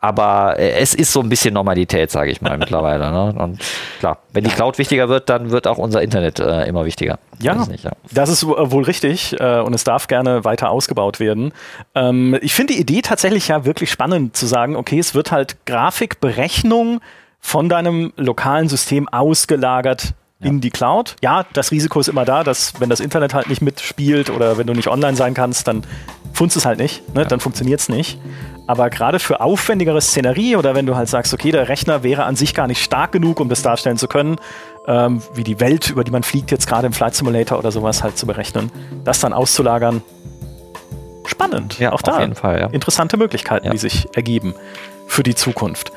Aber 0.00 0.58
äh, 0.58 0.72
es 0.72 0.94
ist 0.94 1.12
so 1.12 1.20
ein 1.20 1.28
bisschen 1.28 1.54
Normalität, 1.54 2.10
sage 2.10 2.30
ich 2.30 2.40
mal, 2.42 2.58
mittlerweile. 2.58 3.10
Ne? 3.10 3.34
Und 3.38 3.60
klar, 4.00 4.18
wenn 4.32 4.44
die 4.44 4.50
Cloud 4.50 4.78
wichtiger 4.78 5.08
wird, 5.08 5.28
dann 5.28 5.50
wird 5.50 5.66
auch 5.66 5.78
unser 5.78 6.02
Internet 6.02 6.40
äh, 6.40 6.64
immer 6.66 6.84
wichtiger. 6.84 7.18
Ja, 7.38 7.54
nicht, 7.66 7.84
ja. 7.84 7.90
das 8.12 8.28
ist 8.28 8.46
wohl 8.46 8.84
richtig 8.84 9.38
äh, 9.40 9.60
und 9.60 9.74
es 9.74 9.84
darf 9.84 10.06
gerne 10.06 10.44
weiter 10.44 10.70
ausgebaut 10.70 11.18
werden. 11.18 11.52
Ähm, 11.94 12.38
ich 12.40 12.54
finde 12.54 12.74
die 12.74 12.80
Idee 12.80 13.02
tatsächlich 13.02 13.48
ja 13.48 13.64
wirklich 13.64 13.90
spannend 13.90 14.36
zu 14.36 14.46
sagen, 14.46 14.76
okay, 14.76 14.98
es 14.98 15.14
wird 15.14 15.32
halt 15.32 15.64
Grafikberechnung 15.82 17.00
von 17.40 17.68
deinem 17.68 18.12
lokalen 18.16 18.68
System 18.68 19.08
ausgelagert 19.08 20.14
in 20.40 20.60
die 20.60 20.70
Cloud. 20.70 21.16
Ja, 21.22 21.44
das 21.54 21.72
Risiko 21.72 21.98
ist 21.98 22.08
immer 22.08 22.24
da, 22.24 22.44
dass 22.44 22.80
wenn 22.80 22.88
das 22.88 23.00
Internet 23.00 23.34
halt 23.34 23.48
nicht 23.48 23.62
mitspielt 23.62 24.30
oder 24.30 24.58
wenn 24.58 24.66
du 24.68 24.74
nicht 24.74 24.86
online 24.88 25.16
sein 25.16 25.34
kannst, 25.34 25.66
dann 25.66 25.82
funzt 26.32 26.56
es 26.56 26.64
halt 26.66 26.78
nicht, 26.78 27.14
ne? 27.16 27.26
dann 27.26 27.40
funktioniert 27.40 27.80
es 27.80 27.88
nicht. 27.88 28.20
Aber 28.68 28.90
gerade 28.90 29.18
für 29.18 29.40
aufwendigere 29.40 30.00
Szenerie 30.00 30.54
oder 30.54 30.76
wenn 30.76 30.86
du 30.86 30.94
halt 30.94 31.08
sagst, 31.08 31.34
okay, 31.34 31.50
der 31.50 31.68
Rechner 31.68 32.04
wäre 32.04 32.24
an 32.24 32.36
sich 32.36 32.54
gar 32.54 32.68
nicht 32.68 32.82
stark 32.82 33.10
genug, 33.10 33.40
um 33.40 33.48
das 33.48 33.62
darstellen 33.62 33.98
zu 33.98 34.06
können, 34.06 34.36
ähm, 34.86 35.20
wie 35.34 35.42
die 35.44 35.58
Welt, 35.58 35.90
über 35.90 36.04
die 36.04 36.12
man 36.12 36.22
fliegt, 36.22 36.52
jetzt 36.52 36.68
gerade 36.68 36.86
im 36.86 36.92
Flight 36.92 37.16
Simulator 37.16 37.58
oder 37.58 37.72
sowas 37.72 38.04
halt 38.04 38.16
zu 38.16 38.26
berechnen, 38.26 38.70
das 39.04 39.18
dann 39.18 39.32
auszulagern, 39.32 40.00
spannend. 41.26 41.78
Ja, 41.80 41.92
auch 41.92 42.02
da 42.02 42.12
auf 42.14 42.20
jeden 42.20 42.34
Fall, 42.36 42.60
ja. 42.60 42.66
interessante 42.68 43.16
Möglichkeiten, 43.16 43.66
Ja. 43.66 43.72
die 43.72 43.78
sich 43.78 44.06
ergeben 44.14 44.54
für 45.12 45.22
die 45.22 45.34
Zukunft. 45.34 45.92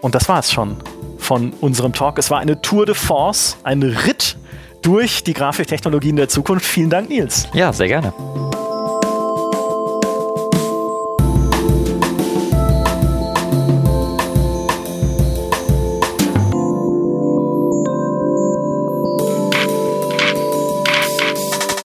Und 0.00 0.14
das 0.14 0.28
war 0.28 0.38
es 0.38 0.50
schon 0.50 0.76
von 1.18 1.52
unserem 1.60 1.92
Talk. 1.92 2.18
Es 2.18 2.30
war 2.30 2.40
eine 2.40 2.60
Tour 2.62 2.86
de 2.86 2.94
Force, 2.94 3.58
ein 3.64 3.82
Ritt 3.82 4.38
durch 4.82 5.22
die 5.22 5.34
Grafiktechnologien 5.34 6.16
der 6.16 6.28
Zukunft. 6.28 6.64
Vielen 6.64 6.90
Dank, 6.90 7.08
Nils. 7.08 7.48
ja, 7.52 7.72
sehr 7.72 7.88
gerne. 7.88 8.12